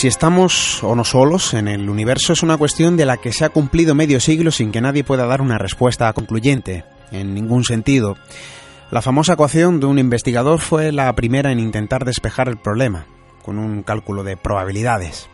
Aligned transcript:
Si 0.00 0.08
estamos 0.08 0.82
o 0.82 0.96
no 0.96 1.04
solos 1.04 1.52
en 1.52 1.68
el 1.68 1.90
universo 1.90 2.32
es 2.32 2.42
una 2.42 2.56
cuestión 2.56 2.96
de 2.96 3.04
la 3.04 3.18
que 3.18 3.34
se 3.34 3.44
ha 3.44 3.50
cumplido 3.50 3.94
medio 3.94 4.18
siglo 4.18 4.50
sin 4.50 4.72
que 4.72 4.80
nadie 4.80 5.04
pueda 5.04 5.26
dar 5.26 5.42
una 5.42 5.58
respuesta 5.58 6.10
concluyente, 6.14 6.84
en 7.12 7.34
ningún 7.34 7.64
sentido. 7.64 8.16
La 8.90 9.02
famosa 9.02 9.34
ecuación 9.34 9.78
de 9.78 9.84
un 9.84 9.98
investigador 9.98 10.58
fue 10.60 10.90
la 10.90 11.14
primera 11.14 11.52
en 11.52 11.60
intentar 11.60 12.06
despejar 12.06 12.48
el 12.48 12.56
problema, 12.56 13.04
con 13.42 13.58
un 13.58 13.82
cálculo 13.82 14.24
de 14.24 14.38
probabilidades. 14.38 15.28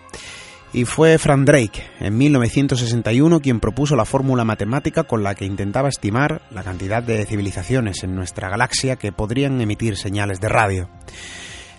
Y 0.73 0.85
fue 0.85 1.17
Frank 1.19 1.47
Drake, 1.47 1.85
en 2.01 2.19
1961, 2.19 3.39
quien 3.39 3.61
propuso 3.61 3.95
la 3.95 4.05
fórmula 4.05 4.45
matemática 4.45 5.05
con 5.05 5.23
la 5.23 5.37
que 5.37 5.45
intentaba 5.45 5.89
estimar 5.89 6.43
la 6.51 6.65
cantidad 6.65 7.05
de 7.05 7.25
civilizaciones 7.25 8.03
en 8.03 8.17
nuestra 8.17 8.49
galaxia 8.49 8.97
que 8.97 9.13
podrían 9.13 9.61
emitir 9.61 9.97
señales 9.97 10.41
de 10.41 10.49
radio. 10.49 10.89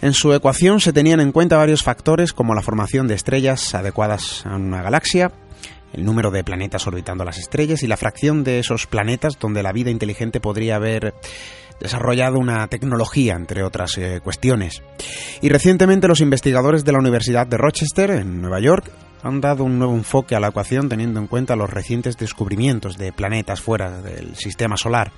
En 0.02 0.14
su 0.14 0.32
ecuación 0.34 0.80
se 0.80 0.94
tenían 0.94 1.20
en 1.20 1.32
cuenta 1.32 1.58
varios 1.58 1.84
factores 1.84 2.32
como 2.32 2.54
la 2.54 2.62
formación 2.62 3.08
de 3.08 3.16
estrellas 3.16 3.74
adecuadas 3.74 4.46
a 4.46 4.56
una 4.56 4.84
galaxia, 4.84 5.32
el 5.94 6.06
número 6.06 6.30
de 6.30 6.44
planetas 6.44 6.86
orbitando 6.86 7.26
las 7.26 7.40
estrellas 7.40 7.82
y 7.82 7.88
la 7.88 7.98
fracción 7.98 8.44
de 8.44 8.60
esos 8.60 8.86
planetas 8.86 9.40
donde 9.40 9.64
la 9.64 9.72
vida 9.72 9.90
inteligente 9.90 10.40
podría 10.40 10.76
haber 10.76 11.16
desarrollado 11.80 12.38
una 12.38 12.68
tecnología, 12.68 13.36
entre 13.36 13.64
otras 13.64 13.98
eh, 13.98 14.20
cuestiones. 14.24 14.84
Y 15.42 15.50
recientemente 15.50 16.08
los 16.08 16.22
investigadores 16.22 16.86
de 16.86 16.92
la 16.92 17.00
Universidad 17.00 17.48
de 17.48 17.58
Rochester, 17.58 18.12
en 18.12 18.42
Nueva 18.42 18.60
York, 18.60 18.92
han 19.24 19.42
dado 19.42 19.64
un 19.64 19.80
nuevo 19.80 19.94
enfoque 19.94 20.36
a 20.36 20.40
la 20.40 20.50
ecuación 20.50 20.90
teniendo 20.90 21.20
en 21.20 21.28
cuenta 21.28 21.56
los 21.56 21.70
recientes 21.70 22.18
descubrimientos 22.18 22.98
de 22.98 23.12
planetas 23.12 23.62
fuera 23.62 24.02
del 24.02 24.36
sistema 24.36 24.78
solar. 24.78 25.12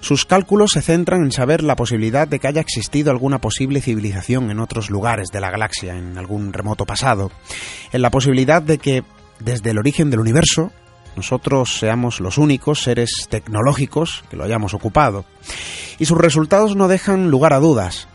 Sus 0.00 0.24
cálculos 0.24 0.72
se 0.72 0.82
centran 0.82 1.22
en 1.22 1.32
saber 1.32 1.62
la 1.62 1.76
posibilidad 1.76 2.28
de 2.28 2.38
que 2.38 2.48
haya 2.48 2.60
existido 2.60 3.10
alguna 3.10 3.40
posible 3.40 3.80
civilización 3.80 4.50
en 4.50 4.60
otros 4.60 4.90
lugares 4.90 5.30
de 5.30 5.40
la 5.40 5.50
galaxia 5.50 5.96
en 5.96 6.18
algún 6.18 6.52
remoto 6.52 6.86
pasado, 6.86 7.30
en 7.92 8.02
la 8.02 8.10
posibilidad 8.10 8.62
de 8.62 8.78
que 8.78 9.04
desde 9.38 9.70
el 9.70 9.78
origen 9.78 10.10
del 10.10 10.20
universo 10.20 10.72
nosotros 11.16 11.78
seamos 11.78 12.20
los 12.20 12.38
únicos 12.38 12.82
seres 12.82 13.26
tecnológicos 13.28 14.24
que 14.30 14.36
lo 14.36 14.44
hayamos 14.44 14.74
ocupado. 14.74 15.24
Y 15.98 16.06
sus 16.06 16.18
resultados 16.18 16.76
no 16.76 16.88
dejan 16.88 17.30
lugar 17.30 17.52
a 17.52 17.58
dudas. 17.58 18.08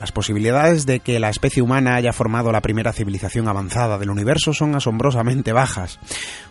Las 0.00 0.12
posibilidades 0.12 0.86
de 0.86 1.00
que 1.00 1.20
la 1.20 1.28
especie 1.28 1.62
humana 1.62 1.94
haya 1.94 2.14
formado 2.14 2.50
la 2.52 2.62
primera 2.62 2.94
civilización 2.94 3.48
avanzada 3.48 3.98
del 3.98 4.08
universo 4.08 4.54
son 4.54 4.74
asombrosamente 4.74 5.52
bajas. 5.52 5.98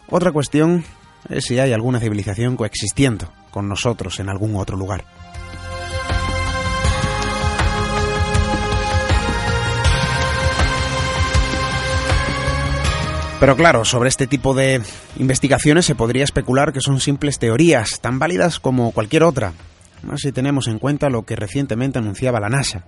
Otra 0.07 0.31
cuestión 0.31 0.85
es 1.29 1.45
si 1.45 1.57
hay 1.57 1.73
alguna 1.73 1.99
civilización 1.99 2.55
coexistiendo 2.55 3.33
con 3.49 3.67
nosotros 3.67 4.19
en 4.19 4.29
algún 4.29 4.55
otro 4.55 4.77
lugar. 4.77 5.03
Pero 13.39 13.55
claro, 13.55 13.83
sobre 13.83 14.09
este 14.09 14.27
tipo 14.27 14.53
de 14.53 14.81
investigaciones 15.17 15.85
se 15.85 15.95
podría 15.95 16.25
especular 16.25 16.71
que 16.71 16.81
son 16.81 16.99
simples 16.99 17.39
teorías, 17.39 17.99
tan 18.01 18.19
válidas 18.19 18.59
como 18.59 18.91
cualquier 18.91 19.23
otra, 19.23 19.53
si 20.17 20.31
tenemos 20.31 20.67
en 20.67 20.79
cuenta 20.79 21.09
lo 21.09 21.23
que 21.23 21.35
recientemente 21.35 21.99
anunciaba 21.99 22.39
la 22.39 22.49
NASA, 22.49 22.87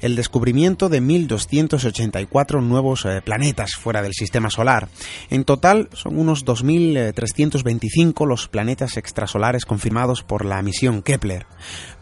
el 0.00 0.16
descubrimiento 0.16 0.88
de 0.88 1.02
1.284 1.02 2.62
nuevos 2.62 3.04
eh, 3.04 3.20
planetas 3.24 3.74
fuera 3.74 4.02
del 4.02 4.12
Sistema 4.12 4.50
Solar. 4.50 4.88
En 5.30 5.44
total 5.44 5.88
son 5.92 6.18
unos 6.18 6.44
2.325 6.44 8.26
los 8.26 8.48
planetas 8.48 8.96
extrasolares 8.96 9.64
confirmados 9.64 10.22
por 10.22 10.44
la 10.44 10.62
misión 10.62 11.02
Kepler, 11.02 11.46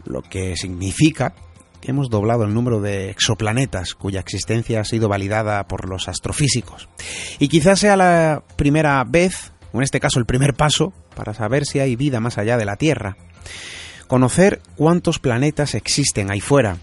lo 0.05 0.21
que 0.21 0.55
significa 0.57 1.33
hemos 1.89 2.09
doblado 2.09 2.43
el 2.43 2.53
número 2.53 2.81
de 2.81 3.09
exoplanetas 3.09 3.93
cuya 3.93 4.19
existencia 4.19 4.81
ha 4.81 4.85
sido 4.85 5.07
validada 5.07 5.67
por 5.67 5.87
los 5.87 6.07
astrofísicos. 6.07 6.89
Y 7.39 7.47
quizás 7.47 7.79
sea 7.79 7.95
la 7.95 8.43
primera 8.55 9.03
vez, 9.03 9.51
o 9.71 9.77
en 9.77 9.83
este 9.83 9.99
caso 9.99 10.19
el 10.19 10.25
primer 10.25 10.53
paso, 10.53 10.93
para 11.15 11.33
saber 11.33 11.65
si 11.65 11.79
hay 11.79 11.95
vida 11.95 12.19
más 12.19 12.37
allá 12.37 12.57
de 12.57 12.65
la 12.65 12.75
Tierra. 12.75 13.17
Conocer 14.07 14.61
cuántos 14.75 15.19
planetas 15.19 15.73
existen 15.73 16.31
ahí 16.31 16.39
fuera, 16.39 16.77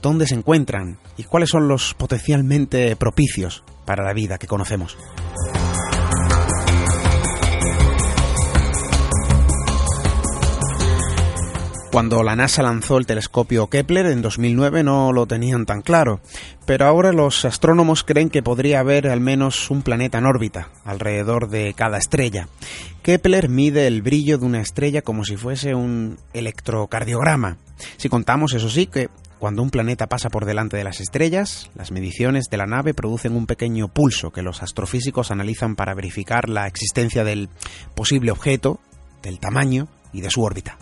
dónde 0.00 0.26
se 0.26 0.34
encuentran 0.34 0.98
y 1.16 1.24
cuáles 1.24 1.50
son 1.50 1.68
los 1.68 1.94
potencialmente 1.94 2.96
propicios 2.96 3.64
para 3.84 4.04
la 4.04 4.14
vida 4.14 4.38
que 4.38 4.46
conocemos. 4.46 4.96
Cuando 11.90 12.22
la 12.22 12.36
NASA 12.36 12.62
lanzó 12.62 12.98
el 12.98 13.06
telescopio 13.06 13.68
Kepler 13.68 14.06
en 14.06 14.20
2009 14.20 14.84
no 14.84 15.12
lo 15.12 15.26
tenían 15.26 15.64
tan 15.64 15.80
claro, 15.80 16.20
pero 16.66 16.86
ahora 16.86 17.12
los 17.12 17.46
astrónomos 17.46 18.04
creen 18.04 18.28
que 18.28 18.42
podría 18.42 18.80
haber 18.80 19.08
al 19.08 19.20
menos 19.20 19.70
un 19.70 19.82
planeta 19.82 20.18
en 20.18 20.26
órbita 20.26 20.68
alrededor 20.84 21.48
de 21.48 21.72
cada 21.74 21.96
estrella. 21.96 22.48
Kepler 23.02 23.48
mide 23.48 23.86
el 23.86 24.02
brillo 24.02 24.36
de 24.36 24.44
una 24.44 24.60
estrella 24.60 25.00
como 25.00 25.24
si 25.24 25.36
fuese 25.36 25.74
un 25.74 26.18
electrocardiograma. 26.34 27.56
Si 27.96 28.10
contamos, 28.10 28.52
eso 28.52 28.68
sí, 28.68 28.86
que 28.86 29.08
cuando 29.38 29.62
un 29.62 29.70
planeta 29.70 30.08
pasa 30.08 30.28
por 30.28 30.44
delante 30.44 30.76
de 30.76 30.84
las 30.84 31.00
estrellas, 31.00 31.70
las 31.74 31.90
mediciones 31.90 32.46
de 32.50 32.58
la 32.58 32.66
nave 32.66 32.92
producen 32.92 33.34
un 33.34 33.46
pequeño 33.46 33.88
pulso 33.88 34.30
que 34.30 34.42
los 34.42 34.62
astrofísicos 34.62 35.30
analizan 35.30 35.74
para 35.74 35.94
verificar 35.94 36.50
la 36.50 36.66
existencia 36.66 37.24
del 37.24 37.48
posible 37.94 38.30
objeto, 38.30 38.78
del 39.22 39.40
tamaño 39.40 39.88
y 40.12 40.20
de 40.20 40.30
su 40.30 40.42
órbita. 40.42 40.76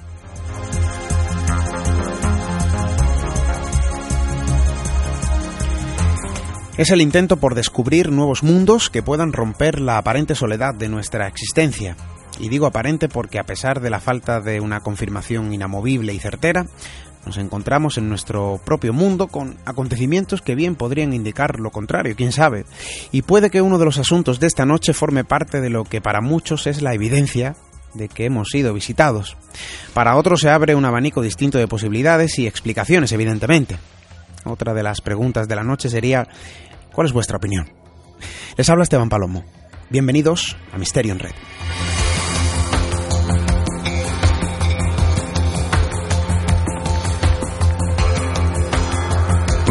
Es 6.78 6.90
el 6.90 7.00
intento 7.00 7.38
por 7.38 7.54
descubrir 7.54 8.10
nuevos 8.10 8.42
mundos 8.42 8.90
que 8.90 9.02
puedan 9.02 9.32
romper 9.32 9.80
la 9.80 9.96
aparente 9.96 10.34
soledad 10.34 10.74
de 10.74 10.90
nuestra 10.90 11.26
existencia. 11.26 11.96
Y 12.38 12.50
digo 12.50 12.66
aparente 12.66 13.08
porque 13.08 13.38
a 13.38 13.44
pesar 13.44 13.80
de 13.80 13.88
la 13.88 13.98
falta 13.98 14.42
de 14.42 14.60
una 14.60 14.80
confirmación 14.80 15.54
inamovible 15.54 16.12
y 16.12 16.18
certera, 16.18 16.66
nos 17.24 17.38
encontramos 17.38 17.96
en 17.96 18.10
nuestro 18.10 18.60
propio 18.62 18.92
mundo 18.92 19.28
con 19.28 19.56
acontecimientos 19.64 20.42
que 20.42 20.54
bien 20.54 20.74
podrían 20.74 21.14
indicar 21.14 21.60
lo 21.60 21.70
contrario, 21.70 22.14
quién 22.14 22.30
sabe. 22.30 22.66
Y 23.10 23.22
puede 23.22 23.48
que 23.48 23.62
uno 23.62 23.78
de 23.78 23.86
los 23.86 23.96
asuntos 23.96 24.38
de 24.38 24.46
esta 24.46 24.66
noche 24.66 24.92
forme 24.92 25.24
parte 25.24 25.62
de 25.62 25.70
lo 25.70 25.84
que 25.84 26.02
para 26.02 26.20
muchos 26.20 26.66
es 26.66 26.82
la 26.82 26.92
evidencia 26.92 27.56
de 27.94 28.08
que 28.08 28.26
hemos 28.26 28.50
sido 28.50 28.74
visitados. 28.74 29.38
Para 29.94 30.16
otros 30.16 30.42
se 30.42 30.50
abre 30.50 30.74
un 30.74 30.84
abanico 30.84 31.22
distinto 31.22 31.56
de 31.56 31.68
posibilidades 31.68 32.38
y 32.38 32.46
explicaciones, 32.46 33.12
evidentemente. 33.12 33.78
Otra 34.46 34.74
de 34.74 34.82
las 34.82 35.00
preguntas 35.00 35.48
de 35.48 35.56
la 35.56 35.64
noche 35.64 35.88
sería 35.88 36.28
¿Cuál 36.96 37.08
es 37.08 37.12
vuestra 37.12 37.36
opinión? 37.36 37.68
Les 38.56 38.70
habla 38.70 38.84
Esteban 38.84 39.10
Palomo. 39.10 39.44
Bienvenidos 39.90 40.56
a 40.72 40.78
Misterio 40.78 41.12
en 41.12 41.18
Red. 41.18 41.32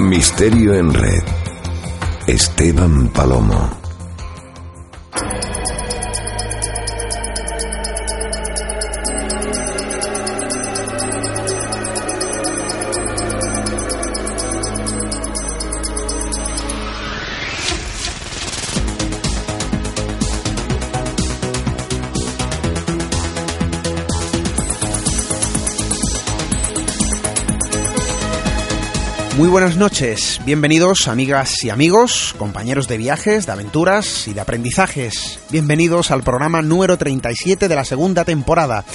Misterio 0.03 0.75
en 0.75 0.93
Red. 0.93 1.23
Esteban 2.27 3.07
Palomo. 3.07 3.84
Muy 29.37 29.49
buenas 29.49 29.75
noches, 29.75 30.39
bienvenidos 30.45 31.09
amigas 31.09 31.61
y 31.65 31.69
amigos, 31.69 32.33
compañeros 32.37 32.87
de 32.87 32.97
viajes, 32.97 33.45
de 33.45 33.51
aventuras 33.51 34.29
y 34.29 34.33
de 34.33 34.39
aprendizajes. 34.39 35.39
Bienvenidos 35.49 36.09
al 36.11 36.23
programa 36.23 36.61
número 36.61 36.97
37 36.97 37.67
de 37.67 37.75
la 37.75 37.83
segunda 37.83 38.23
temporada. 38.23 38.85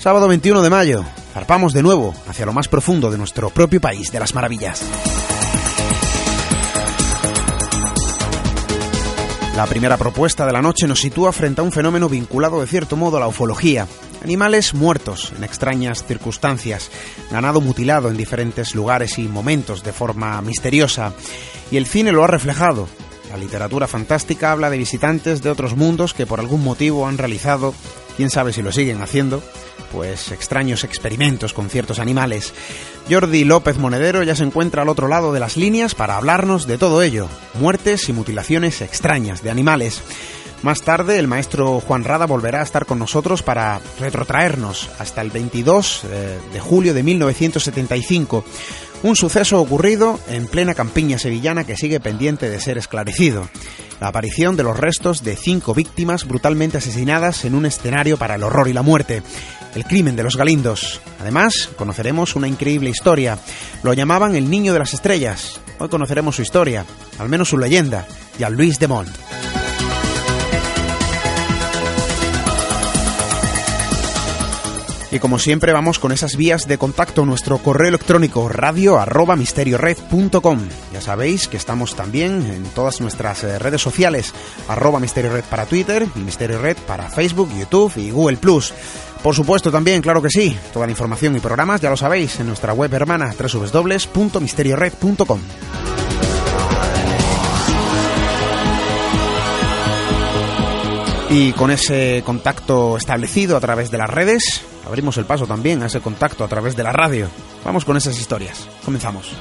Sábado 0.00 0.26
21 0.26 0.62
de 0.62 0.70
mayo, 0.70 1.04
zarpamos 1.32 1.72
de 1.72 1.84
nuevo 1.84 2.12
hacia 2.28 2.44
lo 2.44 2.52
más 2.52 2.66
profundo 2.66 3.12
de 3.12 3.18
nuestro 3.18 3.50
propio 3.50 3.80
país 3.80 4.10
de 4.10 4.18
las 4.18 4.34
maravillas. 4.34 4.82
La 9.56 9.66
primera 9.66 9.96
propuesta 9.96 10.46
de 10.46 10.52
la 10.52 10.60
noche 10.60 10.88
nos 10.88 11.00
sitúa 11.00 11.32
frente 11.32 11.60
a 11.60 11.64
un 11.64 11.70
fenómeno 11.70 12.08
vinculado 12.08 12.60
de 12.60 12.66
cierto 12.66 12.96
modo 12.96 13.18
a 13.18 13.20
la 13.20 13.28
ufología. 13.28 13.86
Animales 14.24 14.74
muertos 14.74 15.32
en 15.36 15.44
extrañas 15.44 16.04
circunstancias, 16.04 16.90
ganado 17.30 17.60
mutilado 17.60 18.08
en 18.08 18.16
diferentes 18.16 18.74
lugares 18.74 19.16
y 19.16 19.28
momentos 19.28 19.84
de 19.84 19.92
forma 19.92 20.42
misteriosa. 20.42 21.12
Y 21.70 21.76
el 21.76 21.86
cine 21.86 22.10
lo 22.10 22.24
ha 22.24 22.26
reflejado. 22.26 22.88
La 23.34 23.40
literatura 23.40 23.88
fantástica 23.88 24.52
habla 24.52 24.70
de 24.70 24.78
visitantes 24.78 25.42
de 25.42 25.50
otros 25.50 25.74
mundos 25.74 26.14
que 26.14 26.24
por 26.24 26.38
algún 26.38 26.62
motivo 26.62 27.08
han 27.08 27.18
realizado, 27.18 27.74
quién 28.16 28.30
sabe 28.30 28.52
si 28.52 28.62
lo 28.62 28.70
siguen 28.70 29.02
haciendo, 29.02 29.42
pues 29.90 30.30
extraños 30.30 30.84
experimentos 30.84 31.52
con 31.52 31.68
ciertos 31.68 31.98
animales. 31.98 32.54
Jordi 33.10 33.42
López 33.42 33.76
Monedero 33.76 34.22
ya 34.22 34.36
se 34.36 34.44
encuentra 34.44 34.82
al 34.82 34.88
otro 34.88 35.08
lado 35.08 35.32
de 35.32 35.40
las 35.40 35.56
líneas 35.56 35.96
para 35.96 36.16
hablarnos 36.16 36.68
de 36.68 36.78
todo 36.78 37.02
ello, 37.02 37.26
muertes 37.54 38.08
y 38.08 38.12
mutilaciones 38.12 38.80
extrañas 38.82 39.42
de 39.42 39.50
animales. 39.50 40.04
Más 40.62 40.80
tarde, 40.82 41.18
el 41.18 41.26
maestro 41.26 41.80
Juan 41.80 42.04
Rada 42.04 42.26
volverá 42.26 42.60
a 42.60 42.64
estar 42.64 42.86
con 42.86 42.98
nosotros 42.98 43.42
para 43.42 43.80
retrotraernos 43.98 44.88
hasta 44.98 45.20
el 45.20 45.30
22 45.30 46.04
eh, 46.04 46.38
de 46.52 46.60
julio 46.60 46.94
de 46.94 47.02
1975. 47.02 48.44
Un 49.04 49.16
suceso 49.16 49.60
ocurrido 49.60 50.18
en 50.28 50.46
plena 50.46 50.72
campiña 50.72 51.18
sevillana 51.18 51.64
que 51.64 51.76
sigue 51.76 52.00
pendiente 52.00 52.48
de 52.48 52.58
ser 52.58 52.78
esclarecido. 52.78 53.46
La 54.00 54.08
aparición 54.08 54.56
de 54.56 54.62
los 54.62 54.78
restos 54.78 55.22
de 55.22 55.36
cinco 55.36 55.74
víctimas 55.74 56.26
brutalmente 56.26 56.78
asesinadas 56.78 57.44
en 57.44 57.54
un 57.54 57.66
escenario 57.66 58.16
para 58.16 58.36
el 58.36 58.42
horror 58.42 58.66
y 58.66 58.72
la 58.72 58.80
muerte. 58.80 59.22
El 59.74 59.84
crimen 59.84 60.16
de 60.16 60.22
los 60.22 60.38
Galindos. 60.38 61.02
Además, 61.20 61.68
conoceremos 61.76 62.34
una 62.34 62.48
increíble 62.48 62.88
historia. 62.88 63.38
Lo 63.82 63.92
llamaban 63.92 64.36
el 64.36 64.48
Niño 64.48 64.72
de 64.72 64.78
las 64.78 64.94
Estrellas. 64.94 65.60
Hoy 65.78 65.90
conoceremos 65.90 66.36
su 66.36 66.40
historia, 66.40 66.86
al 67.18 67.28
menos 67.28 67.50
su 67.50 67.58
leyenda, 67.58 68.06
Jean-Louis 68.38 68.78
de 68.78 68.88
Mont. 68.88 69.53
Y 75.14 75.20
como 75.20 75.38
siempre 75.38 75.72
vamos 75.72 76.00
con 76.00 76.10
esas 76.10 76.36
vías 76.36 76.66
de 76.66 76.76
contacto, 76.76 77.24
nuestro 77.24 77.58
correo 77.58 77.88
electrónico 77.88 78.48
radio 78.48 78.98
arroba 78.98 79.36
misteriored.com. 79.36 80.58
Ya 80.92 81.00
sabéis 81.00 81.46
que 81.46 81.56
estamos 81.56 81.94
también 81.94 82.44
en 82.50 82.64
todas 82.64 83.00
nuestras 83.00 83.44
eh, 83.44 83.60
redes 83.60 83.80
sociales, 83.80 84.34
arroba 84.66 84.98
misteriored 84.98 85.44
para 85.44 85.66
Twitter 85.66 86.04
y 86.16 86.18
misteriored 86.18 86.76
para 86.78 87.08
Facebook, 87.08 87.48
YouTube 87.56 87.92
y 87.96 88.10
Google. 88.10 88.38
Por 89.22 89.36
supuesto 89.36 89.70
también, 89.70 90.02
claro 90.02 90.20
que 90.20 90.30
sí, 90.30 90.58
toda 90.72 90.86
la 90.86 90.92
información 90.92 91.36
y 91.36 91.40
programas 91.40 91.80
ya 91.80 91.90
lo 91.90 91.96
sabéis 91.96 92.40
en 92.40 92.48
nuestra 92.48 92.72
web 92.72 92.92
hermana 92.92 93.32
www.misteriored.com. 93.38 95.40
Y 101.36 101.52
con 101.52 101.72
ese 101.72 102.22
contacto 102.24 102.96
establecido 102.96 103.56
a 103.56 103.60
través 103.60 103.90
de 103.90 103.98
las 103.98 104.08
redes, 104.08 104.62
abrimos 104.86 105.16
el 105.16 105.24
paso 105.24 105.48
también 105.48 105.82
a 105.82 105.86
ese 105.86 106.00
contacto 106.00 106.44
a 106.44 106.48
través 106.48 106.76
de 106.76 106.84
la 106.84 106.92
radio. 106.92 107.26
Vamos 107.64 107.84
con 107.84 107.96
esas 107.96 108.16
historias. 108.20 108.68
Comenzamos. 108.84 109.32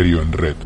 En 0.00 0.32
Red. 0.32 0.56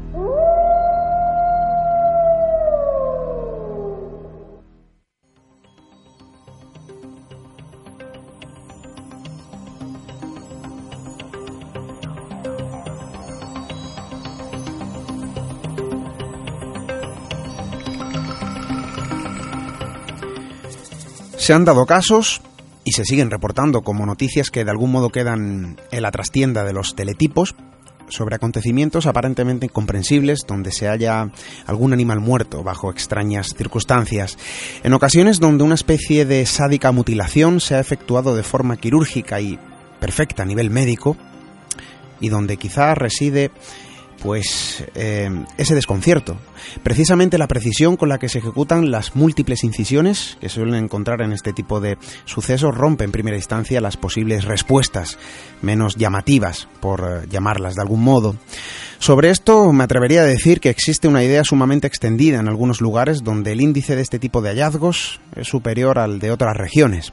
Se 21.36 21.52
han 21.52 21.64
dado 21.64 21.86
casos 21.86 22.40
y 22.84 22.92
se 22.92 23.04
siguen 23.04 23.32
reportando 23.32 23.82
como 23.82 24.06
noticias 24.06 24.50
que 24.50 24.64
de 24.64 24.70
algún 24.70 24.92
modo 24.92 25.10
quedan 25.10 25.80
en 25.90 26.02
la 26.02 26.12
trastienda 26.12 26.62
de 26.62 26.72
los 26.72 26.94
teletipos 26.94 27.56
sobre 28.14 28.36
acontecimientos 28.36 29.06
aparentemente 29.06 29.66
incomprensibles 29.66 30.40
donde 30.46 30.72
se 30.72 30.86
halla 30.86 31.30
algún 31.66 31.92
animal 31.92 32.20
muerto 32.20 32.62
bajo 32.62 32.90
extrañas 32.90 33.54
circunstancias, 33.56 34.38
en 34.82 34.92
ocasiones 34.92 35.40
donde 35.40 35.64
una 35.64 35.74
especie 35.74 36.24
de 36.24 36.46
sádica 36.46 36.92
mutilación 36.92 37.60
se 37.60 37.74
ha 37.74 37.80
efectuado 37.80 38.36
de 38.36 38.42
forma 38.42 38.76
quirúrgica 38.76 39.40
y 39.40 39.58
perfecta 40.00 40.44
a 40.44 40.46
nivel 40.46 40.70
médico, 40.70 41.16
y 42.20 42.28
donde 42.28 42.56
quizá 42.56 42.94
reside 42.94 43.50
pues 44.24 44.82
eh, 44.94 45.28
ese 45.58 45.74
desconcierto. 45.74 46.38
Precisamente 46.82 47.36
la 47.36 47.46
precisión 47.46 47.98
con 47.98 48.08
la 48.08 48.18
que 48.18 48.30
se 48.30 48.38
ejecutan 48.38 48.90
las 48.90 49.14
múltiples 49.14 49.64
incisiones 49.64 50.38
que 50.40 50.48
suelen 50.48 50.76
encontrar 50.76 51.20
en 51.20 51.32
este 51.32 51.52
tipo 51.52 51.78
de 51.78 51.98
sucesos 52.24 52.74
rompe 52.74 53.04
en 53.04 53.12
primera 53.12 53.36
instancia 53.36 53.82
las 53.82 53.98
posibles 53.98 54.46
respuestas 54.46 55.18
menos 55.60 55.96
llamativas, 55.96 56.68
por 56.80 57.00
eh, 57.00 57.26
llamarlas 57.28 57.74
de 57.74 57.82
algún 57.82 58.02
modo. 58.02 58.34
Sobre 58.98 59.28
esto 59.28 59.70
me 59.74 59.84
atrevería 59.84 60.22
a 60.22 60.26
decir 60.26 60.58
que 60.58 60.70
existe 60.70 61.06
una 61.06 61.22
idea 61.22 61.44
sumamente 61.44 61.86
extendida 61.86 62.40
en 62.40 62.48
algunos 62.48 62.80
lugares 62.80 63.24
donde 63.24 63.52
el 63.52 63.60
índice 63.60 63.94
de 63.94 64.00
este 64.00 64.18
tipo 64.18 64.40
de 64.40 64.48
hallazgos 64.48 65.20
es 65.36 65.46
superior 65.46 65.98
al 65.98 66.18
de 66.18 66.30
otras 66.30 66.56
regiones. 66.56 67.12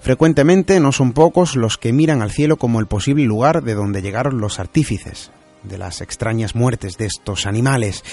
Frecuentemente 0.00 0.80
no 0.80 0.92
son 0.92 1.12
pocos 1.12 1.56
los 1.56 1.78
que 1.78 1.94
miran 1.94 2.20
al 2.20 2.30
cielo 2.30 2.58
como 2.58 2.78
el 2.78 2.88
posible 2.88 3.24
lugar 3.24 3.62
de 3.62 3.72
donde 3.72 4.02
llegaron 4.02 4.38
los 4.38 4.58
artífices, 4.58 5.30
de 5.62 5.78
las 5.78 6.00
extrañas 6.00 6.54
muertes 6.54 6.98
de 6.98 7.06
estos 7.06 7.46
animales, 7.46 8.04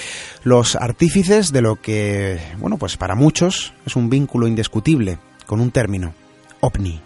los 0.43 0.75
artífices 0.75 1.51
de 1.51 1.61
lo 1.61 1.75
que, 1.75 2.39
bueno, 2.57 2.77
pues 2.77 2.97
para 2.97 3.15
muchos 3.15 3.73
es 3.85 3.95
un 3.95 4.09
vínculo 4.09 4.47
indiscutible 4.47 5.19
con 5.45 5.59
un 5.59 5.71
término, 5.71 6.13
ovni. 6.61 7.01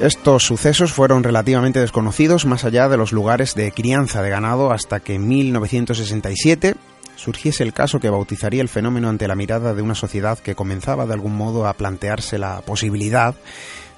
Estos 0.00 0.44
sucesos 0.44 0.92
fueron 0.92 1.24
relativamente 1.24 1.80
desconocidos 1.80 2.46
más 2.46 2.64
allá 2.64 2.88
de 2.88 2.96
los 2.96 3.10
lugares 3.10 3.56
de 3.56 3.72
crianza 3.72 4.22
de 4.22 4.30
ganado 4.30 4.70
hasta 4.70 5.00
que 5.00 5.14
en 5.14 5.26
1967 5.26 6.76
surgiese 7.18 7.64
el 7.64 7.72
caso 7.72 7.98
que 7.98 8.10
bautizaría 8.10 8.62
el 8.62 8.68
fenómeno 8.68 9.08
ante 9.08 9.26
la 9.26 9.34
mirada 9.34 9.74
de 9.74 9.82
una 9.82 9.96
sociedad 9.96 10.38
que 10.38 10.54
comenzaba 10.54 11.04
de 11.04 11.14
algún 11.14 11.36
modo 11.36 11.66
a 11.66 11.74
plantearse 11.74 12.38
la 12.38 12.60
posibilidad 12.62 13.34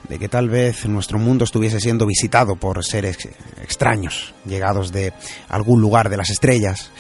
de 0.09 0.19
que 0.19 0.31
tal 0.31 0.49
vez 0.49 0.87
nuestro 0.87 1.19
mundo 1.19 1.45
estuviese 1.45 1.79
siendo 1.79 2.07
visitado 2.07 2.57
por 2.57 2.83
seres 2.83 3.29
extraños, 3.62 4.33
llegados 4.47 4.91
de 4.91 5.12
algún 5.49 5.83
lugar 5.83 6.09
de 6.09 6.17
las 6.17 6.31
estrellas. 6.31 6.91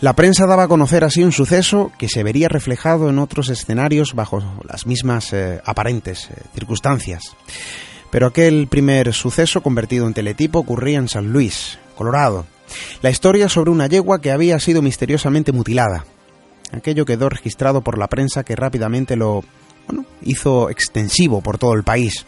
La 0.00 0.14
prensa 0.14 0.46
daba 0.46 0.62
a 0.62 0.68
conocer 0.68 1.04
así 1.04 1.22
un 1.22 1.32
suceso 1.32 1.92
que 1.98 2.08
se 2.08 2.22
vería 2.22 2.48
reflejado 2.48 3.10
en 3.10 3.18
otros 3.18 3.50
escenarios 3.50 4.14
bajo 4.14 4.42
las 4.66 4.86
mismas 4.86 5.34
eh, 5.34 5.60
aparentes 5.66 6.30
eh, 6.30 6.42
circunstancias. 6.54 7.36
Pero 8.10 8.28
aquel 8.28 8.66
primer 8.68 9.12
suceso 9.12 9.62
convertido 9.62 10.06
en 10.06 10.14
teletipo 10.14 10.60
ocurría 10.60 10.98
en 10.98 11.08
San 11.08 11.32
Luis, 11.32 11.78
Colorado, 11.96 12.46
la 13.02 13.10
historia 13.10 13.48
sobre 13.48 13.70
una 13.70 13.86
yegua 13.86 14.20
que 14.20 14.32
había 14.32 14.58
sido 14.60 14.82
misteriosamente 14.82 15.52
mutilada. 15.52 16.04
Aquello 16.72 17.04
quedó 17.04 17.28
registrado 17.28 17.80
por 17.80 17.98
la 17.98 18.08
prensa 18.08 18.44
que 18.44 18.56
rápidamente 18.56 19.16
lo 19.16 19.44
hizo 20.22 20.70
extensivo 20.70 21.40
por 21.40 21.58
todo 21.58 21.74
el 21.74 21.84
país. 21.84 22.26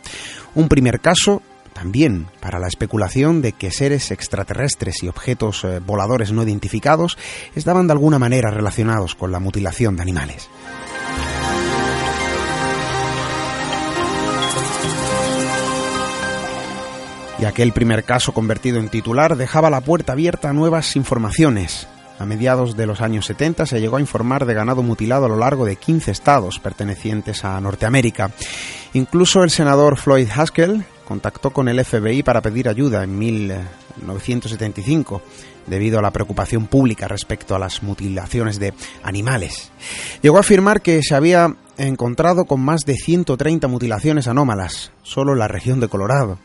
Un 0.55 0.69
primer 0.69 1.01
caso 1.01 1.43
también 1.73 2.27
para 2.41 2.59
la 2.59 2.67
especulación 2.67 3.41
de 3.41 3.53
que 3.53 3.71
seres 3.71 4.11
extraterrestres 4.11 5.03
y 5.03 5.09
objetos 5.09 5.63
eh, 5.63 5.79
voladores 5.79 6.33
no 6.33 6.43
identificados 6.43 7.17
estaban 7.55 7.87
de 7.87 7.93
alguna 7.93 8.19
manera 8.19 8.51
relacionados 8.51 9.15
con 9.15 9.31
la 9.31 9.39
mutilación 9.39 9.97
de 9.97 10.03
animales. 10.03 10.49
Y 17.39 17.45
aquel 17.45 17.73
primer 17.73 18.05
caso 18.05 18.33
convertido 18.33 18.79
en 18.79 18.89
titular 18.89 19.37
dejaba 19.37 19.69
la 19.71 19.81
puerta 19.81 20.13
abierta 20.13 20.51
a 20.51 20.53
nuevas 20.53 20.95
informaciones. 20.97 21.87
A 22.19 22.27
mediados 22.27 22.77
de 22.77 22.87
los 22.87 23.01
años 23.01 23.27
70 23.27 23.65
se 23.65 23.81
llegó 23.81 23.97
a 23.97 24.01
informar 24.01 24.45
de 24.45 24.55
ganado 24.55 24.83
mutilado 24.83 25.27
a 25.27 25.29
lo 25.29 25.37
largo 25.37 25.65
de 25.65 25.77
15 25.77 26.11
estados 26.11 26.59
pertenecientes 26.59 27.45
a 27.45 27.61
Norteamérica. 27.61 28.33
Incluso 28.93 29.45
el 29.45 29.51
senador 29.51 29.97
Floyd 29.97 30.27
Haskell 30.35 30.85
contactó 31.07 31.53
con 31.53 31.69
el 31.69 31.85
FBI 31.85 32.25
para 32.25 32.43
pedir 32.43 32.69
ayuda 32.69 33.05
en 33.05 33.17
1975 33.17 35.23
debido 35.69 36.01
a 36.01 36.03
la 36.03 36.11
preocupación 36.11 36.67
pública 36.67 37.07
respecto 37.07 37.55
a 37.55 37.61
las 37.61 37.85
mutilaciones 37.85 38.59
de 38.59 38.75
animales. 39.05 39.71
Llegó 40.21 40.39
a 40.39 40.41
afirmar 40.41 40.83
que 40.83 41.05
se 41.05 41.15
había 41.15 41.55
encontrado 41.77 42.47
con 42.47 42.61
más 42.61 42.85
de 42.85 42.97
130 42.97 43.69
mutilaciones 43.69 44.27
anómalas, 44.27 44.91
solo 45.05 45.35
en 45.35 45.39
la 45.39 45.47
región 45.47 45.79
de 45.79 45.89
Colorado. 45.89 46.41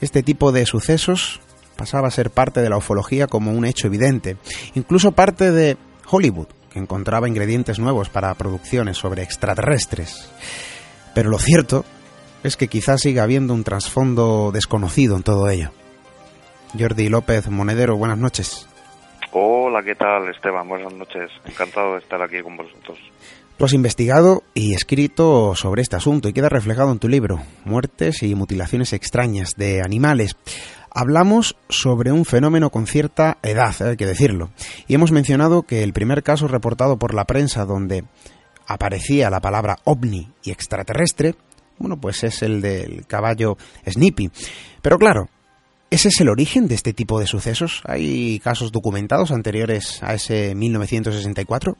Este 0.00 0.22
tipo 0.22 0.52
de 0.52 0.66
sucesos 0.66 1.40
pasaba 1.76 2.08
a 2.08 2.12
ser 2.12 2.30
parte 2.30 2.60
de 2.60 2.70
la 2.70 2.76
ufología 2.76 3.26
como 3.26 3.52
un 3.52 3.64
hecho 3.64 3.86
evidente, 3.86 4.36
incluso 4.74 5.12
parte 5.12 5.52
de 5.52 5.76
Hollywood, 6.10 6.48
que 6.70 6.78
encontraba 6.78 7.28
ingredientes 7.28 7.78
nuevos 7.78 8.08
para 8.08 8.34
producciones 8.34 8.96
sobre 8.96 9.22
extraterrestres. 9.22 10.28
Pero 11.14 11.30
lo 11.30 11.38
cierto 11.38 11.84
es 12.42 12.56
que 12.56 12.68
quizás 12.68 13.00
siga 13.00 13.22
habiendo 13.22 13.54
un 13.54 13.64
trasfondo 13.64 14.50
desconocido 14.52 15.16
en 15.16 15.22
todo 15.22 15.48
ello. 15.48 15.70
Jordi 16.78 17.08
López 17.08 17.48
Monedero, 17.48 17.96
buenas 17.96 18.18
noches. 18.18 18.68
Hola, 19.32 19.82
¿qué 19.82 19.94
tal 19.94 20.28
Esteban? 20.28 20.66
Buenas 20.68 20.92
noches. 20.94 21.30
Encantado 21.44 21.92
de 21.92 21.98
estar 21.98 22.20
aquí 22.22 22.42
con 22.42 22.56
vosotros. 22.56 22.98
Tú 23.58 23.64
has 23.64 23.72
investigado 23.72 24.42
y 24.54 24.72
escrito 24.72 25.54
sobre 25.54 25.82
este 25.82 25.96
asunto 25.96 26.28
y 26.28 26.32
queda 26.32 26.48
reflejado 26.48 26.92
en 26.92 26.98
tu 26.98 27.08
libro, 27.08 27.40
Muertes 27.64 28.22
y 28.22 28.34
mutilaciones 28.34 28.92
extrañas 28.92 29.54
de 29.56 29.82
animales. 29.82 30.36
Hablamos 30.90 31.56
sobre 31.68 32.12
un 32.12 32.24
fenómeno 32.24 32.70
con 32.70 32.86
cierta 32.86 33.38
edad, 33.42 33.74
hay 33.82 33.96
que 33.96 34.06
decirlo, 34.06 34.50
y 34.86 34.94
hemos 34.94 35.12
mencionado 35.12 35.62
que 35.62 35.82
el 35.82 35.92
primer 35.92 36.22
caso 36.22 36.48
reportado 36.48 36.98
por 36.98 37.14
la 37.14 37.24
prensa 37.24 37.64
donde 37.64 38.04
aparecía 38.66 39.28
la 39.28 39.40
palabra 39.40 39.76
ovni 39.84 40.28
y 40.44 40.50
extraterrestre, 40.50 41.34
bueno, 41.78 41.96
pues 42.00 42.24
es 42.24 42.42
el 42.42 42.60
del 42.60 43.06
caballo 43.06 43.56
Snippy. 43.86 44.30
Pero 44.82 44.98
claro, 44.98 45.28
¿ese 45.90 46.08
es 46.08 46.20
el 46.20 46.28
origen 46.28 46.68
de 46.68 46.74
este 46.74 46.92
tipo 46.92 47.18
de 47.20 47.26
sucesos? 47.26 47.82
¿Hay 47.86 48.38
casos 48.40 48.72
documentados 48.72 49.32
anteriores 49.32 50.02
a 50.02 50.14
ese 50.14 50.54
1964? 50.54 51.74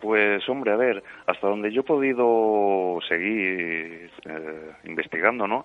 Pues 0.00 0.46
hombre, 0.50 0.70
a 0.70 0.76
ver, 0.76 1.02
hasta 1.26 1.48
donde 1.48 1.72
yo 1.72 1.80
he 1.80 1.84
podido 1.84 2.98
seguir 3.08 4.10
eh, 4.26 4.72
investigando, 4.84 5.46
¿no? 5.46 5.64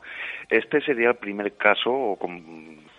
Este 0.49 0.79
sería 0.79 1.09
el 1.09 1.17
primer 1.17 1.57
caso, 1.57 2.15
como, 2.19 2.39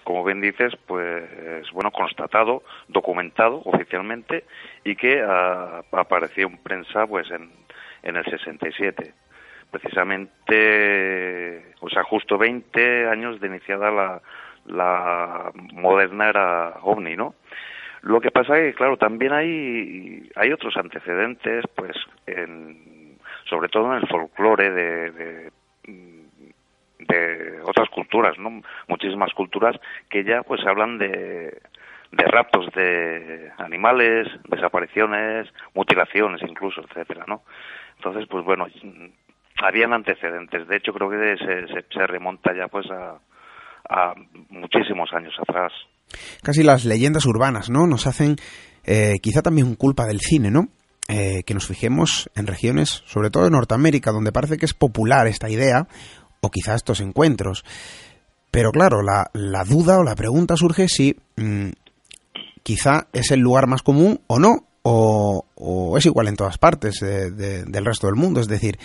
como 0.05 0.23
bien 0.23 0.43
dices, 0.43 0.75
pues 0.87 1.65
bueno, 1.73 1.91
constatado, 1.93 2.63
documentado 2.89 3.63
oficialmente 3.65 4.45
y 4.85 4.97
que 4.97 5.23
ah, 5.27 5.81
apareció 5.93 6.47
en 6.47 6.59
prensa 6.59 7.07
pues 7.07 7.31
en, 7.31 7.51
en 8.03 8.17
el 8.17 8.25
67. 8.25 9.15
Precisamente, 9.71 11.75
o 11.81 11.89
sea, 11.89 12.03
justo 12.03 12.37
20 12.37 13.09
años 13.09 13.41
de 13.41 13.47
iniciada 13.47 13.91
la, 13.91 14.21
la 14.67 15.53
moderna 15.73 16.29
era 16.29 16.75
OVNI, 16.83 17.17
¿no? 17.17 17.35
Lo 18.03 18.21
que 18.21 18.31
pasa 18.31 18.59
es 18.59 18.71
que, 18.71 18.75
claro, 18.75 18.97
también 18.97 19.33
hay, 19.33 20.31
hay 20.35 20.53
otros 20.53 20.77
antecedentes, 20.77 21.65
pues, 21.75 21.93
en, 22.27 23.19
sobre 23.45 23.69
todo 23.69 23.93
en 23.93 24.03
el 24.03 24.09
folclore 24.09 24.71
de, 24.71 25.11
de, 25.11 25.51
de, 26.99 27.61
otras 27.63 27.91
culturas, 27.91 28.39
¿no? 28.39 28.63
Muchísimas 28.89 29.33
culturas 29.35 29.79
que 30.09 30.25
ya, 30.25 30.43
pues, 30.43 30.65
hablan 30.65 30.97
de, 30.97 31.61
de 32.13 32.25
raptos 32.25 32.73
de 32.73 33.53
animales, 33.59 34.29
desapariciones, 34.49 35.53
mutilaciones 35.75 36.41
incluso, 36.43 36.83
etcétera, 36.83 37.25
¿no? 37.27 37.43
Entonces, 37.97 38.27
pues 38.29 38.45
bueno, 38.45 38.67
habían 39.63 39.93
antecedentes. 39.93 40.67
De 40.69 40.77
hecho, 40.77 40.93
creo 40.93 41.11
que 41.11 41.37
se, 41.37 41.83
se, 41.93 42.07
remonta 42.07 42.53
ya, 42.55 42.69
pues, 42.69 42.87
a, 42.91 43.19
a 43.89 44.15
muchísimos 44.51 45.11
años 45.13 45.35
atrás 45.41 45.73
casi 46.43 46.63
las 46.63 46.85
leyendas 46.85 47.27
urbanas, 47.27 47.71
¿no? 47.71 47.87
Nos 47.87 48.07
hacen 48.07 48.37
eh, 48.85 49.19
quizá 49.23 49.43
también 49.43 49.75
culpa 49.75 50.07
del 50.07 50.21
cine, 50.21 50.51
¿no? 50.51 50.69
Eh, 51.09 51.43
que 51.45 51.55
nos 51.55 51.67
fijemos 51.67 52.31
en 52.37 52.47
regiones, 52.47 53.03
sobre 53.07 53.31
todo 53.31 53.47
en 53.47 53.53
Norteamérica, 53.53 54.13
donde 54.13 54.33
parece 54.33 54.59
que 54.59 54.67
es 54.67 54.75
popular 54.75 55.27
esta 55.27 55.51
idea, 55.51 55.89
o 56.41 56.51
quizá 56.51 56.75
estos 56.75 57.01
encuentros. 57.01 57.65
Pero 58.51 58.71
claro, 58.71 59.03
la, 59.03 59.31
la 59.33 59.65
duda 59.65 59.99
o 59.99 60.05
la 60.05 60.15
pregunta 60.15 60.57
surge 60.57 60.89
si 60.89 61.17
mm, 61.37 61.71
quizá 62.63 63.09
es 63.13 63.31
el 63.31 63.41
lugar 63.41 63.67
más 63.67 63.83
común 63.83 64.21
o 64.29 64.39
no, 64.39 64.67
o, 64.83 65.47
o 65.57 65.99
es 65.99 66.07
igual 66.07 66.29
en 66.29 66.37
todas 66.37 66.59
partes 66.59 67.01
del 67.01 67.85
resto 67.85 68.07
del 68.07 68.17
mundo. 68.17 68.41
Es 68.41 68.49
decir, 68.49 68.79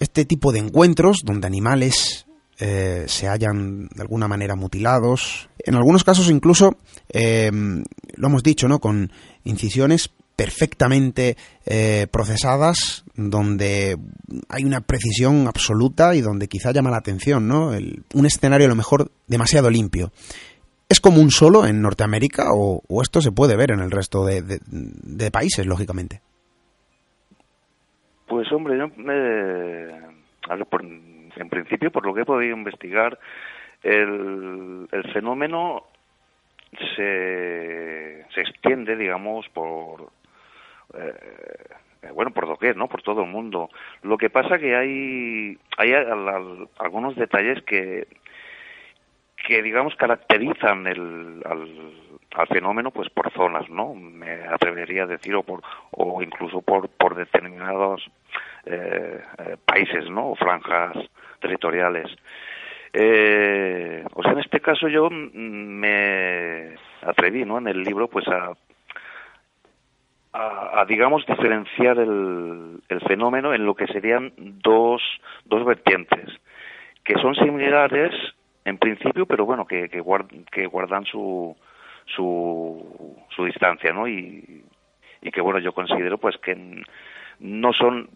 este 0.00 0.24
tipo 0.24 0.50
de 0.50 0.58
encuentros 0.58 1.18
donde 1.24 1.46
animales 1.46 2.26
eh, 2.58 3.04
se 3.06 3.28
hayan 3.28 3.88
de 3.88 4.02
alguna 4.02 4.28
manera 4.28 4.56
mutilados. 4.56 5.48
En 5.58 5.76
algunos 5.76 6.04
casos 6.04 6.28
incluso, 6.28 6.76
eh, 7.08 7.50
lo 7.52 8.28
hemos 8.28 8.42
dicho, 8.42 8.68
¿no? 8.68 8.80
Con 8.80 9.12
incisiones 9.44 10.10
perfectamente 10.36 11.36
eh, 11.66 12.06
procesadas, 12.10 13.04
donde 13.14 13.98
hay 14.48 14.64
una 14.64 14.80
precisión 14.80 15.46
absoluta 15.46 16.14
y 16.14 16.22
donde 16.22 16.48
quizá 16.48 16.72
llama 16.72 16.90
la 16.90 16.96
atención, 16.96 17.46
¿no? 17.46 17.72
un 18.14 18.26
escenario 18.26 18.66
a 18.66 18.70
lo 18.70 18.74
mejor 18.74 19.12
demasiado 19.26 19.68
limpio. 19.68 20.12
¿Es 20.88 20.98
común 20.98 21.30
solo 21.30 21.66
en 21.66 21.82
Norteamérica 21.82 22.48
o, 22.54 22.82
esto 23.02 23.20
se 23.20 23.32
puede 23.32 23.54
ver 23.54 23.70
en 23.70 23.80
el 23.80 23.90
resto 23.90 24.24
de, 24.24 25.30
países, 25.30 25.66
lógicamente? 25.66 26.22
Pues 28.30 28.50
hombre, 28.52 28.78
yo, 28.78 28.88
en 31.36 31.48
principio, 31.50 31.90
por 31.90 32.06
lo 32.06 32.14
que 32.14 32.20
he 32.20 32.24
podido 32.24 32.56
investigar, 32.56 33.18
el, 33.82 34.86
el 34.92 35.12
fenómeno 35.12 35.82
se, 36.94 38.24
se 38.32 38.40
extiende, 38.40 38.94
digamos, 38.94 39.48
por 39.48 40.12
eh, 40.94 42.12
bueno, 42.14 42.30
por 42.30 42.46
doquier, 42.46 42.76
¿no? 42.76 42.86
Por 42.86 43.02
todo 43.02 43.24
el 43.24 43.28
mundo. 43.28 43.68
Lo 44.02 44.16
que 44.16 44.30
pasa 44.30 44.60
que 44.60 44.76
hay 44.76 45.58
hay 45.76 45.92
algunos 46.78 47.16
detalles 47.16 47.60
que 47.64 48.06
que 49.46 49.62
digamos 49.62 49.94
caracterizan 49.96 50.86
el 50.86 51.42
al, 51.44 52.46
fenómeno 52.48 52.90
pues 52.90 53.10
por 53.10 53.32
zonas, 53.32 53.68
¿no? 53.68 53.94
Me 53.94 54.44
atrevería 54.48 55.02
a 55.02 55.06
decir 55.06 55.34
o 55.34 55.42
por 55.42 55.62
o 55.90 56.22
incluso 56.22 56.62
por 56.62 56.88
por 56.88 57.14
determinados 57.14 58.02
eh, 58.64 59.20
eh, 59.38 59.56
países, 59.64 60.08
¿no? 60.08 60.30
O 60.30 60.36
franjas 60.36 60.96
territoriales. 61.40 62.10
Eh, 62.92 64.04
o 64.14 64.22
sea, 64.22 64.32
en 64.32 64.40
este 64.40 64.60
caso 64.60 64.88
yo 64.88 65.08
me 65.10 66.74
atreví, 67.02 67.44
¿no? 67.44 67.58
En 67.58 67.68
el 67.68 67.82
libro, 67.82 68.08
pues 68.08 68.26
a, 68.28 68.52
a, 70.32 70.84
digamos, 70.88 71.24
diferenciar 71.26 71.98
el, 71.98 72.80
el, 72.88 73.00
fenómeno 73.02 73.54
en 73.54 73.64
lo 73.64 73.74
que 73.74 73.86
serían 73.86 74.32
dos, 74.36 75.02
dos 75.44 75.64
vertientes, 75.64 76.28
que 77.04 77.14
son 77.14 77.34
similares 77.34 78.12
en 78.70 78.78
principio, 78.78 79.26
pero 79.26 79.44
bueno, 79.44 79.66
que, 79.66 79.88
que, 79.88 80.02
que 80.50 80.66
guardan 80.66 81.04
su, 81.04 81.56
su, 82.06 83.16
su 83.34 83.44
distancia, 83.44 83.92
¿no? 83.92 84.08
Y, 84.08 84.64
que, 85.32 85.40
bueno, 85.40 85.58
yo 85.58 85.72
considero, 85.72 86.18
pues, 86.18 86.36
que 86.38 86.82
no 87.40 87.72
son 87.72 88.08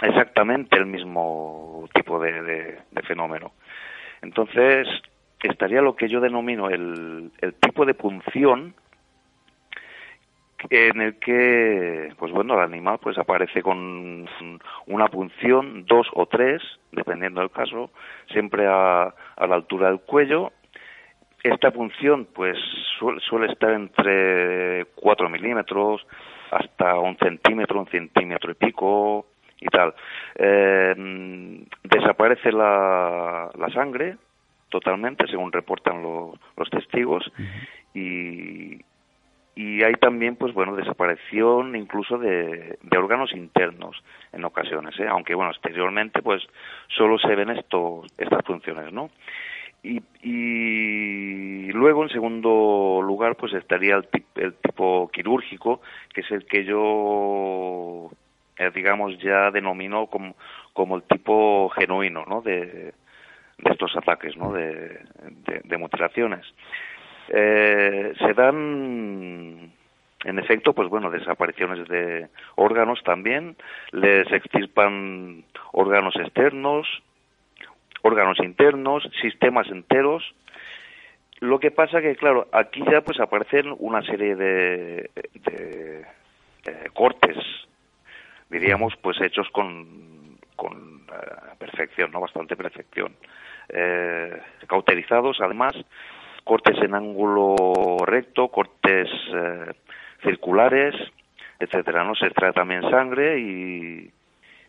exactamente 0.00 0.78
el 0.78 0.86
mismo 0.86 1.88
tipo 1.94 2.20
de, 2.20 2.78
fenómeno. 3.06 3.52
Entonces, 4.22 4.86
estaría 5.42 5.82
lo 5.82 5.96
que 5.96 6.08
yo 6.08 6.20
denomino 6.20 6.70
el, 6.70 7.30
el 7.40 7.54
tipo 7.54 7.84
de 7.84 7.94
punción 7.94 8.74
en 10.70 11.00
el 11.00 11.18
que, 11.18 12.12
pues 12.18 12.32
bueno, 12.32 12.54
el 12.54 12.60
animal 12.60 12.98
pues 13.00 13.18
aparece 13.18 13.62
con 13.62 14.28
una 14.86 15.08
punción, 15.08 15.84
dos 15.86 16.06
o 16.14 16.26
tres, 16.26 16.62
dependiendo 16.92 17.40
del 17.40 17.50
caso, 17.50 17.90
siempre 18.30 18.66
a, 18.66 19.14
a 19.36 19.46
la 19.46 19.54
altura 19.54 19.88
del 19.88 20.00
cuello. 20.00 20.52
Esta 21.42 21.70
punción 21.70 22.28
pues 22.34 22.56
suele, 22.98 23.20
suele 23.20 23.52
estar 23.52 23.70
entre 23.72 24.86
cuatro 24.94 25.28
milímetros 25.28 26.06
hasta 26.50 26.98
un 26.98 27.16
centímetro, 27.18 27.80
un 27.80 27.88
centímetro 27.88 28.50
y 28.52 28.54
pico, 28.54 29.26
y 29.64 29.66
tal. 29.68 29.94
Eh, 30.36 31.64
desaparece 31.82 32.52
la, 32.52 33.50
la, 33.56 33.68
sangre 33.70 34.16
totalmente, 34.68 35.26
según 35.26 35.52
reportan 35.52 36.02
los 36.02 36.70
testigos, 36.70 37.30
y, 37.94 38.80
y 39.54 39.82
hay 39.82 39.94
también, 39.94 40.36
pues 40.36 40.52
bueno, 40.52 40.74
desaparición 40.74 41.76
incluso 41.76 42.18
de, 42.18 42.78
órganos 42.96 43.32
internos 43.32 44.02
en 44.32 44.44
ocasiones, 44.44 44.98
¿eh? 44.98 45.06
aunque 45.08 45.34
bueno, 45.34 45.50
exteriormente 45.50 46.22
pues 46.22 46.42
solo 46.88 47.18
se 47.18 47.34
ven 47.34 47.50
estos, 47.50 48.06
estas 48.18 48.44
funciones, 48.44 48.92
¿no? 48.92 49.10
Y, 49.82 50.00
y, 50.22 51.70
luego, 51.72 52.04
en 52.04 52.08
segundo 52.08 53.02
lugar, 53.02 53.36
pues 53.36 53.52
estaría 53.52 53.96
el, 53.96 54.08
el, 54.36 54.54
tipo 54.54 55.10
quirúrgico, 55.12 55.82
que 56.14 56.22
es 56.22 56.30
el 56.30 56.46
que 56.46 56.64
yo 56.64 58.10
eh, 58.56 58.70
digamos, 58.72 59.18
ya 59.18 59.50
denominó 59.50 60.06
como, 60.06 60.36
como 60.72 60.96
el 60.96 61.02
tipo 61.02 61.68
genuino 61.70 62.24
¿no? 62.28 62.40
de, 62.40 62.94
estos 63.64 63.96
ataques, 63.96 64.36
¿no? 64.36 64.52
de, 64.52 65.00
mutilaciones. 65.78 66.46
Eh, 67.28 68.12
se 68.18 68.34
dan 68.34 69.72
en 70.24 70.38
efecto, 70.38 70.72
pues 70.72 70.88
bueno, 70.88 71.10
desapariciones 71.10 71.86
de 71.88 72.28
órganos 72.56 73.02
también, 73.04 73.56
les 73.92 74.30
extirpan 74.32 75.44
órganos 75.72 76.16
externos, 76.16 76.86
órganos 78.02 78.38
internos, 78.40 79.08
sistemas 79.20 79.68
enteros. 79.68 80.34
Lo 81.40 81.58
que 81.58 81.70
pasa 81.70 82.00
que, 82.00 82.16
claro, 82.16 82.48
aquí 82.52 82.82
ya 82.90 83.02
pues 83.02 83.20
aparecen 83.20 83.74
una 83.78 84.02
serie 84.02 84.34
de, 84.34 85.10
de, 85.44 86.06
cortes, 86.94 87.36
diríamos, 88.48 88.94
pues 89.02 89.20
hechos 89.20 89.48
con, 89.50 90.38
con 90.56 91.02
eh, 91.12 91.54
perfección, 91.58 92.12
¿no? 92.12 92.20
Bastante 92.20 92.56
perfección. 92.56 93.14
Eh, 93.68 94.40
cauterizados, 94.68 95.38
además, 95.40 95.74
cortes 96.44 96.76
en 96.82 96.94
ángulo 96.94 97.96
recto, 98.04 98.48
cortes 98.48 99.08
eh, 99.34 99.72
circulares, 100.22 100.94
etcétera, 101.58 102.04
¿no? 102.04 102.14
Se 102.14 102.26
extrae 102.26 102.52
también 102.52 102.82
sangre 102.90 103.40
y, 103.40 104.10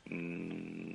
mm, 0.10 0.94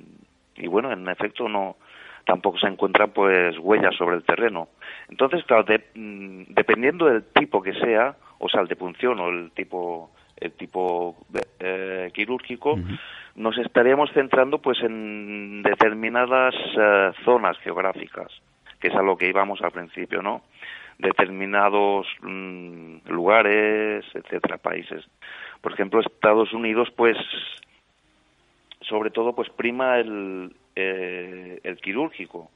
y 0.57 0.67
bueno, 0.67 0.91
en 0.91 1.07
efecto 1.07 1.47
no 1.47 1.77
tampoco 2.25 2.57
se 2.59 2.67
encuentran 2.67 3.11
pues 3.11 3.57
huellas 3.59 3.95
sobre 3.95 4.15
el 4.15 4.23
terreno. 4.23 4.69
Entonces, 5.09 5.43
claro, 5.45 5.65
mm, 5.95 6.43
dependiendo 6.49 7.05
del 7.05 7.23
tipo 7.23 7.61
que 7.61 7.73
sea, 7.73 8.15
o 8.39 8.49
sea, 8.49 8.61
el 8.61 8.67
de 8.67 8.75
punción 8.75 9.19
o 9.19 9.29
el 9.29 9.51
tipo 9.51 10.11
el 10.37 10.51
tipo 10.53 11.15
eh, 11.59 12.09
quirúrgico, 12.13 12.75
nos 13.35 13.57
estaríamos 13.59 14.11
centrando 14.11 14.57
pues 14.57 14.81
en 14.81 15.61
determinadas 15.61 16.55
eh, 16.55 17.11
zonas 17.23 17.57
geográficas, 17.59 18.27
que 18.79 18.87
es 18.87 18.95
a 18.95 19.03
lo 19.03 19.15
que 19.15 19.29
íbamos 19.29 19.61
al 19.61 19.71
principio, 19.71 20.23
¿no? 20.23 20.41
Determinados 21.01 22.07
mm, 22.21 23.09
lugares, 23.09 24.05
etcétera, 24.13 24.57
países. 24.57 25.03
Por 25.61 25.73
ejemplo, 25.73 25.99
Estados 25.99 26.53
Unidos, 26.53 26.89
pues, 26.95 27.17
sobre 28.81 29.09
todo, 29.09 29.33
pues 29.33 29.49
prima 29.49 29.97
el, 29.97 30.55
eh, 30.75 31.59
el 31.63 31.77
quirúrgico. 31.77 32.51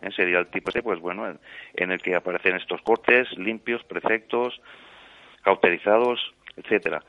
¿eh? 0.00 0.10
Sería 0.14 0.38
el 0.38 0.46
tipo 0.46 0.70
este, 0.70 0.82
pues 0.82 1.00
bueno, 1.00 1.26
en 1.74 1.90
el 1.90 2.00
que 2.00 2.14
aparecen 2.14 2.56
estos 2.56 2.80
cortes 2.82 3.26
limpios, 3.36 3.82
perfectos, 3.84 4.60
cauterizados, 5.42 6.20
etcétera. 6.56 7.02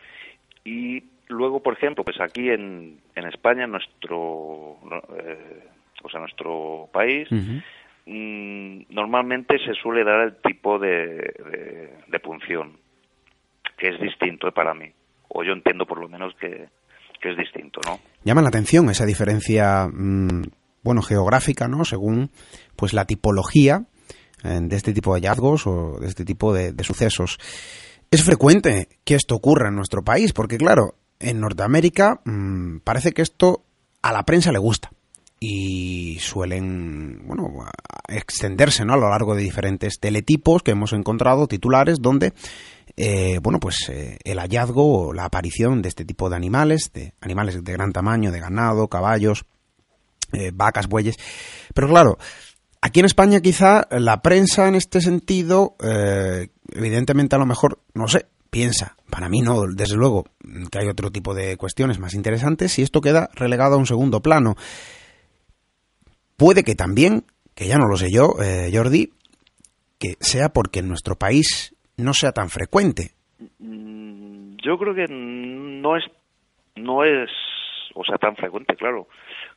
Y 0.64 1.04
luego, 1.28 1.62
por 1.62 1.74
ejemplo, 1.74 2.04
pues 2.04 2.20
aquí 2.20 2.50
en, 2.50 3.00
en 3.16 3.28
España, 3.28 3.68
nuestro, 3.68 4.78
eh, 5.18 5.68
o 6.02 6.10
sea, 6.10 6.20
nuestro 6.20 6.90
país, 6.92 7.28
mm, 8.06 8.94
normalmente 8.94 9.58
se 9.66 9.74
suele 9.82 10.04
dar 10.04 10.22
el 10.22 10.36
tipo 10.42 10.80
de, 10.80 11.92
de, 12.08 12.20
punción, 12.20 12.78
que 13.78 13.90
es 13.90 14.00
distinto 14.00 14.52
para 14.52 14.74
mí, 14.74 14.92
o 15.30 15.44
yo 15.44 15.54
entiendo 15.54 15.86
por 15.86 16.00
lo 16.00 16.10
menos 16.10 16.34
que, 16.40 16.70
es 17.22 17.38
distinto, 17.38 17.80
¿no? 17.88 18.00
Llama 18.26 18.42
la 18.42 18.50
atención 18.50 18.90
esa 18.90 19.06
diferencia, 19.06 19.88
mm, 19.88 20.44
bueno, 20.84 21.02
geográfica, 21.02 21.70
¿no? 21.70 21.86
Según, 21.86 22.32
pues, 22.76 22.92
la 22.92 23.06
tipología 23.06 23.86
eh, 24.44 24.60
de 24.62 24.76
este 24.76 24.92
tipo 24.92 25.14
de 25.14 25.22
hallazgos 25.22 25.66
o 25.66 26.00
de 26.02 26.08
este 26.08 26.26
tipo 26.26 26.54
de, 26.54 26.74
sucesos. 26.84 27.38
Es 28.12 28.26
frecuente 28.26 28.90
que 29.06 29.16
esto 29.16 29.36
ocurra 29.36 29.70
en 29.70 29.76
nuestro 29.76 30.04
país, 30.04 30.34
porque 30.34 30.58
claro, 30.58 30.96
en 31.20 31.40
Norteamérica 31.40 32.20
mmm, 32.26 32.80
parece 32.80 33.14
que 33.14 33.22
esto 33.22 33.64
a 34.02 34.12
la 34.12 34.24
prensa 34.24 34.52
le 34.52 34.60
gusta 34.60 34.92
y 35.46 36.20
suelen 36.20 37.22
bueno 37.28 37.66
extenderse 38.08 38.86
¿no? 38.86 38.94
a 38.94 38.98
lo 38.98 39.10
largo 39.10 39.36
de 39.36 39.44
diferentes 39.44 40.00
teletipos 40.00 40.64
que 40.64 40.72
hemos 40.72 40.94
encontrado 40.94 41.48
titulares 41.48 41.98
donde 42.02 42.32
eh, 42.96 43.40
bueno 43.44 43.60
pues 43.60 43.90
eh, 43.90 44.18
el 44.24 44.40
hallazgo 44.40 45.08
o 45.08 45.14
la 45.14 45.26
aparición 45.26 45.82
de 45.82 45.90
este 45.90 46.06
tipo 46.06 46.30
de 46.30 46.38
animales 46.38 46.92
de 46.94 47.14
animales 47.20 47.62
de 47.62 47.74
gran 47.74 47.92
tamaño 47.92 48.32
de 48.32 48.40
ganado 48.40 48.88
caballos 48.88 49.44
eh, 50.32 50.52
vacas 50.54 50.88
bueyes 50.88 51.18
pero 51.74 51.90
claro 51.90 52.18
Aquí 52.86 53.00
en 53.00 53.06
España 53.06 53.40
quizá 53.40 53.88
la 53.92 54.22
prensa 54.22 54.68
en 54.68 54.76
este 54.76 55.00
sentido, 55.00 55.78
eh, 55.82 56.50
evidentemente 56.74 57.34
a 57.34 57.40
lo 57.40 57.46
mejor, 57.46 57.80
no 57.94 58.10
sé, 58.10 58.26
piensa, 58.50 58.98
para 59.10 59.30
mí 59.30 59.40
no, 59.40 59.62
desde 59.74 59.96
luego, 59.96 60.26
que 60.70 60.80
hay 60.80 60.90
otro 60.90 61.10
tipo 61.10 61.34
de 61.34 61.56
cuestiones 61.56 61.98
más 62.00 62.14
interesantes 62.14 62.78
y 62.78 62.82
esto 62.82 63.00
queda 63.00 63.30
relegado 63.36 63.76
a 63.76 63.78
un 63.78 63.86
segundo 63.86 64.22
plano. 64.22 64.58
Puede 66.44 66.66
que 66.66 66.76
también, 66.76 67.24
que 67.56 67.70
ya 67.70 67.78
no 67.78 67.88
lo 67.88 67.96
sé 67.96 68.12
yo, 68.12 68.34
eh, 68.44 68.70
Jordi, 68.70 69.14
que 69.98 70.16
sea 70.20 70.50
porque 70.50 70.80
en 70.80 70.90
nuestro 70.90 71.16
país 71.16 71.74
no 71.96 72.12
sea 72.14 72.34
tan 72.34 72.50
frecuente. 72.50 73.12
Mm, 73.60 74.58
yo 74.62 74.78
creo 74.78 74.94
que 74.94 75.06
no 75.08 75.96
es, 75.96 76.04
no 76.76 77.06
es, 77.06 77.30
o 77.96 78.04
sea, 78.04 78.18
tan 78.18 78.36
frecuente, 78.36 78.76
claro 78.76 79.08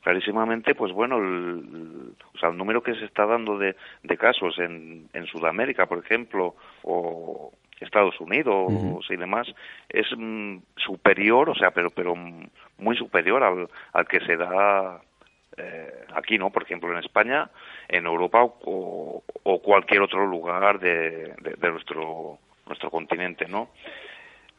clarísimamente, 0.02 0.76
pues 0.76 0.92
bueno, 0.92 1.18
el, 1.18 2.14
o 2.32 2.38
sea, 2.38 2.50
el 2.50 2.56
número 2.56 2.80
que 2.80 2.94
se 2.94 3.06
está 3.06 3.26
dando 3.26 3.58
de, 3.58 3.74
de 4.04 4.16
casos 4.16 4.56
en, 4.60 5.08
en 5.12 5.26
Sudamérica, 5.26 5.86
por 5.86 5.98
ejemplo, 5.98 6.54
o 6.84 7.52
Estados 7.80 8.20
Unidos 8.20 9.04
y 9.10 9.16
demás, 9.16 9.48
es 9.88 10.06
mm, 10.16 10.58
superior, 10.76 11.50
o 11.50 11.56
sea, 11.56 11.72
pero, 11.72 11.90
pero 11.90 12.14
muy 12.78 12.96
superior 12.96 13.42
al, 13.42 13.68
al 13.92 14.06
que 14.06 14.20
se 14.20 14.36
da 14.36 15.00
eh, 15.56 16.04
aquí, 16.14 16.38
¿no? 16.38 16.50
Por 16.50 16.62
ejemplo, 16.62 16.90
en 16.92 16.98
España, 16.98 17.50
en 17.88 18.06
Europa 18.06 18.42
o, 18.44 19.22
cualquier 19.62 20.02
otro 20.02 20.26
lugar 20.26 20.78
de, 20.78 21.34
de, 21.40 21.54
de 21.58 21.70
nuestro 21.70 22.38
nuestro 22.66 22.90
continente, 22.90 23.46
¿no? 23.48 23.68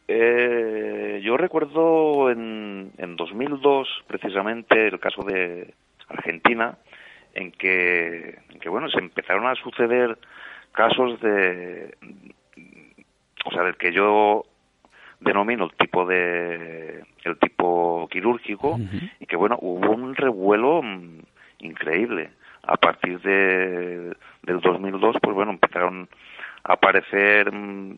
Eh, 0.07 1.19
yo 1.23 1.35
recuerdo 1.35 2.31
en, 2.31 2.91
en 2.97 3.15
2002, 3.15 4.05
precisamente, 4.07 4.87
el 4.87 4.99
caso 4.99 5.23
de 5.23 5.73
Argentina, 6.07 6.77
en 7.33 7.51
que, 7.51 8.39
en 8.49 8.59
que, 8.59 8.69
bueno, 8.69 8.89
se 8.89 8.99
empezaron 8.99 9.45
a 9.47 9.55
suceder 9.55 10.17
casos 10.71 11.19
de, 11.19 11.95
o 13.45 13.51
sea, 13.51 13.63
del 13.63 13.75
que 13.75 13.91
yo 13.91 14.43
denomino 15.19 15.65
el 15.65 15.71
tipo 15.73 16.05
de, 16.05 17.03
el 17.23 17.37
tipo 17.39 18.07
quirúrgico, 18.11 18.79
y 19.19 19.25
que, 19.25 19.35
bueno, 19.35 19.57
hubo 19.61 19.91
un 19.91 20.15
revuelo 20.15 20.81
mm, 20.81 21.19
increíble. 21.59 22.31
A 22.63 22.75
partir 22.75 23.21
de, 23.21 24.13
del 24.43 24.59
2002, 24.61 25.17
pues 25.21 25.35
bueno, 25.35 25.51
empezaron 25.51 26.09
a 26.63 26.73
aparecer 26.73 27.51
mm, 27.51 27.97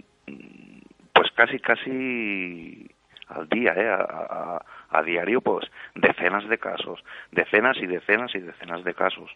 pues 1.14 1.32
casi, 1.32 1.60
casi 1.60 2.88
al 3.30 3.48
día, 3.50 3.74
¿eh? 3.76 3.90
a, 3.90 5.04
diario, 5.04 5.40
pues 5.42 5.66
decenas 5.96 6.48
de 6.50 6.58
casos, 6.58 7.04
decenas 7.32 7.78
y 7.78 7.86
decenas 7.86 8.34
y 8.36 8.40
decenas 8.40 8.84
de 8.84 8.94
casos. 8.94 9.32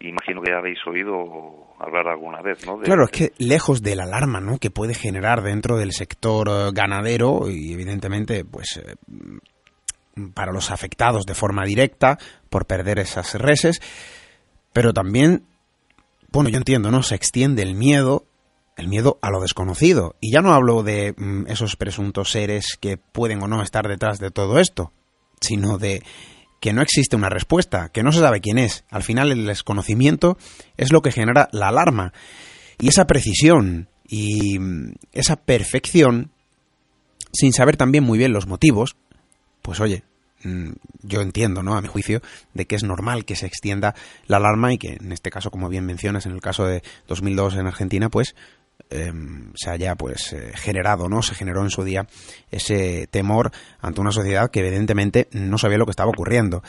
Imagino 0.00 0.42
que 0.42 0.50
ya 0.50 0.58
habéis 0.58 0.78
oído 0.86 1.74
hablar 1.78 2.08
alguna 2.08 2.42
vez, 2.42 2.66
¿no? 2.66 2.78
claro, 2.78 3.04
es 3.04 3.10
que 3.10 3.32
lejos 3.38 3.82
de 3.82 3.96
la 3.96 4.04
alarma, 4.04 4.40
¿no? 4.40 4.58
Que 4.58 4.70
puede 4.70 4.94
generar 4.94 5.42
dentro 5.42 5.76
del 5.76 5.92
sector 5.92 6.48
eh, 6.48 6.70
ganadero 6.72 7.50
y 7.50 7.72
evidentemente, 7.72 8.44
pues 8.44 8.78
eh, 8.78 8.94
para 10.34 10.52
los 10.52 10.70
afectados 10.70 11.24
de 11.24 11.34
forma 11.34 11.64
directa 11.64 12.18
por 12.50 12.66
perder 12.66 12.98
esas 12.98 13.34
reses, 13.34 13.80
pero 14.72 14.92
también, 14.92 15.44
bueno, 16.30 16.50
yo 16.50 16.58
entiendo, 16.58 16.90
¿no? 16.90 17.02
Se 17.02 17.14
extiende 17.14 17.62
el 17.62 17.74
miedo 17.74 18.26
el 18.76 18.88
miedo 18.88 19.18
a 19.22 19.30
lo 19.30 19.40
desconocido. 19.40 20.16
Y 20.20 20.32
ya 20.32 20.40
no 20.40 20.52
hablo 20.52 20.82
de 20.82 21.14
mm, 21.16 21.46
esos 21.48 21.76
presuntos 21.76 22.30
seres 22.30 22.76
que 22.80 22.96
pueden 22.96 23.42
o 23.42 23.48
no 23.48 23.62
estar 23.62 23.86
detrás 23.86 24.18
de 24.18 24.30
todo 24.30 24.58
esto, 24.58 24.92
sino 25.40 25.78
de 25.78 26.02
que 26.62 26.72
no 26.72 26.80
existe 26.80 27.16
una 27.16 27.28
respuesta, 27.28 27.88
que 27.88 28.04
no 28.04 28.12
se 28.12 28.20
sabe 28.20 28.40
quién 28.40 28.56
es. 28.56 28.84
Al 28.88 29.02
final 29.02 29.32
el 29.32 29.46
desconocimiento 29.46 30.38
es 30.76 30.92
lo 30.92 31.02
que 31.02 31.10
genera 31.10 31.48
la 31.50 31.66
alarma. 31.66 32.12
Y 32.78 32.86
esa 32.86 33.08
precisión 33.08 33.88
y 34.06 34.60
mm, 34.60 34.92
esa 35.10 35.34
perfección, 35.34 36.30
sin 37.32 37.52
saber 37.52 37.76
también 37.76 38.04
muy 38.04 38.16
bien 38.16 38.32
los 38.32 38.46
motivos, 38.46 38.94
pues 39.60 39.80
oye, 39.80 40.04
mm, 40.44 40.70
yo 41.02 41.20
entiendo, 41.20 41.64
¿no? 41.64 41.74
A 41.74 41.82
mi 41.82 41.88
juicio, 41.88 42.22
de 42.54 42.64
que 42.64 42.76
es 42.76 42.84
normal 42.84 43.24
que 43.24 43.34
se 43.34 43.46
extienda 43.46 43.96
la 44.28 44.36
alarma 44.36 44.72
y 44.72 44.78
que 44.78 44.98
en 45.00 45.10
este 45.10 45.32
caso, 45.32 45.50
como 45.50 45.68
bien 45.68 45.84
mencionas, 45.84 46.26
en 46.26 46.32
el 46.32 46.40
caso 46.40 46.64
de 46.64 46.84
2002 47.08 47.56
en 47.56 47.66
Argentina, 47.66 48.08
pues 48.08 48.36
Em, 48.94 49.52
se 49.54 49.70
haya 49.70 49.94
pues 49.94 50.34
eh, 50.34 50.52
generado, 50.54 51.08
¿no? 51.08 51.22
Se 51.22 51.34
generó 51.34 51.62
en 51.62 51.70
su 51.70 51.82
día 51.82 52.06
ese 52.50 53.06
temor 53.10 53.50
ante 53.80 54.02
una 54.02 54.12
sociedad 54.12 54.50
que 54.50 54.60
evidentemente 54.60 55.28
no 55.32 55.56
sabía 55.56 55.78
lo 55.78 55.86
que 55.86 55.92
estaba 55.92 56.10
ocurriendo. 56.10 56.62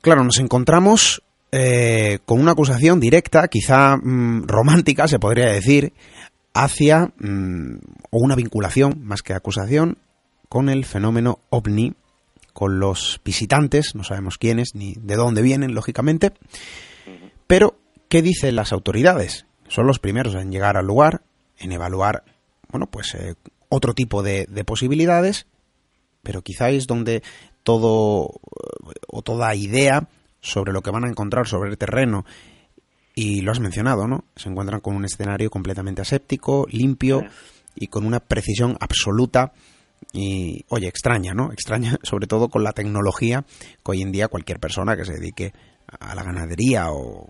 Claro, 0.00 0.24
nos 0.24 0.38
encontramos 0.38 1.22
eh, 1.52 2.18
con 2.24 2.40
una 2.40 2.52
acusación 2.52 2.98
directa, 2.98 3.46
quizá 3.46 3.96
mm, 3.96 4.48
romántica, 4.48 5.06
se 5.06 5.20
podría 5.20 5.46
decir, 5.46 5.92
hacia 6.54 7.12
mm, 7.18 7.78
o 8.10 8.18
una 8.18 8.34
vinculación 8.34 9.00
más 9.04 9.22
que 9.22 9.32
acusación 9.32 9.98
con 10.48 10.68
el 10.68 10.84
fenómeno 10.84 11.38
ovni, 11.50 11.94
con 12.52 12.80
los 12.80 13.20
visitantes, 13.24 13.94
no 13.94 14.02
sabemos 14.02 14.38
quiénes 14.38 14.74
ni 14.74 14.94
de 14.94 15.14
dónde 15.14 15.42
vienen, 15.42 15.74
lógicamente, 15.74 16.32
pero 17.46 17.78
¿qué 18.08 18.22
dicen 18.22 18.56
las 18.56 18.72
autoridades? 18.72 19.46
Son 19.68 19.86
los 19.86 20.00
primeros 20.00 20.34
en 20.34 20.50
llegar 20.50 20.76
al 20.76 20.86
lugar, 20.86 21.22
en 21.58 21.72
evaluar, 21.72 22.24
bueno, 22.70 22.86
pues 22.86 23.14
eh, 23.14 23.34
otro 23.68 23.94
tipo 23.94 24.22
de, 24.22 24.46
de 24.46 24.64
posibilidades, 24.64 25.46
pero 26.22 26.42
quizá 26.42 26.70
es 26.70 26.86
donde 26.86 27.22
todo 27.62 28.40
o 29.08 29.22
toda 29.22 29.54
idea 29.54 30.08
sobre 30.40 30.72
lo 30.72 30.82
que 30.82 30.90
van 30.90 31.04
a 31.04 31.08
encontrar 31.08 31.46
sobre 31.46 31.70
el 31.70 31.78
terreno 31.78 32.24
y 33.14 33.40
lo 33.40 33.50
has 33.50 33.60
mencionado, 33.60 34.06
¿no? 34.06 34.24
Se 34.36 34.48
encuentran 34.48 34.80
con 34.80 34.94
un 34.94 35.04
escenario 35.04 35.50
completamente 35.50 36.02
aséptico, 36.02 36.66
limpio 36.70 37.24
y 37.74 37.88
con 37.88 38.06
una 38.06 38.20
precisión 38.20 38.76
absoluta 38.80 39.52
y, 40.12 40.64
oye, 40.68 40.86
extraña, 40.86 41.34
¿no? 41.34 41.52
Extraña 41.52 41.96
sobre 42.04 42.26
todo 42.26 42.48
con 42.48 42.62
la 42.62 42.72
tecnología 42.72 43.44
que 43.84 43.90
hoy 43.90 44.02
en 44.02 44.12
día 44.12 44.28
cualquier 44.28 44.60
persona 44.60 44.96
que 44.96 45.04
se 45.04 45.14
dedique 45.14 45.52
a 45.98 46.14
la 46.14 46.22
ganadería 46.22 46.92
o 46.92 47.28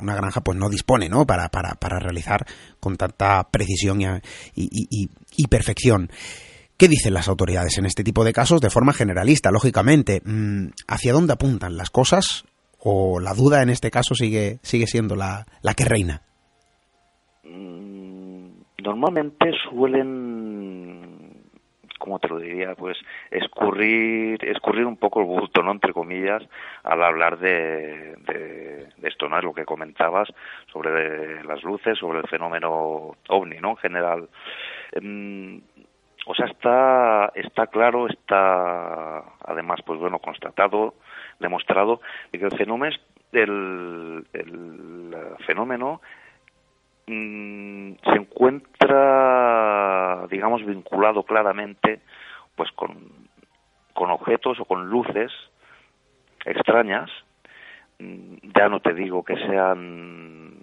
una 0.00 0.14
granja 0.14 0.40
pues 0.40 0.58
no 0.58 0.68
dispone, 0.68 1.08
¿no? 1.08 1.26
Para, 1.26 1.48
para, 1.48 1.74
para 1.74 1.98
realizar 1.98 2.44
con 2.80 2.96
tanta 2.96 3.48
precisión 3.50 4.00
y, 4.00 4.08
y, 4.54 5.10
y 5.36 5.46
perfección. 5.48 6.10
¿Qué 6.76 6.88
dicen 6.88 7.14
las 7.14 7.28
autoridades 7.28 7.78
en 7.78 7.86
este 7.86 8.04
tipo 8.04 8.22
de 8.22 8.34
casos 8.34 8.60
de 8.60 8.68
forma 8.68 8.92
generalista, 8.92 9.50
lógicamente? 9.50 10.20
Mm, 10.22 10.68
¿Hacia 10.86 11.14
dónde 11.14 11.32
apuntan 11.32 11.78
las 11.78 11.88
cosas? 11.88 12.44
¿O 12.80 13.18
la 13.18 13.32
duda 13.32 13.62
en 13.62 13.70
este 13.70 13.90
caso 13.90 14.14
sigue, 14.14 14.58
sigue 14.62 14.86
siendo 14.86 15.16
la, 15.16 15.46
la 15.62 15.72
que 15.72 15.86
reina? 15.86 16.20
Mm, 17.44 18.48
normalmente 18.84 19.46
suelen, 19.70 21.05
como 22.06 22.20
te 22.20 22.28
lo 22.28 22.38
diría, 22.38 22.76
pues 22.76 22.96
escurrir, 23.32 24.44
escurrir 24.44 24.86
un 24.86 24.96
poco 24.96 25.18
el 25.20 25.26
bulto, 25.26 25.60
¿no? 25.60 25.72
Entre 25.72 25.92
comillas, 25.92 26.40
al 26.84 27.02
hablar 27.02 27.36
de, 27.38 28.14
de, 28.26 28.86
esto, 29.02 29.28
¿no? 29.28 29.36
Es 29.38 29.44
lo 29.44 29.52
que 29.52 29.64
comentabas 29.64 30.28
sobre 30.72 31.42
las 31.42 31.64
luces, 31.64 31.98
sobre 31.98 32.20
el 32.20 32.28
fenómeno 32.28 33.16
ovni, 33.28 33.58
¿no? 33.58 33.70
En 33.70 33.76
general. 33.78 34.28
Em, 34.92 35.60
o 36.26 36.34
sea, 36.36 36.46
está, 36.46 37.32
está 37.34 37.66
claro, 37.66 38.06
está 38.06 39.24
además, 39.44 39.80
pues 39.84 39.98
bueno, 39.98 40.20
constatado, 40.20 40.94
demostrado, 41.40 42.00
que 42.30 42.38
el 42.38 42.56
fenómeno, 42.56 42.96
el, 43.32 44.24
fenómeno 45.44 46.00
mm, 47.06 47.92
se 48.04 48.16
encuentra, 48.16 48.96
digamos, 50.28 50.64
vinculado 50.64 51.22
claramente, 51.22 52.00
pues 52.54 52.70
con, 52.72 52.96
con 53.94 54.10
objetos 54.10 54.58
o 54.60 54.64
con 54.64 54.88
luces 54.88 55.32
extrañas, 56.44 57.10
mm, 57.98 58.36
ya 58.56 58.68
no 58.68 58.80
te 58.80 58.94
digo 58.94 59.24
que 59.24 59.36
sean 59.36 60.54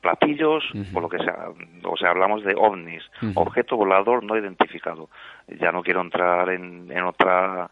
platillos 0.00 0.64
o 0.94 1.00
lo 1.00 1.08
que 1.08 1.18
sea. 1.18 1.48
O 1.84 1.96
sea, 1.96 2.10
hablamos 2.10 2.44
de 2.44 2.54
ovnis, 2.56 3.02
objeto 3.34 3.76
volador 3.76 4.22
no 4.24 4.36
identificado. 4.36 5.08
Ya 5.48 5.72
no 5.72 5.82
quiero 5.82 6.00
entrar 6.00 6.48
en, 6.50 6.90
en 6.90 7.04
otra 7.04 7.68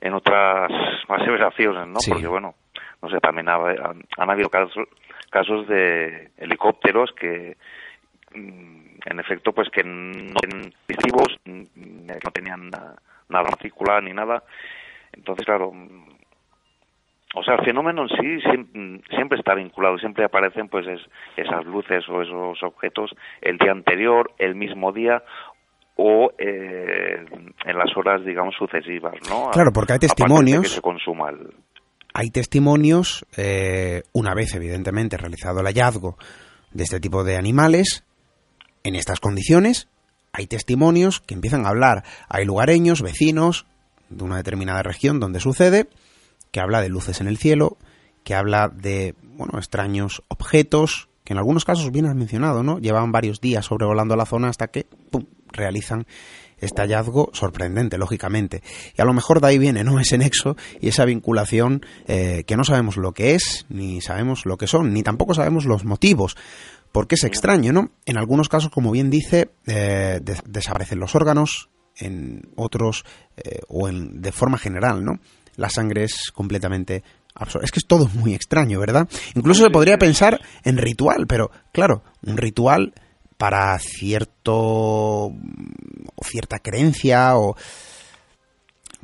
en 0.00 0.14
otras 0.14 0.70
aseveraciones, 1.08 1.86
¿no? 1.88 1.98
Porque 2.08 2.26
bueno, 2.26 2.54
no 3.02 3.10
sé, 3.10 3.18
también 3.18 3.48
han, 3.48 4.30
habido 4.30 4.48
casos, 4.48 4.72
casos 5.36 5.68
de 5.68 6.30
helicópteros 6.38 7.10
que 7.12 7.56
mm, 8.34 8.86
en 9.04 9.20
efecto 9.20 9.52
pues 9.52 9.68
que 9.68 9.84
no 9.84 10.40
tenían 10.40 10.72
visivos, 10.88 11.28
mm, 11.44 12.06
no 12.06 12.30
tenían 12.32 12.70
nada 12.70 13.44
particular 13.44 14.02
ni 14.02 14.14
nada. 14.14 14.42
Entonces, 15.12 15.44
claro, 15.44 15.72
o 17.34 17.42
sea, 17.42 17.56
el 17.56 17.64
fenómeno 17.66 18.04
en 18.04 18.08
sí 18.08 18.40
siempre, 19.10 19.38
está 19.38 19.54
vinculado, 19.54 19.98
siempre 19.98 20.24
aparecen 20.24 20.68
pues 20.68 20.86
esas 21.36 21.66
luces 21.66 22.08
o 22.08 22.22
esos 22.22 22.62
objetos 22.62 23.10
el 23.42 23.58
día 23.58 23.72
anterior, 23.72 24.30
el 24.38 24.54
mismo 24.54 24.90
día 24.90 25.22
o 25.96 26.30
eh, 26.38 27.26
en 27.64 27.78
las 27.78 27.94
horas, 27.94 28.24
digamos, 28.24 28.54
sucesivas, 28.54 29.14
¿no? 29.28 29.50
Claro, 29.50 29.70
porque 29.74 29.94
hay 29.94 29.98
testimonios. 29.98 30.62
que 30.62 30.68
se 30.68 30.80
consuma 30.80 31.30
Hay 32.18 32.30
testimonios, 32.30 33.26
eh, 33.36 34.02
una 34.14 34.32
vez 34.32 34.54
evidentemente 34.54 35.18
realizado 35.18 35.60
el 35.60 35.66
hallazgo 35.66 36.16
de 36.72 36.84
este 36.84 36.98
tipo 36.98 37.24
de 37.24 37.36
animales, 37.36 38.04
en 38.84 38.94
estas 38.94 39.20
condiciones, 39.20 39.88
hay 40.32 40.46
testimonios 40.46 41.20
que 41.20 41.34
empiezan 41.34 41.66
a 41.66 41.68
hablar. 41.68 42.04
Hay 42.30 42.46
lugareños, 42.46 43.02
vecinos 43.02 43.66
de 44.08 44.24
una 44.24 44.38
determinada 44.38 44.82
región 44.82 45.20
donde 45.20 45.40
sucede, 45.40 45.90
que 46.52 46.60
habla 46.60 46.80
de 46.80 46.88
luces 46.88 47.20
en 47.20 47.28
el 47.28 47.36
cielo, 47.36 47.76
que 48.24 48.34
habla 48.34 48.68
de, 48.68 49.14
bueno, 49.34 49.58
extraños 49.58 50.22
objetos, 50.28 51.10
que 51.22 51.34
en 51.34 51.38
algunos 51.38 51.66
casos 51.66 51.92
bien 51.92 52.06
has 52.06 52.14
mencionado, 52.14 52.62
¿no? 52.62 52.78
Llevaban 52.78 53.12
varios 53.12 53.42
días 53.42 53.66
sobrevolando 53.66 54.16
la 54.16 54.24
zona 54.24 54.48
hasta 54.48 54.68
que, 54.68 54.86
realizan 55.52 56.06
este 56.58 56.82
hallazgo 56.82 57.30
sorprendente, 57.32 57.98
lógicamente. 57.98 58.62
Y 58.96 59.02
a 59.02 59.04
lo 59.04 59.12
mejor 59.12 59.40
de 59.40 59.48
ahí 59.48 59.58
viene, 59.58 59.84
¿no? 59.84 59.98
Ese 60.00 60.18
nexo 60.18 60.56
y 60.80 60.88
esa 60.88 61.04
vinculación 61.04 61.84
eh, 62.06 62.44
que 62.46 62.56
no 62.56 62.64
sabemos 62.64 62.96
lo 62.96 63.12
que 63.12 63.34
es, 63.34 63.66
ni 63.68 64.00
sabemos 64.00 64.46
lo 64.46 64.56
que 64.56 64.66
son, 64.66 64.92
ni 64.92 65.02
tampoco 65.02 65.34
sabemos 65.34 65.64
los 65.64 65.84
motivos. 65.84 66.36
Porque 66.92 67.16
es 67.16 67.24
extraño, 67.24 67.72
¿no? 67.72 67.90
En 68.06 68.16
algunos 68.16 68.48
casos, 68.48 68.70
como 68.70 68.90
bien 68.90 69.10
dice, 69.10 69.50
eh, 69.66 70.20
desaparecen 70.46 70.98
los 70.98 71.14
órganos, 71.14 71.68
en 71.98 72.42
otros, 72.56 73.04
eh, 73.36 73.60
o 73.68 73.88
en, 73.88 74.20
de 74.20 74.32
forma 74.32 74.58
general, 74.58 75.04
¿no? 75.04 75.18
la 75.56 75.70
sangre 75.70 76.04
es 76.04 76.30
completamente 76.32 77.02
absurda. 77.34 77.64
Es 77.64 77.72
que 77.72 77.80
es 77.80 77.86
todo 77.86 78.08
muy 78.14 78.34
extraño, 78.34 78.80
¿verdad? 78.80 79.08
Incluso 79.34 79.64
se 79.64 79.70
podría 79.70 79.98
pensar 79.98 80.40
en 80.64 80.76
ritual, 80.78 81.26
pero 81.26 81.50
claro, 81.72 82.02
un 82.22 82.36
ritual 82.36 82.94
para 83.36 83.78
cierto 83.78 84.54
o 84.54 85.34
cierta 86.24 86.58
creencia 86.58 87.36
o 87.36 87.56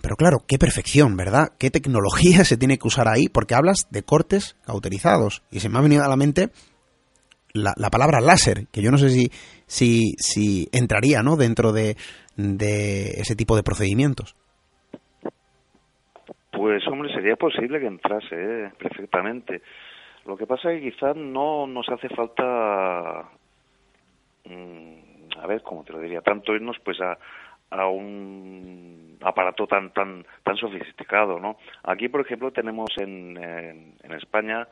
pero 0.02 0.16
claro, 0.16 0.38
qué 0.48 0.58
perfección, 0.58 1.16
¿verdad? 1.16 1.50
¿Qué 1.58 1.70
tecnología 1.70 2.44
se 2.44 2.56
tiene 2.56 2.78
que 2.78 2.88
usar 2.88 3.08
ahí? 3.08 3.28
Porque 3.32 3.54
hablas 3.54 3.88
de 3.90 4.02
cortes 4.02 4.56
cauterizados. 4.66 5.42
Y 5.50 5.60
se 5.60 5.68
me 5.68 5.78
ha 5.78 5.82
venido 5.82 6.04
a 6.04 6.08
la 6.08 6.16
mente 6.16 6.48
la, 7.54 7.90
palabra 7.90 8.20
láser, 8.20 8.66
que 8.72 8.82
yo 8.82 8.90
no 8.90 8.98
sé 8.98 9.10
si, 9.10 9.28
si, 9.66 10.14
si 10.18 10.68
entraría 10.72 11.22
¿no? 11.22 11.36
dentro 11.36 11.72
de, 11.72 11.96
de 12.36 13.20
ese 13.20 13.36
tipo 13.36 13.56
de 13.56 13.62
procedimientos. 13.62 14.34
Pues 16.50 16.86
hombre, 16.88 17.12
sería 17.14 17.36
posible 17.36 17.80
que 17.80 17.86
entrase 17.86 18.34
¿eh? 18.34 18.72
perfectamente. 18.78 19.62
Lo 20.26 20.36
que 20.36 20.46
pasa 20.46 20.72
es 20.72 20.80
que 20.80 20.90
quizás 20.90 21.16
no 21.16 21.66
nos 21.66 21.88
hace 21.88 22.08
falta, 22.10 23.28
a 24.44 25.46
ver, 25.46 25.62
cómo 25.62 25.84
te 25.84 25.92
lo 25.92 26.00
diría, 26.00 26.20
tanto 26.20 26.54
irnos 26.54 26.78
pues 26.80 27.00
a, 27.00 27.18
a 27.70 27.86
un 27.86 29.18
aparato 29.22 29.66
tan 29.66 29.92
tan 29.92 30.24
tan 30.42 30.56
sofisticado, 30.56 31.38
¿no? 31.38 31.56
Aquí, 31.84 32.08
por 32.08 32.20
ejemplo, 32.20 32.52
tenemos 32.52 32.90
en, 32.98 33.36
en, 33.36 34.12
España 34.12 34.68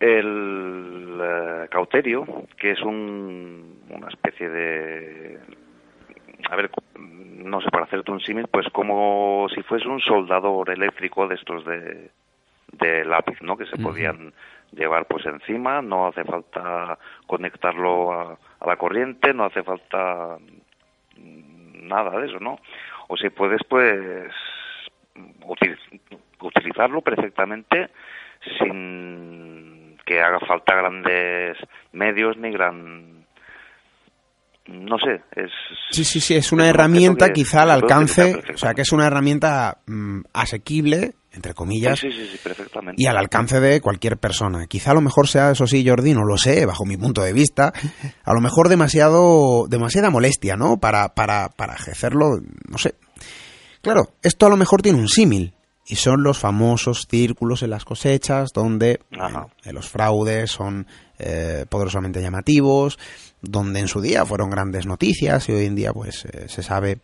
el 0.00 1.18
eh, 1.20 1.66
cauterio, 1.70 2.24
que 2.56 2.70
es 2.70 2.80
un, 2.82 3.80
una 3.90 4.08
especie 4.08 4.48
de 4.48 5.38
a 6.48 6.56
ver, 6.56 6.70
no 6.98 7.60
sé, 7.60 7.68
para 7.70 7.84
hacerte 7.84 8.10
un 8.10 8.20
símil, 8.20 8.46
pues 8.48 8.66
como 8.70 9.48
si 9.54 9.62
fuese 9.62 9.88
un 9.88 10.00
soldador 10.00 10.70
eléctrico 10.70 11.26
de 11.26 11.34
estos 11.34 11.64
de, 11.64 12.10
de 12.72 13.04
lápiz, 13.04 13.40
¿no? 13.42 13.56
Que 13.56 13.66
se 13.66 13.76
podían 13.76 14.32
llevar 14.72 15.06
pues 15.06 15.24
encima, 15.26 15.82
no 15.82 16.08
hace 16.08 16.24
falta 16.24 16.98
conectarlo 17.26 18.12
a, 18.12 18.38
la 18.66 18.76
corriente, 18.76 19.32
no 19.32 19.44
hace 19.44 19.62
falta 19.62 20.36
nada 21.16 22.18
de 22.18 22.26
eso, 22.26 22.38
¿no? 22.40 22.58
O 23.08 23.16
si 23.16 23.30
puedes, 23.30 23.62
pues, 23.68 24.30
utilizarlo 26.40 27.00
perfectamente 27.00 27.90
sin 28.58 29.96
que 30.04 30.20
haga 30.20 30.40
falta 30.40 30.76
grandes 30.76 31.56
medios 31.92 32.36
ni 32.36 32.50
gran 32.50 33.18
no 34.68 34.98
sé, 34.98 35.22
es... 35.34 35.50
Sí, 35.90 36.04
sí, 36.04 36.20
sí, 36.20 36.34
es 36.34 36.52
una 36.52 36.68
herramienta 36.68 37.30
quizá 37.30 37.62
al 37.62 37.70
alcance, 37.70 38.42
o 38.52 38.58
sea, 38.58 38.74
que 38.74 38.82
es 38.82 38.92
una 38.92 39.06
herramienta 39.06 39.78
mm, 39.86 40.20
asequible, 40.34 41.14
entre 41.32 41.54
comillas, 41.54 41.98
sí, 41.98 42.10
sí, 42.10 42.38
perfectamente. 42.42 43.00
y 43.00 43.06
al 43.06 43.16
alcance 43.16 43.60
de 43.60 43.80
cualquier 43.80 44.16
persona. 44.16 44.66
Quizá 44.66 44.92
a 44.92 44.94
lo 44.94 45.00
mejor 45.00 45.28
sea, 45.28 45.50
eso 45.50 45.66
sí, 45.66 45.86
Jordi, 45.86 46.14
no 46.14 46.24
lo 46.24 46.38
sé, 46.38 46.64
bajo 46.66 46.84
mi 46.84 46.96
punto 46.96 47.22
de 47.22 47.32
vista, 47.32 47.72
a 48.24 48.34
lo 48.34 48.40
mejor 48.40 48.68
demasiado, 48.68 49.66
demasiada 49.68 50.10
molestia, 50.10 50.56
¿no? 50.56 50.78
Para, 50.78 51.14
para, 51.14 51.50
para 51.50 51.74
ejercerlo, 51.74 52.40
no 52.68 52.78
sé. 52.78 52.94
Claro, 53.82 54.12
esto 54.22 54.46
a 54.46 54.48
lo 54.48 54.56
mejor 54.56 54.82
tiene 54.82 54.98
un 54.98 55.08
símil, 55.08 55.54
y 55.88 55.96
son 55.96 56.22
los 56.22 56.38
famosos 56.38 57.06
círculos 57.10 57.62
en 57.62 57.70
las 57.70 57.84
cosechas 57.84 58.50
donde 58.52 59.00
los 59.64 59.88
fraudes 59.88 60.50
son 60.50 60.86
eh, 61.18 61.64
poderosamente 61.68 62.20
llamativos, 62.20 62.98
donde 63.40 63.80
en 63.80 63.88
su 63.88 64.02
día 64.02 64.26
fueron 64.26 64.50
grandes 64.50 64.86
noticias 64.86 65.48
y 65.48 65.52
hoy 65.52 65.64
en 65.64 65.74
día 65.74 65.92
pues 65.92 66.26
eh, 66.26 66.46
se 66.48 66.62
sabe 66.62 66.98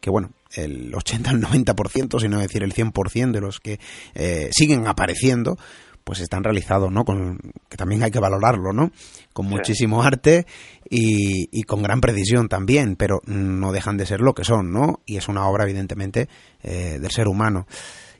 que 0.00 0.10
bueno, 0.10 0.32
el 0.54 0.94
80 0.94 1.30
al 1.30 1.40
90%, 1.40 2.20
si 2.20 2.28
no 2.28 2.38
decir 2.38 2.62
el 2.62 2.74
100% 2.74 3.32
de 3.32 3.40
los 3.40 3.60
que 3.60 3.80
eh, 4.14 4.50
siguen 4.52 4.86
apareciendo, 4.86 5.56
pues 6.04 6.20
están 6.20 6.44
realizados, 6.44 6.90
¿no? 6.90 7.04
Con, 7.04 7.38
que 7.68 7.76
también 7.76 8.02
hay 8.02 8.10
que 8.10 8.18
valorarlo, 8.18 8.72
¿no? 8.72 8.90
Con 9.32 9.46
muchísimo 9.46 10.02
arte 10.02 10.46
y, 10.88 11.62
con 11.62 11.82
gran 11.82 12.00
precisión 12.00 12.48
también, 12.48 12.96
pero 12.96 13.20
no 13.26 13.72
dejan 13.72 13.96
de 13.96 14.06
ser 14.06 14.20
lo 14.20 14.34
que 14.34 14.44
son, 14.44 14.72
¿no? 14.72 15.00
Y 15.06 15.16
es 15.16 15.28
una 15.28 15.46
obra, 15.46 15.64
evidentemente, 15.64 16.28
eh, 16.62 16.98
del 17.00 17.10
ser 17.10 17.28
humano. 17.28 17.66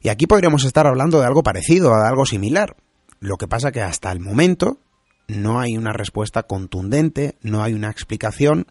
Y 0.00 0.08
aquí 0.08 0.26
podríamos 0.26 0.64
estar 0.64 0.86
hablando 0.86 1.20
de 1.20 1.26
algo 1.26 1.42
parecido, 1.42 1.90
de 1.96 2.08
algo 2.08 2.26
similar. 2.26 2.76
Lo 3.20 3.36
que 3.36 3.48
pasa 3.48 3.72
que 3.72 3.82
hasta 3.82 4.10
el 4.10 4.20
momento 4.20 4.78
no 5.28 5.60
hay 5.60 5.76
una 5.76 5.92
respuesta 5.92 6.42
contundente, 6.44 7.36
no 7.42 7.62
hay 7.62 7.72
una 7.72 7.90
explicación 7.90 8.66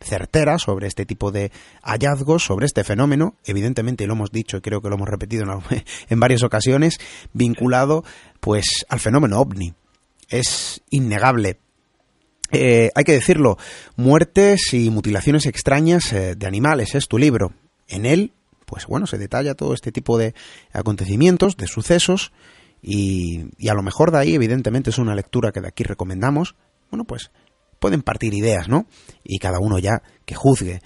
certera 0.00 0.58
sobre 0.58 0.86
este 0.86 1.06
tipo 1.06 1.30
de 1.30 1.52
hallazgos, 1.82 2.44
sobre 2.44 2.66
este 2.66 2.84
fenómeno, 2.84 3.34
evidentemente 3.44 4.06
lo 4.06 4.14
hemos 4.14 4.32
dicho 4.32 4.56
y 4.56 4.60
creo 4.60 4.80
que 4.80 4.88
lo 4.88 4.96
hemos 4.96 5.08
repetido 5.08 5.44
en, 6.08 6.20
varias 6.20 6.42
ocasiones, 6.42 6.98
vinculado 7.32 8.04
pues 8.40 8.66
al 8.88 9.00
fenómeno 9.00 9.40
ovni. 9.40 9.74
Es 10.28 10.80
innegable. 10.90 11.58
Eh, 12.52 12.90
hay 12.94 13.04
que 13.04 13.12
decirlo, 13.12 13.58
muertes 13.96 14.72
y 14.72 14.90
mutilaciones 14.90 15.46
extrañas 15.46 16.12
eh, 16.12 16.34
de 16.34 16.46
animales 16.46 16.94
es 16.94 17.06
tu 17.06 17.18
libro. 17.18 17.52
En 17.86 18.06
él, 18.06 18.32
pues 18.66 18.86
bueno, 18.86 19.06
se 19.06 19.18
detalla 19.18 19.54
todo 19.54 19.74
este 19.74 19.92
tipo 19.92 20.18
de 20.18 20.34
acontecimientos, 20.72 21.56
de 21.56 21.66
sucesos, 21.66 22.32
y, 22.82 23.46
y 23.58 23.68
a 23.68 23.74
lo 23.74 23.82
mejor 23.82 24.10
de 24.10 24.18
ahí, 24.18 24.34
evidentemente, 24.34 24.90
es 24.90 24.98
una 24.98 25.14
lectura 25.14 25.52
que 25.52 25.60
de 25.60 25.68
aquí 25.68 25.84
recomendamos. 25.84 26.54
Bueno, 26.90 27.04
pues 27.04 27.30
pueden 27.80 28.02
partir 28.02 28.34
ideas, 28.34 28.68
¿no? 28.68 28.86
Y 29.24 29.38
cada 29.38 29.58
uno 29.58 29.78
ya 29.78 30.02
que 30.24 30.36
juzgue. 30.36 30.80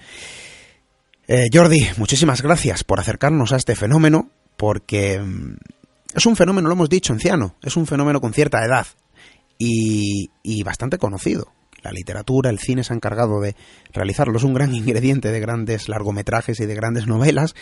Eh, 1.26 1.48
Jordi, 1.52 1.86
muchísimas 1.96 2.42
gracias 2.42 2.84
por 2.84 3.00
acercarnos 3.00 3.52
a 3.52 3.56
este 3.56 3.76
fenómeno, 3.76 4.30
porque 4.56 5.18
mm, 5.18 5.56
es 6.14 6.26
un 6.26 6.36
fenómeno, 6.36 6.68
lo 6.68 6.74
hemos 6.74 6.88
dicho, 6.88 7.12
anciano, 7.12 7.56
es 7.62 7.76
un 7.76 7.86
fenómeno 7.86 8.20
con 8.20 8.32
cierta 8.32 8.64
edad 8.64 8.86
y, 9.58 10.30
y 10.42 10.62
bastante 10.62 10.98
conocido. 10.98 11.48
La 11.82 11.92
literatura, 11.92 12.48
el 12.48 12.58
cine 12.58 12.84
se 12.84 12.92
han 12.92 12.98
encargado 12.98 13.40
de 13.40 13.56
realizarlo, 13.92 14.38
es 14.38 14.44
un 14.44 14.54
gran 14.54 14.74
ingrediente 14.74 15.32
de 15.32 15.40
grandes 15.40 15.88
largometrajes 15.88 16.60
y 16.60 16.66
de 16.66 16.74
grandes 16.74 17.06
novelas, 17.06 17.54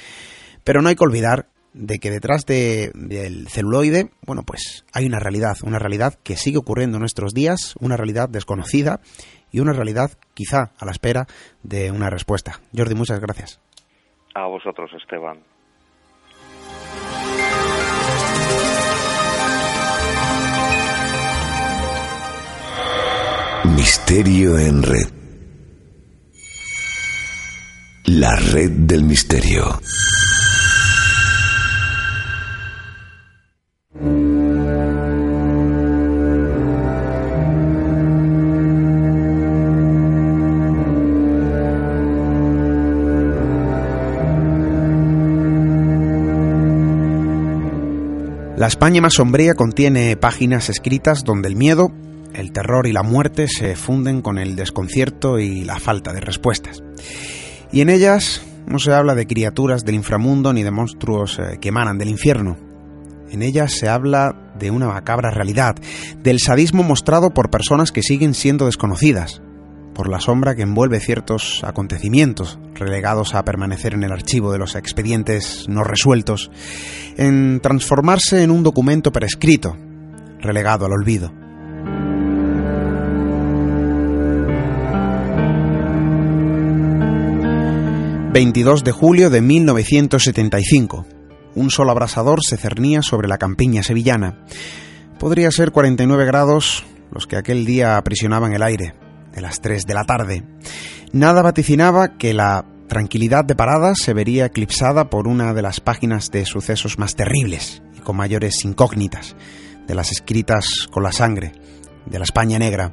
pero 0.64 0.82
no 0.82 0.88
hay 0.88 0.94
que 0.94 1.04
olvidar 1.04 1.48
de 1.74 1.98
que 1.98 2.10
detrás 2.10 2.44
del 2.46 3.48
celuloide, 3.48 4.10
bueno, 4.26 4.42
pues 4.42 4.84
hay 4.92 5.06
una 5.06 5.18
realidad, 5.18 5.56
una 5.62 5.78
realidad 5.78 6.14
que 6.22 6.36
sigue 6.36 6.58
ocurriendo 6.58 6.96
en 6.96 7.00
nuestros 7.00 7.32
días, 7.32 7.74
una 7.80 7.96
realidad 7.96 8.28
desconocida 8.28 9.00
y 9.50 9.60
una 9.60 9.72
realidad 9.72 10.12
quizá 10.34 10.72
a 10.78 10.84
la 10.84 10.92
espera 10.92 11.26
de 11.62 11.90
una 11.90 12.10
respuesta. 12.10 12.60
Jordi, 12.76 12.94
muchas 12.94 13.20
gracias. 13.20 13.60
A 14.34 14.46
vosotros, 14.46 14.90
Esteban. 14.94 15.40
Misterio 23.76 24.58
en 24.58 24.82
red. 24.82 25.08
La 28.04 28.34
red 28.36 28.70
del 28.70 29.04
misterio. 29.04 29.80
La 48.62 48.68
España 48.68 49.00
más 49.00 49.14
sombría 49.14 49.54
contiene 49.54 50.16
páginas 50.16 50.68
escritas 50.68 51.24
donde 51.24 51.48
el 51.48 51.56
miedo, 51.56 51.90
el 52.32 52.52
terror 52.52 52.86
y 52.86 52.92
la 52.92 53.02
muerte 53.02 53.48
se 53.48 53.74
funden 53.74 54.22
con 54.22 54.38
el 54.38 54.54
desconcierto 54.54 55.40
y 55.40 55.64
la 55.64 55.80
falta 55.80 56.12
de 56.12 56.20
respuestas. 56.20 56.80
Y 57.72 57.80
en 57.80 57.90
ellas 57.90 58.40
no 58.68 58.78
se 58.78 58.92
habla 58.92 59.16
de 59.16 59.26
criaturas 59.26 59.84
del 59.84 59.96
inframundo 59.96 60.52
ni 60.52 60.62
de 60.62 60.70
monstruos 60.70 61.40
eh, 61.40 61.58
que 61.60 61.70
emanan 61.70 61.98
del 61.98 62.10
infierno. 62.10 62.56
En 63.32 63.42
ellas 63.42 63.72
se 63.72 63.88
habla 63.88 64.52
de 64.56 64.70
una 64.70 64.86
macabra 64.86 65.32
realidad, 65.32 65.74
del 66.22 66.38
sadismo 66.38 66.84
mostrado 66.84 67.30
por 67.30 67.50
personas 67.50 67.90
que 67.90 68.04
siguen 68.04 68.32
siendo 68.32 68.66
desconocidas, 68.66 69.42
por 69.94 70.08
la 70.08 70.20
sombra 70.20 70.54
que 70.54 70.62
envuelve 70.62 71.00
ciertos 71.00 71.62
acontecimientos 71.64 72.58
relegados 72.74 73.34
a 73.34 73.44
permanecer 73.44 73.94
en 73.94 74.02
el 74.02 74.12
archivo 74.12 74.52
de 74.52 74.58
los 74.58 74.74
expedientes 74.74 75.66
no 75.68 75.84
resueltos, 75.84 76.50
en 77.16 77.60
transformarse 77.60 78.42
en 78.42 78.50
un 78.50 78.62
documento 78.62 79.12
prescrito, 79.12 79.76
relegado 80.40 80.86
al 80.86 80.92
olvido. 80.92 81.32
...22 88.32 88.82
de 88.82 88.92
julio 88.92 89.28
de 89.28 89.42
1975... 89.42 91.04
...un 91.54 91.70
sol 91.70 91.90
abrasador 91.90 92.38
se 92.42 92.56
cernía 92.56 93.02
sobre 93.02 93.28
la 93.28 93.36
campiña 93.36 93.82
sevillana... 93.82 94.46
...podría 95.18 95.50
ser 95.50 95.70
49 95.70 96.24
grados... 96.24 96.82
...los 97.10 97.26
que 97.26 97.36
aquel 97.36 97.66
día 97.66 97.98
aprisionaban 97.98 98.54
el 98.54 98.62
aire 98.62 98.94
de 99.32 99.40
las 99.40 99.60
3 99.60 99.86
de 99.86 99.94
la 99.94 100.04
tarde. 100.04 100.44
Nada 101.12 101.42
vaticinaba 101.42 102.16
que 102.16 102.34
la 102.34 102.64
tranquilidad 102.88 103.44
de 103.44 103.54
Paradas 103.54 103.98
se 104.02 104.12
vería 104.12 104.46
eclipsada 104.46 105.08
por 105.08 105.26
una 105.26 105.54
de 105.54 105.62
las 105.62 105.80
páginas 105.80 106.30
de 106.30 106.44
sucesos 106.44 106.98
más 106.98 107.16
terribles 107.16 107.82
y 107.96 108.00
con 108.00 108.16
mayores 108.16 108.64
incógnitas, 108.64 109.34
de 109.86 109.94
las 109.94 110.12
escritas 110.12 110.88
con 110.90 111.02
la 111.02 111.12
sangre, 111.12 111.52
de 112.06 112.18
la 112.18 112.24
España 112.24 112.58
negra. 112.58 112.92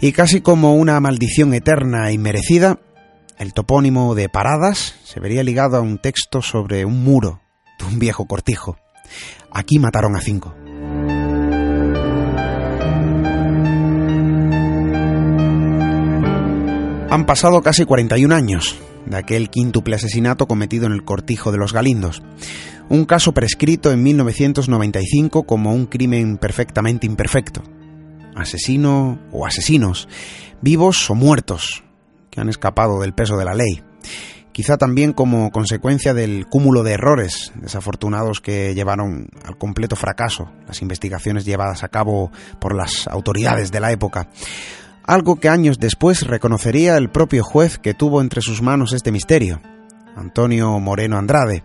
Y 0.00 0.12
casi 0.12 0.40
como 0.40 0.74
una 0.74 0.98
maldición 1.00 1.52
eterna 1.54 2.10
y 2.12 2.18
merecida, 2.18 2.78
el 3.38 3.52
topónimo 3.52 4.14
de 4.14 4.28
Paradas 4.28 4.96
se 5.04 5.20
vería 5.20 5.42
ligado 5.42 5.76
a 5.76 5.80
un 5.80 5.98
texto 5.98 6.42
sobre 6.42 6.84
un 6.84 7.04
muro 7.04 7.40
de 7.78 7.84
un 7.84 7.98
viejo 7.98 8.26
cortijo. 8.26 8.78
Aquí 9.52 9.78
mataron 9.78 10.16
a 10.16 10.20
cinco. 10.20 10.54
Han 17.10 17.24
pasado 17.24 17.62
casi 17.62 17.86
41 17.86 18.34
años 18.34 18.78
de 19.06 19.16
aquel 19.16 19.48
quíntuple 19.48 19.96
asesinato 19.96 20.46
cometido 20.46 20.84
en 20.84 20.92
el 20.92 21.06
cortijo 21.06 21.50
de 21.50 21.56
los 21.56 21.72
Galindos. 21.72 22.22
Un 22.90 23.06
caso 23.06 23.32
prescrito 23.32 23.90
en 23.90 24.02
1995 24.02 25.44
como 25.44 25.72
un 25.72 25.86
crimen 25.86 26.36
perfectamente 26.36 27.06
imperfecto. 27.06 27.62
Asesino 28.36 29.18
o 29.32 29.46
asesinos, 29.46 30.06
vivos 30.60 31.08
o 31.08 31.14
muertos, 31.14 31.82
que 32.30 32.42
han 32.42 32.50
escapado 32.50 33.00
del 33.00 33.14
peso 33.14 33.38
de 33.38 33.44
la 33.46 33.54
ley. 33.54 33.82
Quizá 34.52 34.76
también 34.76 35.14
como 35.14 35.50
consecuencia 35.50 36.12
del 36.12 36.46
cúmulo 36.46 36.82
de 36.82 36.92
errores 36.92 37.52
desafortunados 37.54 38.42
que 38.42 38.74
llevaron 38.74 39.30
al 39.46 39.56
completo 39.56 39.96
fracaso 39.96 40.52
las 40.66 40.82
investigaciones 40.82 41.46
llevadas 41.46 41.84
a 41.84 41.88
cabo 41.88 42.30
por 42.60 42.74
las 42.74 43.06
autoridades 43.08 43.72
de 43.72 43.80
la 43.80 43.92
época 43.92 44.28
algo 45.08 45.36
que 45.36 45.48
años 45.48 45.78
después 45.78 46.26
reconocería 46.26 46.98
el 46.98 47.08
propio 47.08 47.42
juez 47.42 47.78
que 47.78 47.94
tuvo 47.94 48.20
entre 48.20 48.42
sus 48.42 48.60
manos 48.60 48.92
este 48.92 49.10
misterio, 49.10 49.62
Antonio 50.14 50.78
Moreno 50.80 51.16
Andrade. 51.16 51.64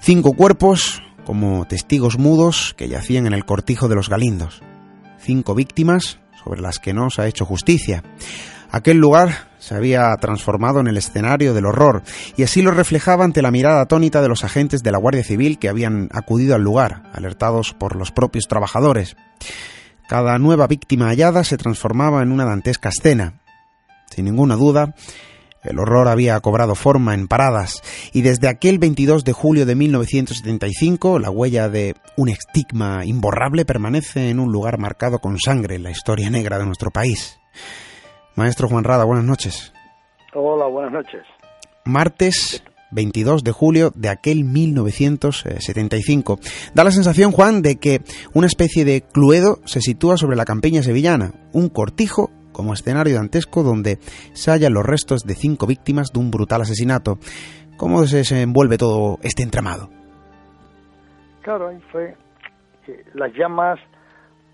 Cinco 0.00 0.32
cuerpos 0.32 1.00
como 1.24 1.64
testigos 1.66 2.18
mudos 2.18 2.74
que 2.76 2.88
yacían 2.88 3.28
en 3.28 3.34
el 3.34 3.44
cortijo 3.44 3.86
de 3.86 3.94
los 3.94 4.08
Galindos. 4.08 4.62
Cinco 5.20 5.54
víctimas 5.54 6.18
sobre 6.42 6.60
las 6.60 6.80
que 6.80 6.92
no 6.92 7.08
se 7.08 7.22
ha 7.22 7.28
hecho 7.28 7.46
justicia. 7.46 8.02
Aquel 8.68 8.96
lugar 8.96 9.52
se 9.60 9.76
había 9.76 10.12
transformado 10.20 10.80
en 10.80 10.88
el 10.88 10.96
escenario 10.96 11.54
del 11.54 11.66
horror, 11.66 12.02
y 12.36 12.42
así 12.42 12.62
lo 12.62 12.72
reflejaba 12.72 13.24
ante 13.24 13.42
la 13.42 13.52
mirada 13.52 13.82
atónita 13.82 14.20
de 14.20 14.28
los 14.28 14.42
agentes 14.42 14.82
de 14.82 14.90
la 14.90 14.98
Guardia 14.98 15.22
Civil 15.22 15.60
que 15.60 15.68
habían 15.68 16.08
acudido 16.10 16.56
al 16.56 16.62
lugar, 16.62 17.04
alertados 17.12 17.74
por 17.74 17.94
los 17.94 18.10
propios 18.10 18.48
trabajadores. 18.48 19.16
Cada 20.08 20.38
nueva 20.38 20.66
víctima 20.66 21.08
hallada 21.08 21.44
se 21.44 21.56
transformaba 21.56 22.22
en 22.22 22.30
una 22.30 22.44
dantesca 22.44 22.90
escena. 22.90 23.40
Sin 24.06 24.26
ninguna 24.26 24.54
duda, 24.54 24.94
el 25.62 25.78
horror 25.78 26.08
había 26.08 26.38
cobrado 26.40 26.74
forma 26.74 27.14
en 27.14 27.26
paradas, 27.26 27.82
y 28.12 28.20
desde 28.20 28.48
aquel 28.48 28.78
22 28.78 29.24
de 29.24 29.32
julio 29.32 29.64
de 29.64 29.74
1975 29.74 31.18
la 31.18 31.30
huella 31.30 31.70
de 31.70 31.94
un 32.18 32.28
estigma 32.28 33.04
imborrable 33.06 33.64
permanece 33.64 34.28
en 34.28 34.40
un 34.40 34.52
lugar 34.52 34.78
marcado 34.78 35.20
con 35.20 35.38
sangre 35.38 35.76
en 35.76 35.82
la 35.82 35.90
historia 35.90 36.28
negra 36.28 36.58
de 36.58 36.66
nuestro 36.66 36.90
país. 36.90 37.40
Maestro 38.36 38.68
Juan 38.68 38.84
Rada, 38.84 39.04
buenas 39.04 39.24
noches. 39.24 39.72
Hola, 40.34 40.66
buenas 40.66 40.92
noches. 40.92 41.22
Martes 41.86 42.62
22 42.94 43.44
de 43.44 43.52
julio 43.52 43.90
de 43.94 44.08
aquel 44.08 44.44
1975. 44.44 46.38
Da 46.74 46.84
la 46.84 46.90
sensación, 46.90 47.32
Juan, 47.32 47.60
de 47.60 47.76
que 47.76 48.00
una 48.32 48.46
especie 48.46 48.84
de 48.84 49.02
cluedo 49.02 49.58
se 49.64 49.80
sitúa 49.80 50.16
sobre 50.16 50.36
la 50.36 50.44
campiña 50.44 50.82
sevillana, 50.82 51.32
un 51.52 51.68
cortijo 51.68 52.30
como 52.52 52.72
escenario 52.72 53.16
dantesco 53.16 53.62
donde 53.62 53.98
se 54.32 54.50
hallan 54.50 54.72
los 54.72 54.86
restos 54.86 55.24
de 55.24 55.34
cinco 55.34 55.66
víctimas 55.66 56.12
de 56.12 56.20
un 56.20 56.30
brutal 56.30 56.62
asesinato. 56.62 57.18
¿Cómo 57.76 58.06
se 58.06 58.18
desenvuelve 58.18 58.78
todo 58.78 59.18
este 59.22 59.42
entramado? 59.42 59.90
Claro, 61.42 61.68
ahí 61.68 61.80
fue 61.90 62.16
las 63.14 63.32
llamas 63.34 63.78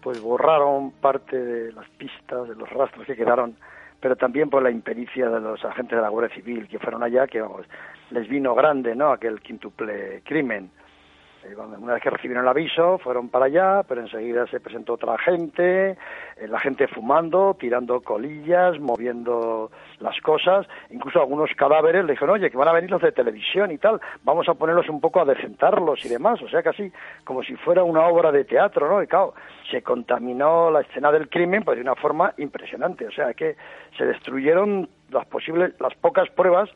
pues 0.03 0.21
borraron 0.21 0.93
parte 0.93 1.37
de 1.37 1.73
las 1.73 1.89
pistas, 1.91 2.49
de 2.49 2.55
los 2.55 2.69
rastros 2.71 3.07
que 3.07 3.17
quedaron, 3.17 3.55
pero 4.01 4.17
también 4.17 4.49
por 4.49 4.63
la 4.63 4.71
impericia 4.71 5.29
de 5.29 5.41
los 5.41 5.63
agentes 5.65 5.97
de 5.97 6.03
la 6.03 6.09
Guardia 6.09 6.35
Civil 6.35 6.67
que 6.69 6.79
fueron 6.79 7.03
allá, 7.03 7.27
que 7.27 7.41
vamos, 7.41 7.67
les 8.11 8.29
vino 8.29 8.55
grande, 8.55 8.95
¿no? 8.95 9.13
Aquel 9.13 9.41
quintuple 9.41 10.23
crimen. 10.25 10.71
Eh, 11.45 11.55
una 11.57 11.95
vez 11.95 12.03
que 12.03 12.11
recibieron 12.11 12.45
el 12.45 12.51
aviso, 12.51 12.99
fueron 12.99 13.31
para 13.31 13.47
allá, 13.47 13.83
pero 13.89 14.03
enseguida 14.03 14.47
se 14.49 14.61
presentó 14.61 14.95
otra 14.95 15.17
gente, 15.17 15.93
eh, 15.93 15.97
la 16.49 16.61
gente 16.61 16.87
fumando, 16.87 17.57
tirando 17.59 18.03
colillas, 18.03 18.79
moviendo 18.79 19.71
las 20.01 20.21
cosas, 20.21 20.67
incluso 20.91 21.19
algunos 21.19 21.51
cadáveres 21.57 22.05
le 22.05 22.13
dijeron, 22.13 22.35
oye, 22.35 22.51
que 22.51 22.59
van 22.59 22.69
a 22.69 22.73
venir 22.73 22.91
los 22.91 23.01
de 23.01 23.13
televisión 23.13 23.71
y 23.71 23.79
tal, 23.79 24.01
vamos 24.23 24.49
a 24.51 24.55
ponerlos 24.55 24.89
un 24.91 25.01
poco 25.01 25.21
a 25.21 25.25
decentarlos 25.25 26.05
y 26.05 26.11
demás, 26.11 26.43
o 26.43 26.49
sea, 26.49 26.63
casi 26.63 26.93
como 27.25 27.43
si 27.43 27.57
fuera 27.57 27.85
una 27.85 28.07
obra 28.07 28.31
de 28.33 28.45
teatro, 28.45 28.91
¿no? 28.91 29.03
Y 29.03 29.07
claro, 29.07 29.33
se 29.71 29.83
contaminó 29.83 30.71
la 30.71 30.83
escena 30.83 31.11
del 31.11 31.31
crimen 31.31 31.63
pues 31.65 31.77
de 31.77 31.83
una 31.83 31.95
forma 31.95 32.35
impresionante, 32.37 33.07
o 33.07 33.13
sea, 33.13 33.33
que 33.33 33.57
se 33.97 34.05
destruyeron 34.05 34.91
las 35.09 35.27
posibles, 35.27 35.73
las 35.81 35.95
pocas 35.95 36.29
pruebas 36.31 36.69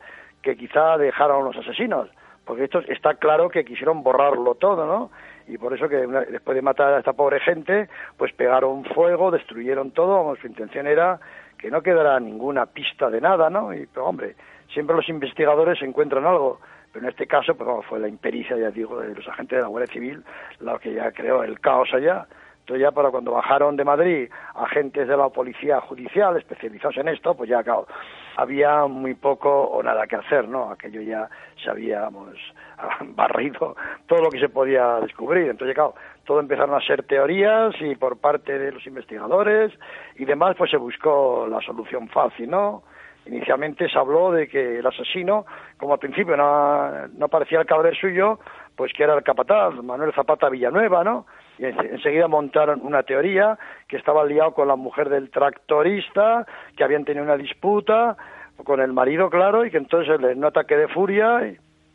que 0.45 0.55
quizá 0.55 0.97
dejaron 0.97 1.43
los 1.43 1.57
asesinos 1.57 2.07
porque 2.45 2.65
esto 2.65 2.79
está 2.87 3.15
claro 3.15 3.49
que 3.49 3.65
quisieron 3.65 4.03
borrarlo 4.03 4.55
todo, 4.55 4.85
¿no? 4.85 5.11
Y 5.47 5.57
por 5.57 5.73
eso 5.73 5.89
que 5.89 5.97
después 5.97 6.55
de 6.55 6.61
matar 6.61 6.93
a 6.93 6.99
esta 6.99 7.13
pobre 7.13 7.39
gente, 7.39 7.89
pues 8.17 8.33
pegaron 8.33 8.85
fuego, 8.85 9.31
destruyeron 9.31 9.91
todo, 9.91 10.15
vamos, 10.15 10.39
su 10.39 10.47
intención 10.47 10.87
era 10.87 11.19
que 11.57 11.69
no 11.69 11.81
quedara 11.81 12.19
ninguna 12.19 12.67
pista 12.67 13.09
de 13.09 13.21
nada, 13.21 13.49
¿no? 13.49 13.73
Y, 13.73 13.87
pero 13.87 14.05
hombre, 14.05 14.35
siempre 14.71 14.95
los 14.95 15.09
investigadores 15.09 15.81
encuentran 15.81 16.25
algo, 16.25 16.59
pero 16.91 17.05
en 17.05 17.09
este 17.09 17.27
caso, 17.27 17.55
pues 17.55 17.85
fue 17.87 17.99
la 17.99 18.07
impericia, 18.07 18.57
ya 18.57 18.71
digo, 18.71 18.99
de 18.99 19.13
los 19.13 19.27
agentes 19.27 19.57
de 19.57 19.63
la 19.63 19.67
Guardia 19.67 19.93
Civil, 19.93 20.23
lo 20.59 20.79
que 20.79 20.93
ya 20.93 21.11
creó 21.11 21.43
el 21.43 21.59
caos 21.59 21.89
allá, 21.93 22.27
entonces 22.59 22.81
ya 22.81 22.91
para 22.91 23.11
cuando 23.11 23.31
bajaron 23.31 23.75
de 23.75 23.83
Madrid 23.83 24.29
agentes 24.55 25.07
de 25.07 25.17
la 25.17 25.29
policía 25.29 25.81
judicial 25.81 26.37
especializados 26.37 26.97
en 26.97 27.09
esto, 27.09 27.35
pues 27.35 27.49
ya 27.49 27.63
claro, 27.63 27.87
había 28.35 28.85
muy 28.85 29.13
poco 29.13 29.49
o 29.49 29.81
nada 29.83 30.07
que 30.07 30.15
hacer, 30.15 30.47
¿no? 30.47 30.71
Aquello 30.71 31.01
ya 31.01 31.29
se 31.63 31.69
habíamos 31.69 32.35
barrido 33.15 33.75
todo 34.07 34.21
lo 34.21 34.29
que 34.29 34.39
se 34.39 34.49
podía 34.49 34.99
descubrir. 35.01 35.49
Entonces, 35.49 35.75
claro, 35.75 35.95
todo 36.25 36.39
empezaron 36.39 36.75
a 36.75 36.85
ser 36.85 37.03
teorías 37.03 37.73
y 37.79 37.95
por 37.95 38.17
parte 38.17 38.57
de 38.57 38.71
los 38.71 38.85
investigadores 38.87 39.71
y 40.15 40.25
demás, 40.25 40.55
pues 40.57 40.71
se 40.71 40.77
buscó 40.77 41.47
la 41.49 41.61
solución 41.61 42.07
fácil, 42.09 42.49
¿no? 42.49 42.83
Inicialmente 43.25 43.89
se 43.89 43.97
habló 43.97 44.31
de 44.31 44.47
que 44.47 44.79
el 44.79 44.85
asesino, 44.85 45.45
como 45.77 45.93
al 45.93 45.99
principio 45.99 46.37
no, 46.37 47.07
no 47.17 47.27
parecía 47.27 47.59
el 47.59 47.65
cabrón 47.65 47.93
suyo, 47.95 48.39
pues 48.75 48.93
que 48.93 49.03
era 49.03 49.15
el 49.15 49.23
capataz, 49.23 49.73
Manuel 49.83 50.13
Zapata 50.13 50.49
Villanueva, 50.49 51.03
¿no? 51.03 51.25
y 51.57 51.65
enseguida 51.65 52.27
montaron 52.27 52.81
una 52.83 53.03
teoría 53.03 53.57
que 53.87 53.97
estaba 53.97 54.25
liado 54.25 54.53
con 54.53 54.67
la 54.67 54.75
mujer 54.75 55.09
del 55.09 55.29
tractorista, 55.29 56.45
que 56.75 56.83
habían 56.83 57.05
tenido 57.05 57.23
una 57.23 57.37
disputa 57.37 58.17
con 58.63 58.81
el 58.81 58.93
marido, 58.93 59.29
claro, 59.29 59.65
y 59.65 59.71
que 59.71 59.77
entonces 59.77 60.19
en 60.19 60.37
un 60.37 60.45
ataque 60.45 60.77
de 60.77 60.87
furia 60.87 61.41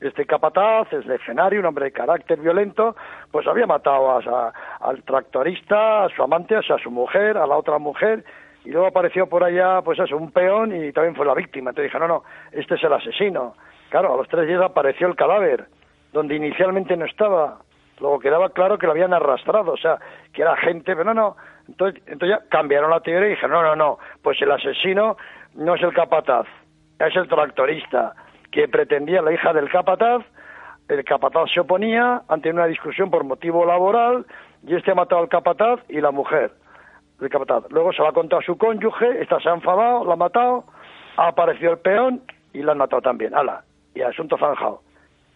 este 0.01 0.25
capataz, 0.25 0.91
es 0.93 1.07
escenario, 1.07 1.61
un 1.61 1.67
hombre 1.67 1.87
de 1.87 1.93
carácter 1.93 2.41
violento, 2.41 2.97
pues 3.31 3.47
había 3.47 3.67
matado 3.67 4.11
a, 4.11 4.53
al 4.81 5.03
tractorista, 5.03 6.05
a 6.05 6.09
su 6.09 6.23
amante, 6.23 6.57
o 6.57 6.63
sea, 6.63 6.77
a 6.77 6.83
su 6.83 6.91
mujer, 6.91 7.37
a 7.37 7.47
la 7.47 7.57
otra 7.57 7.79
mujer, 7.79 8.25
y 8.65 8.71
luego 8.71 8.89
apareció 8.89 9.27
por 9.27 9.43
allá, 9.43 9.81
pues 9.83 9.99
eso, 9.99 10.17
un 10.17 10.33
peón 10.33 10.75
y 10.75 10.93
también 10.93 11.15
fue 11.15 11.25
la 11.25 11.35
víctima. 11.35 11.71
Entonces 11.71 11.91
dije, 11.91 11.99
no, 11.99 12.09
no, 12.09 12.25
este 12.53 12.75
es 12.75 12.85
el 12.85 12.93
asesino. 12.93 13.55
Claro, 13.89 14.15
a 14.15 14.17
los 14.17 14.29
tres 14.29 14.47
días 14.47 14.61
apareció 14.63 15.07
el 15.07 15.17
cadáver, 15.17 15.67
donde 16.13 16.37
inicialmente 16.37 16.97
no 16.97 17.07
estaba. 17.07 17.59
Luego 18.01 18.19
quedaba 18.19 18.51
claro 18.51 18.79
que 18.79 18.87
lo 18.87 18.93
habían 18.93 19.13
arrastrado, 19.13 19.73
o 19.73 19.77
sea, 19.77 19.99
que 20.33 20.43
era 20.43 20.57
gente, 20.57 20.95
pero 20.95 21.05
no, 21.05 21.15
no. 21.15 21.37
Entonces, 21.69 22.03
entonces 22.07 22.39
ya 22.39 22.49
cambiaron 22.49 22.91
la 22.91 23.01
teoría 23.01 23.29
y 23.29 23.31
dijeron, 23.31 23.53
no, 23.53 23.63
no, 23.63 23.77
no, 23.77 23.99
pues 24.23 24.41
el 24.43 24.51
asesino 24.51 25.17
no 25.55 25.75
es 25.75 25.83
el 25.83 25.93
capataz, 25.93 26.47
es 26.99 27.17
el 27.17 27.29
tractorista, 27.29 28.15
que 28.51 28.69
pretendía 28.69 29.23
la 29.23 29.33
hija 29.33 29.53
del 29.53 29.71
capataz, 29.71 30.25
el 30.89 31.05
capataz 31.05 31.51
se 31.53 31.61
oponía 31.61 32.23
ante 32.29 32.51
una 32.51 32.67
discusión 32.67 33.11
por 33.11 33.23
motivo 33.25 33.65
laboral 33.65 34.27
y 34.67 34.75
este 34.75 34.91
ha 34.91 34.95
matado 34.95 35.21
al 35.23 35.29
capataz 35.29 35.81
y 35.89 36.01
la 36.01 36.11
mujer 36.11 36.51
Luego 37.71 37.93
se 37.93 38.03
lo 38.03 38.09
ha 38.09 38.43
su 38.43 38.57
cónyuge, 38.57 39.21
esta 39.23 39.39
se 39.41 39.49
ha 39.49 39.55
enfadado, 39.55 40.05
la 40.05 40.15
ha 40.15 40.17
matado, 40.17 40.65
ha 41.17 41.29
aparecido 41.29 41.73
el 41.73 41.79
peón 41.79 42.23
y 42.53 42.63
la 42.63 42.73
han 42.73 42.79
matado 42.79 43.03
también. 43.03 43.35
¡Hala! 43.35 43.65
Y 43.95 44.03
asunto 44.03 44.39
zanjado. 44.39 44.83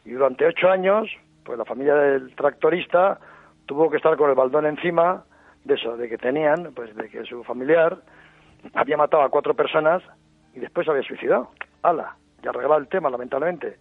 Y 0.05 0.13
durante 0.13 0.47
ocho 0.47 0.71
años, 0.71 1.09
pues 1.45 1.59
la 1.59 1.65
familia 1.65 1.95
del 1.95 2.35
tractorista 2.35 3.19
tuvo 3.67 3.91
que 3.91 3.99
estar 3.99 4.17
con 4.17 4.31
el 4.31 4.37
baldón 4.37 4.67
encima 4.67 5.25
de 5.65 5.75
eso, 5.75 5.97
de 5.97 6.09
que 6.09 6.19
tenían, 6.19 6.73
pues 6.75 6.95
de 6.97 7.09
que 7.09 7.25
su 7.25 7.43
familiar 7.45 7.99
había 8.75 8.97
matado 8.97 9.23
a 9.23 9.29
cuatro 9.29 9.55
personas 9.55 10.03
y 10.55 10.61
después 10.61 10.89
había 10.89 11.03
suicidado. 11.03 11.51
¡Hala! 11.83 12.17
Y 12.43 12.49
arreglado 12.49 12.79
el 12.79 12.89
tema, 12.89 13.11
lamentablemente. 13.11 13.79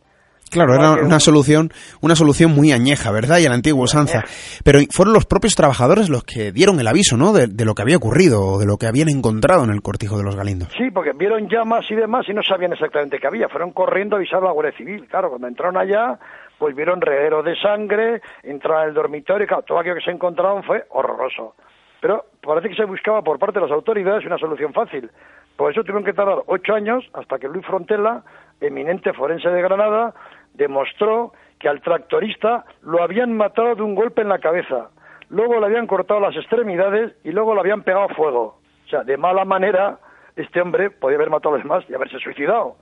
Claro, 0.53 0.75
era 0.75 1.03
una 1.03 1.19
solución, 1.19 1.71
una 2.01 2.15
solución 2.15 2.51
muy 2.51 2.71
añeja, 2.71 3.11
¿verdad? 3.11 3.39
Y 3.39 3.45
a 3.45 3.49
la 3.49 3.55
antigua 3.55 3.83
usanza. 3.83 4.23
Pero 4.63 4.79
fueron 4.91 5.13
los 5.13 5.25
propios 5.25 5.55
trabajadores 5.55 6.09
los 6.09 6.23
que 6.23 6.51
dieron 6.51 6.79
el 6.79 6.87
aviso, 6.87 7.17
¿no? 7.17 7.33
De, 7.33 7.47
lo 7.65 7.73
que 7.73 7.81
había 7.81 7.97
ocurrido 7.97 8.41
o 8.41 8.59
de 8.59 8.65
lo 8.65 8.77
que 8.77 8.87
habían 8.87 9.09
encontrado 9.09 9.63
en 9.63 9.71
el 9.71 9.81
cortijo 9.81 10.17
de 10.17 10.23
los 10.23 10.35
Galindos. 10.35 10.69
Sí, 10.77 10.91
porque 10.91 11.11
vieron 11.17 11.49
llamas 11.49 11.85
y 11.89 11.95
demás 11.95 12.25
y 12.29 12.33
no 12.33 12.43
sabían 12.43 12.73
exactamente 12.73 13.19
qué 13.19 13.27
había. 13.27 13.49
Fueron 13.49 13.71
corriendo 13.71 14.15
a 14.15 14.19
avisar 14.19 14.39
a 14.39 14.45
la 14.45 14.51
Guardia 14.51 14.77
Civil. 14.77 15.07
Claro, 15.07 15.29
cuando 15.29 15.47
entraron 15.47 15.77
allá, 15.77 16.19
pues 16.57 16.75
vieron 16.75 17.01
regueros 17.01 17.43
de 17.45 17.55
sangre, 17.55 18.21
entraron 18.43 18.87
al 18.87 18.93
dormitorio 18.93 19.45
y 19.45 19.47
claro, 19.47 19.63
todo 19.63 19.79
aquello 19.79 19.95
que 19.95 20.01
se 20.01 20.11
encontraron 20.11 20.63
fue 20.63 20.85
horroroso. 20.89 21.55
Pero 22.01 22.25
parece 22.41 22.69
que 22.69 22.75
se 22.75 22.85
buscaba 22.85 23.21
por 23.21 23.39
parte 23.39 23.59
de 23.59 23.65
las 23.65 23.71
autoridades 23.71 24.25
una 24.25 24.37
solución 24.37 24.73
fácil. 24.73 25.09
Por 25.55 25.71
eso 25.71 25.81
tuvieron 25.81 26.03
que 26.03 26.13
tardar 26.13 26.39
ocho 26.47 26.73
años 26.73 27.03
hasta 27.13 27.37
que 27.39 27.47
Luis 27.47 27.65
Frontela, 27.65 28.23
eminente 28.59 29.13
forense 29.13 29.49
de 29.49 29.61
Granada, 29.61 30.13
demostró 30.53 31.33
que 31.59 31.69
al 31.69 31.81
tractorista 31.81 32.65
lo 32.81 33.01
habían 33.01 33.35
matado 33.35 33.75
de 33.75 33.81
un 33.81 33.95
golpe 33.95 34.21
en 34.21 34.29
la 34.29 34.39
cabeza, 34.39 34.89
luego 35.29 35.59
le 35.59 35.65
habían 35.65 35.87
cortado 35.87 36.19
las 36.19 36.35
extremidades 36.35 37.13
y 37.23 37.31
luego 37.31 37.53
le 37.53 37.61
habían 37.61 37.83
pegado 37.83 38.09
fuego. 38.09 38.59
O 38.85 38.89
sea, 38.89 39.03
de 39.03 39.17
mala 39.17 39.45
manera, 39.45 39.97
este 40.35 40.61
hombre 40.61 40.89
podía 40.89 41.17
haber 41.17 41.29
matado 41.29 41.55
a 41.55 41.57
los 41.57 41.63
demás 41.63 41.85
y 41.89 41.93
haberse 41.93 42.19
suicidado. 42.19 42.75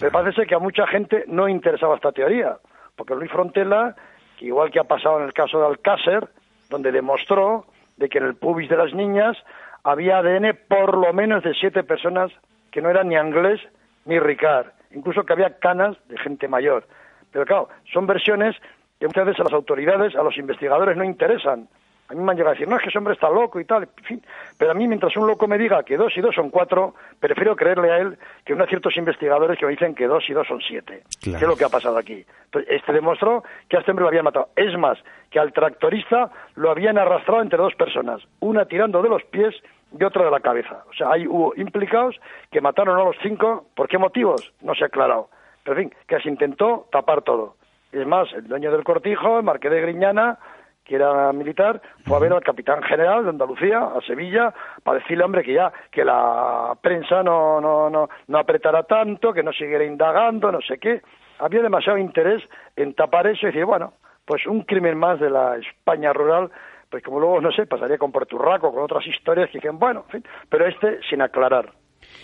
Me 0.00 0.10
parece 0.10 0.46
que 0.46 0.54
a 0.54 0.58
mucha 0.58 0.86
gente 0.86 1.24
no 1.26 1.48
interesaba 1.48 1.96
esta 1.96 2.12
teoría 2.12 2.56
porque 2.96 3.14
Luis 3.14 3.30
Frontela, 3.30 3.96
igual 4.40 4.70
que 4.70 4.80
ha 4.80 4.84
pasado 4.84 5.18
en 5.18 5.26
el 5.26 5.32
caso 5.32 5.58
de 5.58 5.66
Alcácer, 5.66 6.28
donde 6.68 6.92
demostró 6.92 7.66
de 7.96 8.08
que 8.08 8.18
en 8.18 8.24
el 8.24 8.34
pubis 8.34 8.68
de 8.68 8.76
las 8.76 8.94
niñas 8.94 9.36
había 9.84 10.18
ADN 10.18 10.58
por 10.68 10.96
lo 10.96 11.12
menos 11.12 11.42
de 11.42 11.54
siete 11.54 11.82
personas 11.82 12.30
que 12.70 12.80
no 12.80 12.90
eran 12.90 13.08
ni 13.08 13.16
Anglés 13.16 13.60
ni 14.04 14.18
Ricard, 14.18 14.68
incluso 14.92 15.24
que 15.24 15.32
había 15.32 15.58
canas 15.58 15.96
de 16.08 16.18
gente 16.18 16.48
mayor. 16.48 16.86
Pero 17.32 17.44
claro, 17.46 17.68
son 17.92 18.06
versiones 18.06 18.54
que 19.00 19.06
muchas 19.06 19.26
veces 19.26 19.40
a 19.40 19.44
las 19.44 19.52
autoridades, 19.52 20.14
a 20.14 20.22
los 20.22 20.36
investigadores 20.36 20.96
no 20.96 21.04
interesan. 21.04 21.68
A 22.08 22.14
mí 22.14 22.20
me 22.22 22.32
han 22.32 22.36
llegado 22.36 22.50
a 22.50 22.54
decir, 22.54 22.68
no, 22.68 22.76
es 22.76 22.82
que 22.82 22.90
ese 22.90 22.98
hombre 22.98 23.14
está 23.14 23.30
loco 23.30 23.58
y 23.58 23.64
tal. 23.64 23.84
En 23.84 24.04
fin. 24.04 24.22
Pero 24.58 24.72
a 24.72 24.74
mí, 24.74 24.86
mientras 24.86 25.16
un 25.16 25.26
loco 25.26 25.48
me 25.48 25.56
diga 25.56 25.82
que 25.82 25.96
dos 25.96 26.12
y 26.16 26.20
dos 26.20 26.34
son 26.34 26.50
cuatro, 26.50 26.94
prefiero 27.18 27.56
creerle 27.56 27.90
a 27.90 27.98
él 27.98 28.18
que 28.44 28.52
a 28.52 28.66
ciertos 28.66 28.96
investigadores 28.98 29.58
que 29.58 29.64
me 29.64 29.72
dicen 29.72 29.94
que 29.94 30.06
dos 30.06 30.22
y 30.28 30.34
dos 30.34 30.46
son 30.46 30.60
siete. 30.60 31.04
¿Qué 31.22 31.30
es 31.30 31.42
lo 31.42 31.56
que 31.56 31.64
ha 31.64 31.70
pasado 31.70 31.96
aquí? 31.96 32.24
Entonces, 32.44 32.70
este 32.70 32.92
demostró 32.92 33.42
que 33.68 33.78
a 33.78 33.80
este 33.80 33.92
hombre 33.92 34.02
lo 34.02 34.08
habían 34.08 34.24
matado. 34.24 34.50
Es 34.56 34.76
más, 34.76 34.98
que 35.30 35.40
al 35.40 35.52
tractorista 35.54 36.30
lo 36.54 36.70
habían 36.70 36.98
arrastrado 36.98 37.40
entre 37.40 37.56
dos 37.56 37.74
personas, 37.76 38.20
una 38.40 38.66
tirando 38.66 39.00
de 39.00 39.08
los 39.08 39.24
pies 39.24 39.54
y 39.98 40.04
otra 40.04 40.24
de 40.24 40.30
la 40.30 40.40
cabeza. 40.40 40.84
O 40.90 40.92
sea, 40.92 41.12
hay 41.12 41.26
hubo 41.26 41.54
implicados 41.56 42.20
que 42.50 42.60
mataron 42.60 43.00
a 43.00 43.04
los 43.04 43.16
cinco. 43.22 43.66
¿Por 43.74 43.88
qué 43.88 43.96
motivos? 43.96 44.52
No 44.60 44.74
se 44.74 44.84
ha 44.84 44.88
aclarado. 44.88 45.28
Pero, 45.64 45.80
en 45.80 45.90
fin, 45.90 45.98
que 46.06 46.20
se 46.20 46.28
intentó 46.28 46.86
tapar 46.90 47.22
todo. 47.22 47.56
Es 47.92 48.06
más, 48.06 48.32
el 48.32 48.48
dueño 48.48 48.72
del 48.72 48.84
cortijo, 48.84 49.38
el 49.38 49.44
marqués 49.44 49.70
de 49.70 49.80
Griñana, 49.80 50.38
que 50.84 50.96
era 50.96 51.32
militar, 51.32 51.80
fue 52.04 52.16
a 52.16 52.20
ver 52.20 52.32
al 52.32 52.42
capitán 52.42 52.82
general 52.82 53.24
de 53.24 53.30
Andalucía, 53.30 53.78
a 53.78 54.00
Sevilla, 54.00 54.52
para 54.82 54.98
decirle, 54.98 55.24
hombre, 55.24 55.44
que 55.44 55.54
ya, 55.54 55.72
que 55.90 56.04
la 56.04 56.76
prensa 56.80 57.22
no, 57.22 57.60
no, 57.60 57.88
no, 57.88 58.08
no 58.26 58.38
apretara 58.38 58.82
tanto, 58.84 59.32
que 59.32 59.42
no 59.42 59.52
siguiera 59.52 59.84
indagando, 59.84 60.50
no 60.50 60.60
sé 60.60 60.78
qué. 60.78 61.02
Había 61.38 61.62
demasiado 61.62 61.98
interés 61.98 62.42
en 62.76 62.94
tapar 62.94 63.26
eso 63.26 63.46
y 63.46 63.50
decir, 63.50 63.64
bueno, 63.64 63.94
pues 64.24 64.46
un 64.46 64.62
crimen 64.62 64.98
más 64.98 65.20
de 65.20 65.30
la 65.30 65.56
España 65.56 66.12
rural, 66.12 66.50
pues 66.90 67.02
como 67.02 67.20
luego, 67.20 67.40
no 67.40 67.52
sé, 67.52 67.66
pasaría 67.66 67.98
con 67.98 68.12
Porturraco, 68.12 68.72
con 68.72 68.82
otras 68.82 69.06
historias 69.06 69.50
que 69.50 69.58
dicen, 69.58 69.78
bueno, 69.78 70.04
en 70.06 70.22
fin, 70.22 70.30
pero 70.48 70.66
este 70.66 71.00
sin 71.08 71.22
aclarar 71.22 71.70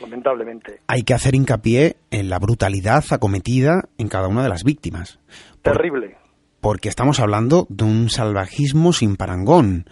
lamentablemente. 0.00 0.80
Hay 0.86 1.02
que 1.02 1.14
hacer 1.14 1.34
hincapié 1.34 1.96
en 2.10 2.28
la 2.28 2.38
brutalidad 2.38 3.04
acometida 3.10 3.88
en 3.98 4.08
cada 4.08 4.28
una 4.28 4.42
de 4.42 4.48
las 4.48 4.64
víctimas. 4.64 5.18
Terrible 5.62 6.16
porque 6.60 6.88
estamos 6.88 7.20
hablando 7.20 7.66
de 7.68 7.84
un 7.84 8.10
salvajismo 8.10 8.92
sin 8.92 9.16
parangón, 9.16 9.86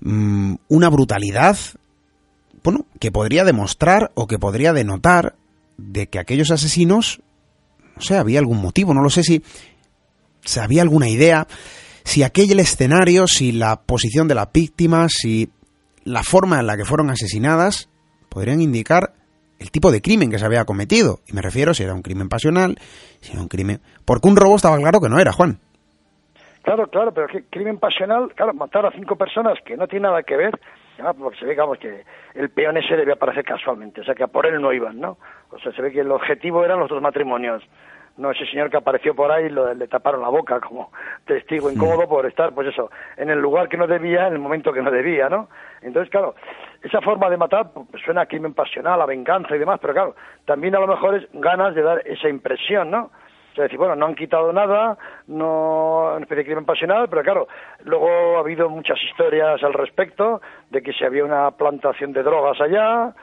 mm, 0.00 0.54
una 0.68 0.88
brutalidad, 0.88 1.56
bueno, 2.62 2.86
que 2.98 3.12
podría 3.12 3.44
demostrar 3.44 4.10
o 4.14 4.26
que 4.26 4.38
podría 4.38 4.72
denotar 4.72 5.36
de 5.76 6.08
que 6.08 6.18
aquellos 6.18 6.50
asesinos, 6.50 7.22
no 7.96 8.02
sé, 8.02 8.16
había 8.16 8.38
algún 8.38 8.60
motivo, 8.60 8.94
no 8.94 9.02
lo 9.02 9.10
sé 9.10 9.22
si, 9.22 9.42
si 10.44 10.60
había 10.60 10.82
alguna 10.82 11.08
idea, 11.08 11.46
si 12.04 12.22
aquel 12.22 12.60
escenario, 12.60 13.26
si 13.26 13.52
la 13.52 13.82
posición 13.82 14.26
de 14.26 14.34
las 14.34 14.50
víctimas, 14.52 15.12
si 15.20 15.50
la 16.04 16.22
forma 16.22 16.60
en 16.60 16.66
la 16.66 16.76
que 16.76 16.84
fueron 16.84 17.10
asesinadas, 17.10 17.88
podrían 18.30 18.62
indicar 18.62 19.14
el 19.60 19.70
tipo 19.70 19.92
de 19.92 20.00
crimen 20.00 20.30
que 20.30 20.38
se 20.38 20.46
había 20.46 20.64
cometido. 20.64 21.20
Y 21.28 21.34
me 21.34 21.42
refiero 21.42 21.74
si 21.74 21.84
era 21.84 21.94
un 21.94 22.02
crimen 22.02 22.28
pasional, 22.28 22.76
si 23.20 23.32
era 23.32 23.42
un 23.42 23.48
crimen... 23.48 23.80
Porque 24.04 24.26
un 24.26 24.36
robo 24.36 24.56
estaba 24.56 24.78
claro 24.78 25.00
que 25.00 25.08
no 25.08 25.20
era, 25.20 25.32
Juan. 25.32 25.58
Claro, 26.62 26.88
claro, 26.88 27.12
pero 27.12 27.28
¿qué 27.28 27.44
crimen 27.48 27.78
pasional, 27.78 28.32
claro, 28.34 28.52
matar 28.54 28.84
a 28.86 28.90
cinco 28.90 29.16
personas 29.16 29.58
que 29.64 29.76
no 29.76 29.86
tiene 29.86 30.08
nada 30.08 30.22
que 30.22 30.36
ver, 30.36 30.58
porque 31.18 31.38
se 31.38 31.44
ve, 31.44 31.52
digamos, 31.52 31.78
que 31.78 32.04
el 32.34 32.50
peón 32.50 32.76
ese 32.76 32.96
debía 32.96 33.14
aparecer 33.14 33.44
casualmente, 33.44 34.02
o 34.02 34.04
sea 34.04 34.14
que 34.14 34.24
a 34.24 34.26
por 34.26 34.46
él 34.46 34.60
no 34.60 34.72
iban, 34.72 35.00
¿no? 35.00 35.16
O 35.50 35.58
sea, 35.58 35.72
se 35.72 35.80
ve 35.80 35.90
que 35.90 36.00
el 36.00 36.10
objetivo 36.12 36.64
eran 36.64 36.78
los 36.78 36.90
dos 36.90 37.00
matrimonios. 37.00 37.62
No 38.20 38.30
ese 38.30 38.44
señor 38.46 38.68
que 38.68 38.76
apareció 38.76 39.14
por 39.14 39.32
ahí 39.32 39.48
lo, 39.48 39.72
le 39.72 39.88
taparon 39.88 40.20
la 40.20 40.28
boca 40.28 40.60
como 40.60 40.92
testigo 41.24 41.70
incómodo 41.70 42.06
por 42.06 42.26
estar, 42.26 42.52
pues 42.52 42.68
eso, 42.68 42.90
en 43.16 43.30
el 43.30 43.38
lugar 43.38 43.68
que 43.68 43.78
no 43.78 43.86
debía, 43.86 44.26
en 44.26 44.34
el 44.34 44.38
momento 44.38 44.72
que 44.72 44.82
no 44.82 44.90
debía, 44.90 45.30
¿no? 45.30 45.48
Entonces, 45.80 46.10
claro, 46.10 46.34
esa 46.82 47.00
forma 47.00 47.30
de 47.30 47.38
matar 47.38 47.70
pues, 47.72 48.02
suena 48.04 48.22
a 48.22 48.26
crimen 48.26 48.52
pasional, 48.52 49.00
a 49.00 49.06
venganza 49.06 49.56
y 49.56 49.58
demás, 49.58 49.78
pero 49.80 49.94
claro, 49.94 50.16
también 50.44 50.76
a 50.76 50.80
lo 50.80 50.86
mejor 50.86 51.14
es 51.14 51.26
ganas 51.32 51.74
de 51.74 51.82
dar 51.82 52.02
esa 52.06 52.28
impresión, 52.28 52.90
¿no? 52.90 53.10
O 53.50 53.54
sea, 53.54 53.64
decir, 53.64 53.78
bueno, 53.78 53.96
no 53.96 54.06
han 54.06 54.14
quitado 54.14 54.52
nada, 54.52 54.96
no 55.26 56.12
en 56.16 56.22
especie 56.22 56.44
de 56.44 56.44
crimen 56.44 56.66
pasional, 56.66 57.08
pero 57.08 57.22
claro, 57.22 57.48
luego 57.84 58.36
ha 58.36 58.40
habido 58.40 58.68
muchas 58.68 59.02
historias 59.02 59.62
al 59.64 59.72
respecto 59.72 60.42
de 60.70 60.82
que 60.82 60.92
si 60.92 61.04
había 61.04 61.24
una 61.24 61.50
plantación 61.52 62.12
de 62.12 62.22
drogas 62.22 62.60
allá 62.60 63.14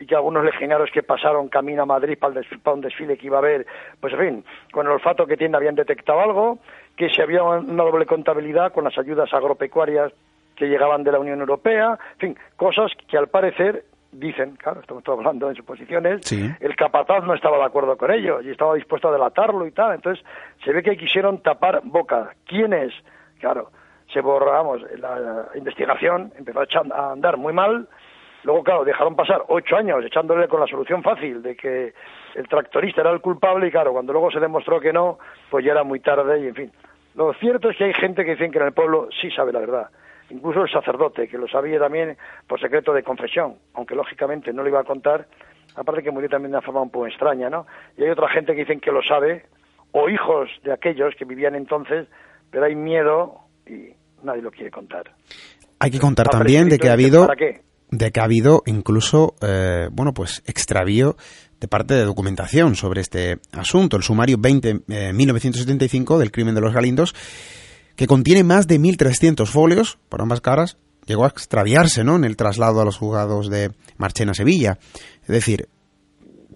y 0.00 0.06
que 0.06 0.14
algunos 0.14 0.44
legionarios 0.44 0.90
que 0.90 1.02
pasaron 1.02 1.48
camino 1.48 1.82
a 1.82 1.86
Madrid 1.86 2.18
para, 2.18 2.40
un 2.72 2.80
desfile 2.80 3.16
que 3.16 3.26
iba 3.26 3.36
a 3.36 3.40
haber, 3.40 3.66
pues 4.00 4.12
en 4.14 4.18
fin, 4.18 4.44
con 4.72 4.86
el 4.86 4.92
olfato 4.92 5.26
que 5.26 5.36
tiene 5.36 5.56
habían 5.56 5.74
detectado 5.74 6.20
algo, 6.20 6.58
que 6.96 7.08
si 7.08 7.20
había 7.20 7.42
una 7.42 7.84
doble 7.84 8.06
contabilidad 8.06 8.72
con 8.72 8.84
las 8.84 8.96
ayudas 8.98 9.32
agropecuarias 9.32 10.12
que 10.56 10.66
llegaban 10.66 11.02
de 11.02 11.12
la 11.12 11.18
Unión 11.18 11.40
Europea, 11.40 11.98
en 12.14 12.18
fin, 12.18 12.38
cosas 12.56 12.92
que 13.08 13.18
al 13.18 13.28
parecer 13.28 13.84
dicen, 14.12 14.56
claro, 14.56 14.80
estamos 14.80 15.02
todos 15.02 15.18
hablando 15.18 15.48
de 15.48 15.56
suposiciones, 15.56 16.30
el 16.32 16.76
capataz 16.76 17.24
no 17.24 17.34
estaba 17.34 17.58
de 17.58 17.64
acuerdo 17.64 17.96
con 17.96 18.12
ello 18.12 18.40
y 18.40 18.50
estaba 18.50 18.74
dispuesto 18.74 19.08
a 19.08 19.12
delatarlo 19.12 19.66
y 19.66 19.72
tal. 19.72 19.94
Entonces, 19.94 20.24
se 20.64 20.72
ve 20.72 20.82
que 20.82 20.96
quisieron 20.96 21.38
tapar 21.42 21.80
boca. 21.84 22.34
¿Quiénes? 22.46 22.92
Claro, 23.40 23.70
se 24.12 24.20
borramos, 24.20 24.82
la 24.98 25.48
investigación 25.54 26.32
empezó 26.38 26.60
a 26.92 27.12
andar 27.12 27.36
muy 27.36 27.52
mal. 27.52 27.88
Luego, 28.44 28.62
claro, 28.62 28.84
dejaron 28.84 29.16
pasar 29.16 29.42
ocho 29.48 29.76
años 29.76 30.04
echándole 30.04 30.48
con 30.48 30.60
la 30.60 30.66
solución 30.66 31.02
fácil 31.02 31.42
de 31.42 31.56
que 31.56 31.92
el 32.34 32.48
tractorista 32.48 33.00
era 33.00 33.10
el 33.10 33.20
culpable 33.20 33.66
y, 33.66 33.70
claro, 33.70 33.92
cuando 33.92 34.12
luego 34.12 34.30
se 34.30 34.40
demostró 34.40 34.80
que 34.80 34.92
no, 34.92 35.18
pues 35.50 35.64
ya 35.64 35.72
era 35.72 35.82
muy 35.82 36.00
tarde 36.00 36.40
y, 36.40 36.48
en 36.48 36.54
fin. 36.54 36.72
Lo 37.14 37.32
cierto 37.34 37.70
es 37.70 37.76
que 37.76 37.84
hay 37.84 37.94
gente 37.94 38.24
que 38.24 38.32
dicen 38.32 38.50
que 38.50 38.58
en 38.58 38.66
el 38.66 38.72
pueblo 38.72 39.08
sí 39.20 39.30
sabe 39.30 39.52
la 39.52 39.60
verdad 39.60 39.90
incluso 40.30 40.62
el 40.62 40.70
sacerdote, 40.70 41.28
que 41.28 41.38
lo 41.38 41.48
sabía 41.48 41.78
también 41.78 42.16
por 42.46 42.60
secreto 42.60 42.92
de 42.92 43.02
confesión, 43.02 43.56
aunque 43.74 43.94
lógicamente 43.94 44.52
no 44.52 44.62
lo 44.62 44.68
iba 44.68 44.80
a 44.80 44.84
contar, 44.84 45.26
aparte 45.76 46.02
que 46.02 46.10
murió 46.10 46.28
también 46.28 46.52
de 46.52 46.58
una 46.58 46.64
forma 46.64 46.82
un 46.82 46.90
poco 46.90 47.06
extraña, 47.06 47.50
¿no? 47.50 47.66
Y 47.96 48.04
hay 48.04 48.10
otra 48.10 48.28
gente 48.28 48.52
que 48.54 48.60
dicen 48.60 48.80
que 48.80 48.90
lo 48.90 49.02
sabe, 49.02 49.44
o 49.92 50.08
hijos 50.08 50.50
de 50.62 50.72
aquellos 50.72 51.14
que 51.16 51.24
vivían 51.24 51.54
entonces, 51.54 52.08
pero 52.50 52.64
hay 52.64 52.74
miedo 52.74 53.40
y 53.66 53.90
nadie 54.22 54.42
lo 54.42 54.50
quiere 54.50 54.70
contar. 54.70 55.10
Hay 55.78 55.90
que 55.90 55.98
contar 55.98 56.28
también 56.28 56.68
de 56.68 56.78
que 56.78 56.88
ha 56.88 56.94
habido 56.94 57.28
de 57.96 58.12
que 58.12 58.20
ha 58.20 58.24
habido 58.24 58.62
incluso 58.66 59.34
eh, 59.40 59.88
bueno 59.92 60.12
pues 60.14 60.42
extravío 60.46 61.16
de 61.60 61.68
parte 61.68 61.94
de 61.94 62.04
documentación 62.04 62.76
sobre 62.76 63.00
este 63.00 63.38
asunto 63.52 63.96
el 63.96 64.02
sumario 64.02 64.36
20 64.38 64.82
1975 65.12 66.16
eh, 66.16 66.18
del 66.18 66.32
crimen 66.32 66.54
de 66.54 66.60
los 66.60 66.74
Galindos 66.74 67.14
que 67.96 68.06
contiene 68.06 68.44
más 68.44 68.66
de 68.66 68.80
1.300 68.80 69.46
folios 69.46 69.98
por 70.08 70.20
ambas 70.20 70.40
caras, 70.40 70.76
llegó 71.06 71.24
a 71.24 71.28
extraviarse 71.28 72.04
¿no? 72.04 72.16
en 72.16 72.24
el 72.24 72.36
traslado 72.36 72.80
a 72.80 72.84
los 72.84 72.96
juzgados 72.96 73.50
de 73.50 73.72
Marchena 73.96 74.34
Sevilla. 74.34 74.78
Es 75.22 75.28
decir, 75.28 75.68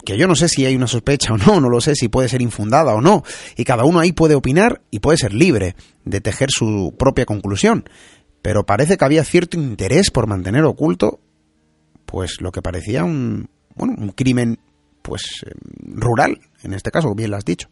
que 0.05 0.17
yo 0.17 0.27
no 0.27 0.35
sé 0.35 0.49
si 0.49 0.65
hay 0.65 0.75
una 0.75 0.87
sospecha 0.87 1.33
o 1.33 1.39
no, 1.39 1.61
no 1.61 1.69
lo 1.69 1.81
sé 1.81 1.95
si 1.95 2.09
puede 2.09 2.29
ser 2.29 2.43
infundada 2.43 2.95
o 2.95 3.01
no, 3.01 3.25
y 3.57 3.65
cada 3.65 3.85
uno 3.85 4.01
ahí 4.01 4.13
puede 4.13 4.35
opinar 4.35 4.81
y 4.91 5.01
puede 5.01 5.19
ser 5.19 5.33
libre 5.33 5.77
de 6.05 6.21
tejer 6.21 6.51
su 6.51 6.95
propia 6.99 7.27
conclusión, 7.27 7.89
pero 8.43 8.65
parece 8.65 8.97
que 8.97 9.05
había 9.05 9.25
cierto 9.25 9.59
interés 9.59 10.11
por 10.11 10.27
mantener 10.27 10.65
oculto 10.65 11.21
pues 12.11 12.41
lo 12.41 12.51
que 12.51 12.63
parecía 12.63 13.05
un 13.05 13.49
bueno, 13.77 13.95
un 13.97 14.11
crimen 14.11 14.57
pues 15.03 15.45
eh, 15.47 15.51
rural, 15.95 16.39
en 16.65 16.75
este 16.75 16.91
caso, 16.91 17.15
bien 17.15 17.31
lo 17.31 17.37
has 17.37 17.45
dicho. 17.45 17.69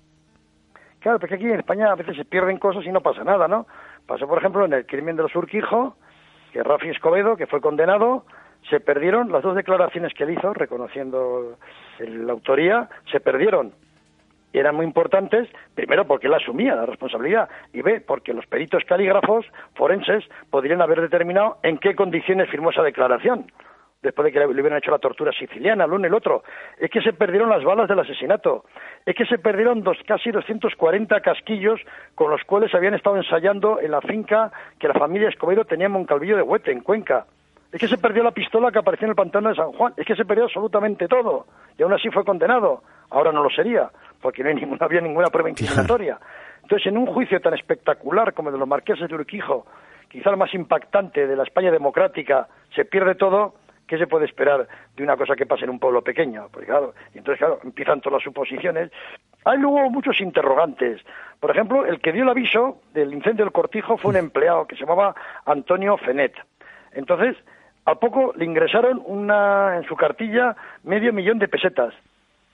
Claro, 1.00 1.18
porque 1.18 1.34
aquí 1.34 1.44
en 1.44 1.58
España 1.58 1.90
a 1.90 1.94
veces 1.94 2.16
se 2.16 2.24
pierden 2.24 2.58
cosas 2.58 2.84
y 2.84 2.90
no 2.90 3.00
pasa 3.00 3.24
nada, 3.24 3.48
¿no? 3.48 3.66
Pasó, 4.06 4.26
por 4.26 4.38
ejemplo, 4.38 4.64
en 4.64 4.72
el 4.72 4.86
crimen 4.86 5.16
de 5.16 5.22
los 5.22 5.34
Urquijo, 5.34 5.96
que 6.52 6.62
Rafi 6.62 6.88
Escobedo, 6.88 7.36
que 7.36 7.46
fue 7.46 7.60
condenado, 7.60 8.24
se 8.70 8.80
perdieron 8.80 9.30
las 9.30 9.42
dos 9.42 9.54
declaraciones 9.54 10.12
que 10.14 10.24
él 10.24 10.30
hizo, 10.30 10.52
reconociendo 10.52 11.56
la 11.98 12.32
autoría, 12.32 12.88
se 13.10 13.20
perdieron. 13.20 13.72
Y 14.52 14.58
eran 14.58 14.74
muy 14.74 14.86
importantes, 14.86 15.48
primero 15.74 16.06
porque 16.06 16.28
él 16.28 16.34
asumía 16.34 16.74
la 16.74 16.86
responsabilidad, 16.86 17.48
y 17.72 17.82
B, 17.82 18.00
porque 18.00 18.32
los 18.32 18.46
peritos 18.46 18.82
calígrafos 18.84 19.44
forenses 19.74 20.24
podrían 20.50 20.80
haber 20.80 21.00
determinado 21.00 21.58
en 21.62 21.78
qué 21.78 21.94
condiciones 21.94 22.48
firmó 22.50 22.70
esa 22.70 22.82
declaración 22.82 23.46
después 24.02 24.26
de 24.26 24.32
que 24.32 24.38
le 24.38 24.46
hubieran 24.46 24.78
hecho 24.78 24.90
la 24.90 24.98
tortura 24.98 25.32
siciliana, 25.32 25.84
el 25.84 25.92
uno 25.92 26.04
y 26.04 26.08
el 26.08 26.14
otro. 26.14 26.42
Es 26.78 26.90
que 26.90 27.00
se 27.00 27.12
perdieron 27.12 27.48
las 27.48 27.64
balas 27.64 27.88
del 27.88 27.98
asesinato. 27.98 28.64
Es 29.04 29.14
que 29.14 29.26
se 29.26 29.38
perdieron 29.38 29.82
dos, 29.82 29.98
casi 30.06 30.30
240 30.30 31.20
casquillos 31.20 31.80
con 32.14 32.30
los 32.30 32.42
cuales 32.44 32.74
habían 32.74 32.94
estado 32.94 33.16
ensayando 33.16 33.80
en 33.80 33.90
la 33.90 34.00
finca 34.00 34.52
que 34.78 34.88
la 34.88 34.94
familia 34.94 35.28
Escobedo 35.28 35.64
tenía 35.64 35.86
en 35.86 35.92
Moncalvillo 35.92 36.36
de 36.36 36.42
Huete, 36.42 36.72
en 36.72 36.80
Cuenca. 36.80 37.26
Es 37.72 37.80
que 37.80 37.88
se 37.88 37.98
perdió 37.98 38.22
la 38.22 38.30
pistola 38.30 38.70
que 38.70 38.78
apareció 38.78 39.06
en 39.06 39.10
el 39.10 39.16
pantano 39.16 39.48
de 39.48 39.56
San 39.56 39.72
Juan. 39.72 39.92
Es 39.96 40.06
que 40.06 40.14
se 40.14 40.24
perdió 40.24 40.44
absolutamente 40.44 41.08
todo. 41.08 41.46
Y 41.76 41.82
aún 41.82 41.92
así 41.92 42.08
fue 42.10 42.24
condenado. 42.24 42.82
Ahora 43.10 43.32
no 43.32 43.42
lo 43.42 43.50
sería, 43.50 43.90
porque 44.20 44.42
no, 44.42 44.50
ninguna, 44.54 44.78
había 44.80 45.00
ninguna 45.00 45.28
prueba 45.28 45.50
incriminatoria. 45.50 46.18
Entonces, 46.62 46.86
en 46.86 46.96
un 46.96 47.06
juicio 47.06 47.40
tan 47.40 47.54
espectacular 47.54 48.32
como 48.34 48.48
el 48.48 48.54
de 48.54 48.58
los 48.58 48.68
marqueses 48.68 49.08
de 49.08 49.14
Urquijo, 49.14 49.66
quizá 50.08 50.30
el 50.30 50.36
más 50.36 50.52
impactante 50.54 51.26
de 51.26 51.36
la 51.36 51.42
España 51.42 51.70
democrática, 51.70 52.48
se 52.74 52.84
pierde 52.84 53.14
todo 53.14 53.54
¿qué 53.86 53.98
se 53.98 54.06
puede 54.06 54.26
esperar 54.26 54.66
de 54.96 55.02
una 55.02 55.16
cosa 55.16 55.36
que 55.36 55.46
pase 55.46 55.64
en 55.64 55.70
un 55.70 55.78
pueblo 55.78 56.02
pequeño? 56.02 56.48
Pues 56.52 56.66
claro, 56.66 56.94
y 57.14 57.18
entonces, 57.18 57.38
claro, 57.38 57.60
empiezan 57.64 58.00
todas 58.00 58.18
las 58.18 58.24
suposiciones. 58.24 58.90
Hay 59.44 59.58
luego 59.58 59.90
muchos 59.90 60.20
interrogantes. 60.20 61.00
Por 61.40 61.50
ejemplo, 61.50 61.86
el 61.86 62.00
que 62.00 62.12
dio 62.12 62.24
el 62.24 62.28
aviso 62.28 62.78
del 62.92 63.12
incendio 63.12 63.44
del 63.44 63.52
cortijo 63.52 63.96
fue 63.96 64.10
un 64.10 64.16
empleado 64.16 64.66
que 64.66 64.74
se 64.74 64.80
llamaba 64.80 65.14
Antonio 65.44 65.96
Fenet. 65.98 66.34
Entonces, 66.92 67.36
a 67.86 67.94
poco 67.94 68.32
le 68.36 68.44
ingresaron 68.44 69.00
una, 69.06 69.76
en 69.76 69.84
su 69.84 69.96
cartilla 69.96 70.56
medio 70.82 71.12
millón 71.12 71.38
de 71.38 71.46
pesetas, 71.46 71.94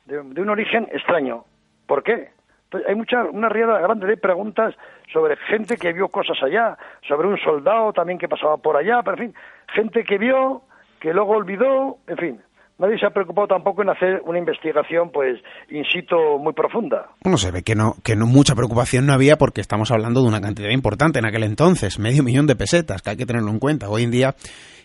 de, 0.05 0.19
un 0.19 0.51
origen 0.51 0.89
extraño. 0.93 1.45
¿Por 1.87 2.03
qué? 2.03 2.31
Pues 2.71 2.85
hay 2.87 2.95
mucha, 2.95 3.25
una 3.25 3.49
riada 3.49 3.81
grande 3.81 4.07
de 4.07 4.17
preguntas 4.17 4.75
sobre 5.13 5.37
gente 5.37 5.77
que 5.77 5.93
vio 5.93 6.09
cosas 6.09 6.43
allá, 6.43 6.77
sobre 7.09 7.29
un 7.29 7.39
soldado 7.39 7.93
también 7.93 8.19
que 8.19 8.29
pasaba 8.29 8.59
por 8.59 8.77
allá, 8.77 9.03
pero 9.03 9.17
en 9.17 9.31
fin, 9.31 9.35
gente 9.69 10.05
que 10.05 10.19
vio, 10.19 10.63
que 11.03 11.13
luego 11.13 11.33
olvidó, 11.33 11.99
en 12.07 12.17
fin, 12.17 12.41
nadie 12.79 12.97
se 12.97 13.07
ha 13.07 13.11
preocupado 13.11 13.49
tampoco 13.49 13.83
en 13.83 13.91
hacer 13.91 14.23
una 14.25 14.39
investigación, 14.39 15.11
pues, 15.11 15.41
in 15.69 15.85
situ 15.85 16.39
muy 16.39 16.53
profunda. 16.53 17.11
Bueno, 17.25 17.39
se 17.39 17.51
ve 17.51 17.65
que 17.65 17.75
no, 17.75 17.97
que 18.05 18.15
no 18.15 18.27
mucha 18.27 18.55
preocupación 18.55 19.05
no 19.05 19.13
había 19.13 19.37
porque 19.37 19.61
estamos 19.61 19.91
hablando 19.91 20.23
de 20.23 20.29
una 20.29 20.41
cantidad 20.41 20.71
importante 20.71 21.19
en 21.19 21.27
aquel 21.27 21.43
entonces, 21.43 21.99
medio 21.99 22.23
millón 22.23 22.47
de 22.47 22.55
pesetas, 22.55 23.03
que 23.03 23.11
hay 23.11 23.17
que 23.17 23.27
tenerlo 23.27 23.51
en 23.51 23.59
cuenta. 23.59 23.89
Hoy 23.89 24.05
en 24.05 24.13
día 24.13 24.37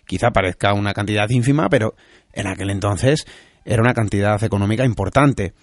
quizá 0.07 0.31
parezca 0.31 0.73
una 0.73 0.93
cantidad 0.93 1.29
ínfima, 1.29 1.69
pero 1.69 1.93
en 2.33 2.47
aquel 2.47 2.71
entonces 2.71 3.25
era 3.63 3.83
una 3.83 3.93
cantidad 3.93 4.43
económica 4.43 4.85
importante. 4.85 5.53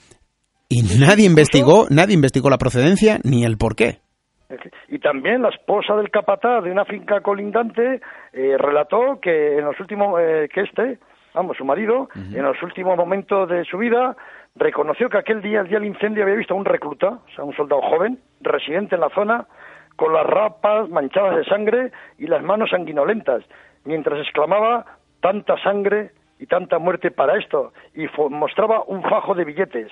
Y 0.69 0.83
nadie 1.01 1.27
investigó, 1.27 1.89
nadie 1.91 2.15
investigó 2.15 2.49
la 2.49 2.59
procedencia 2.59 3.19
ni 3.25 3.45
el 3.45 3.57
por 3.57 3.75
qué. 3.75 4.04
Y 4.89 4.99
también 4.99 5.43
la 5.43 5.49
esposa 5.49 5.97
del 5.97 6.11
capataz 6.11 6.65
de 6.65 6.71
una 6.71 6.85
finca 6.85 7.21
colindante 7.21 8.01
eh, 8.33 8.57
relató 8.59 9.19
que 9.21 9.59
en 9.59 9.65
los 9.65 9.79
últimos, 9.81 10.21
eh, 10.21 10.49
que 10.53 10.63
este, 10.63 10.99
vamos, 11.33 11.57
su 11.57 11.65
marido, 11.65 12.09
en 12.15 12.43
los 12.43 12.63
últimos 12.63 12.97
momentos 12.97 13.49
de 13.49 13.65
su 13.65 13.79
vida, 13.79 14.17
reconoció 14.55 15.09
que 15.09 15.19
aquel 15.19 15.43
día, 15.43 15.61
el 15.61 15.69
día 15.69 15.79
del 15.79 15.89
incendio, 15.89 16.23
había 16.23 16.37
visto 16.37 16.55
a 16.55 16.57
un 16.57 16.65
recluta, 16.65 17.09
o 17.09 17.31
sea, 17.35 17.45
un 17.45 17.55
soldado 17.57 17.83
joven, 17.83 18.19
residente 18.41 18.95
en 18.95 19.01
la 19.01 19.11
zona, 19.11 19.47
con 19.97 20.13
las 20.13 20.27
rapas 20.27 20.89
manchadas 20.91 21.37
de 21.37 21.45
sangre 21.45 21.93
y 22.19 22.27
las 22.27 22.43
manos 22.43 22.71
sanguinolentas, 22.71 23.43
mientras 23.85 24.21
exclamaba 24.21 24.85
tanta 25.21 25.57
sangre 25.63 26.11
y 26.39 26.47
tanta 26.47 26.79
muerte 26.79 27.11
para 27.11 27.39
esto, 27.39 27.73
y 27.95 28.07
mostraba 28.31 28.83
un 28.87 29.03
fajo 29.03 29.35
de 29.35 29.45
billetes. 29.45 29.91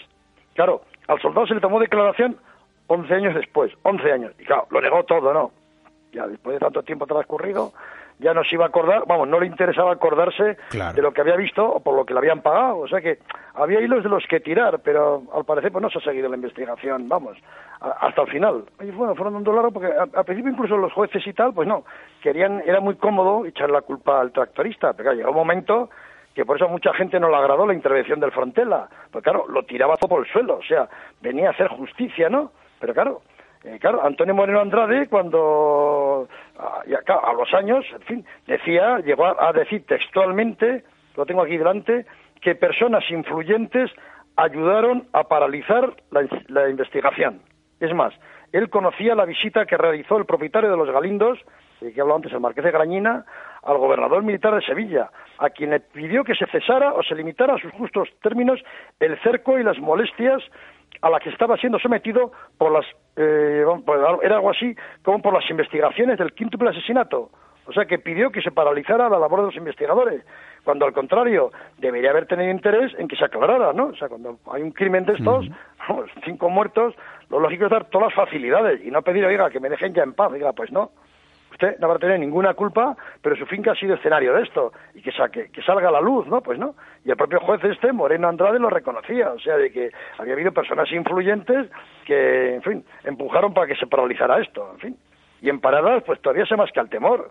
Claro, 0.55 0.83
al 1.09 1.21
soldado 1.21 1.47
se 1.47 1.55
le 1.55 1.61
tomó 1.61 1.81
declaración 1.81 2.37
11 2.93 3.15
años 3.15 3.35
después, 3.35 3.73
11 3.83 4.13
años. 4.13 4.33
Y 4.39 4.45
claro, 4.45 4.67
lo 4.71 4.81
negó 4.81 5.03
todo, 5.05 5.33
¿no? 5.33 5.51
Ya 6.13 6.27
después 6.27 6.55
de 6.55 6.61
tanto 6.61 6.83
tiempo 6.83 7.07
transcurrido, 7.07 7.73
ya 8.19 8.35
no 8.35 8.45
se 8.45 8.55
iba 8.55 8.67
a 8.67 8.69
acordar, 8.69 9.05
vamos, 9.07 9.27
no 9.27 9.41
le 9.41 9.47
interesaba 9.47 9.93
acordarse 9.93 10.57
Claro. 10.69 10.93
de 10.95 11.03
lo 11.03 11.13
que 11.13 11.23
había 11.23 11.35
visto 11.37 11.65
o 11.67 11.81
por 11.81 11.95
lo 11.97 12.05
que 12.05 12.13
le 12.13 12.19
habían 12.21 12.43
pagado. 12.43 12.79
O 12.81 12.87
sea 12.89 13.01
que 13.01 13.19
había 13.55 13.81
hilos 13.81 14.03
de 14.05 14.11
los 14.11 14.25
que 14.29 14.39
tirar, 14.39 14.81
pero 14.85 15.23
al 15.35 15.45
parecer 15.45 15.73
pues 15.73 15.83
no 15.83 15.89
se 15.91 15.99
ha 15.99 16.03
seguido 16.03 16.29
la 16.29 16.37
investigación, 16.37 17.09
vamos, 17.09 17.37
a- 17.81 18.07
hasta 18.07 18.23
el 18.23 18.29
final. 18.29 18.65
Y 18.81 18.91
bueno, 18.91 19.15
fueron 19.15 19.33
dando 19.35 19.53
largo 19.55 19.71
porque 19.73 19.89
a- 19.89 20.07
al 20.19 20.25
principio 20.25 20.53
incluso 20.53 20.77
los 20.77 20.93
jueces 20.93 21.27
y 21.27 21.33
tal, 21.33 21.55
pues 21.55 21.67
no, 21.67 21.85
querían, 22.23 22.63
era 22.67 22.81
muy 22.81 22.97
cómodo 22.97 23.47
echar 23.47 23.71
la 23.71 23.81
culpa 23.81 24.21
al 24.21 24.31
tractorista, 24.33 24.93
pero 24.93 25.05
claro, 25.05 25.17
llegó 25.17 25.31
un 25.31 25.37
momento 25.37 25.89
que 26.35 26.45
por 26.45 26.57
eso 26.57 26.67
a 26.67 26.69
mucha 26.69 26.93
gente 26.95 27.19
no 27.19 27.29
le 27.29 27.37
agradó 27.37 27.67
la 27.67 27.75
intervención 27.75 28.21
del 28.21 28.33
Frontela, 28.33 28.89
porque 29.11 29.25
claro, 29.31 29.47
lo 29.49 29.65
tiraba 29.65 29.97
todo 29.97 30.11
por 30.11 30.25
el 30.27 30.33
suelo, 30.33 30.57
o 30.59 30.63
sea, 30.63 30.89
venía 31.21 31.49
a 31.49 31.53
hacer 31.53 31.69
justicia, 31.69 32.29
¿no? 32.29 32.53
Pero 32.83 32.95
claro, 32.95 33.23
eh, 33.63 33.79
claro, 33.81 34.05
Antonio 34.05 34.35
Moreno 34.35 34.59
Andrade, 34.59 35.07
cuando 35.07 36.29
a, 36.59 36.83
y 36.85 36.95
acá, 36.95 37.15
a 37.15 37.33
los 37.33 37.55
años, 37.55 37.87
en 37.95 38.03
fin, 38.03 38.27
decía, 38.45 38.99
llegó 38.99 39.25
a, 39.25 39.37
a 39.39 39.53
decir 39.53 39.87
textualmente, 39.87 40.83
lo 41.17 41.25
tengo 41.25 41.43
aquí 41.43 41.57
delante, 41.57 42.07
que 42.41 42.57
personas 42.57 43.09
influyentes 43.09 43.93
ayudaron 44.35 45.07
a 45.13 45.23
paralizar 45.23 45.95
la, 46.11 46.69
investigación. 46.69 47.41
Es 47.79 47.95
más, 47.95 48.13
él 48.51 48.69
conocía 48.69 49.15
la 49.15 49.27
visita 49.27 49.65
que 49.65 49.77
realizó 49.77 50.17
el 50.19 50.27
propietario 50.27 50.69
de 50.69 50.77
los 50.77 50.91
Galindos, 50.91 51.39
de 51.81 51.93
que 51.93 52.01
hablaba 52.01 52.17
antes 52.17 52.33
el 52.33 52.41
Marqués 52.41 52.65
de 52.65 52.73
Grañina, 52.73 53.25
al 53.63 53.79
gobernador 53.79 54.25
militar 54.25 54.57
de 54.57 54.63
Sevilla, 54.63 55.11
a 55.39 55.51
quien 55.51 55.71
le 55.71 55.79
pidió 55.79 56.25
que 56.25 56.35
se 56.35 56.47
cesara 56.47 56.95
o 56.95 57.03
se 57.05 57.15
limitara 57.15 57.55
a 57.55 57.59
sus 57.59 57.71
justos 57.75 58.09
términos 58.23 58.61
el 58.99 59.17
cerco 59.21 59.57
y 59.57 59.63
las 59.63 59.79
molestias 59.79 60.43
a 61.03 61.11
la 61.11 61.21
que 61.21 61.31
estaba 61.31 61.57
siendo 61.57 61.79
sometido 61.79 62.33
por 62.57 62.73
las 62.73 62.87
eh, 63.17 63.65
era 64.23 64.37
algo 64.37 64.51
así 64.51 64.75
como 65.05 65.21
por 65.21 65.35
las 65.35 65.49
investigaciones 65.51 66.19
del 66.19 66.33
quíntuple 66.33 66.71
asesinato. 66.71 67.31
O 67.67 67.73
sea 67.73 67.85
que 67.85 67.99
pidió 67.99 68.31
que 68.31 68.43
se 68.43 68.51
paralizara 68.51 69.09
la 69.09 69.19
labor 69.19 69.41
de 69.41 69.47
los 69.47 69.57
investigadores 69.57 70.25
cuando 70.65 70.87
al 70.87 70.93
contrario 70.93 71.53
debería 71.79 72.11
haber 72.11 72.27
tenido 72.27 72.51
interés 72.51 72.93
en 72.99 73.09
que 73.09 73.17
se 73.17 73.25
aclarara 73.25 73.73
no 73.73 73.87
o 73.87 73.97
sea 73.97 74.09
cuando 74.09 74.39
hay 74.53 74.63
un 74.63 74.71
crimen 74.71 75.05
de 75.05 75.15
estos 75.15 75.49
vamos, 75.89 76.11
cinco 76.25 76.49
muertos 76.49 76.95
lo 77.31 77.41
lógico 77.41 77.65
es 77.65 77.71
dar 77.71 77.87
todas 77.87 78.09
las 78.09 78.15
facilidades 78.15 78.85
y 78.85 78.91
no 78.91 79.03
pedir 79.03 79.25
oiga 79.25 79.51
que 79.51 79.61
me 79.61 79.69
dejen 79.69 79.95
ya 79.95 80.03
en 80.03 80.13
paz 80.13 80.33
diga 80.33 80.53
pues 80.53 80.71
no 80.71 80.91
usted 81.53 81.79
no 81.79 81.89
va 81.89 81.95
a 81.95 81.99
tener 81.99 82.19
ninguna 82.19 82.55
culpa, 82.55 82.97
pero 83.23 83.37
su 83.37 83.47
finca 83.47 83.73
ha 83.73 83.75
sido 83.77 83.95
escenario 83.95 84.35
de 84.35 84.43
esto, 84.43 84.73
y 84.95 85.03
que, 85.03 85.13
saque, 85.13 85.51
que 85.51 85.63
salga 85.63 85.89
a 85.89 85.93
la 85.93 86.01
luz, 86.01 86.27
¿no? 86.27 86.41
Pues 86.41 86.59
no. 86.59 86.75
Y 87.05 87.11
el 87.11 87.17
propio 87.17 87.39
juez 87.41 87.63
este, 87.65 87.93
Moreno 87.93 88.29
Andrade, 88.29 88.59
lo 88.59 88.69
reconocía, 88.71 89.31
o 89.33 89.39
sea, 89.39 89.57
de 89.57 89.71
que 89.71 89.91
había 90.19 90.35
habido 90.35 90.53
personas 90.53 90.91
influyentes 90.91 91.69
que, 92.05 92.55
en 92.57 92.63
fin, 92.63 92.85
empujaron 93.05 93.55
para 93.55 93.67
que 93.69 93.77
se 93.77 93.87
paralizara 93.87 94.41
esto, 94.41 94.71
en 94.75 94.79
fin. 94.81 94.97
Y 95.41 95.49
en 95.49 95.61
paradas, 95.61 96.03
pues 96.05 96.21
todavía 96.21 96.47
se 96.47 96.57
más 96.57 96.71
que 96.73 96.81
al 96.81 96.89
temor. 96.89 97.31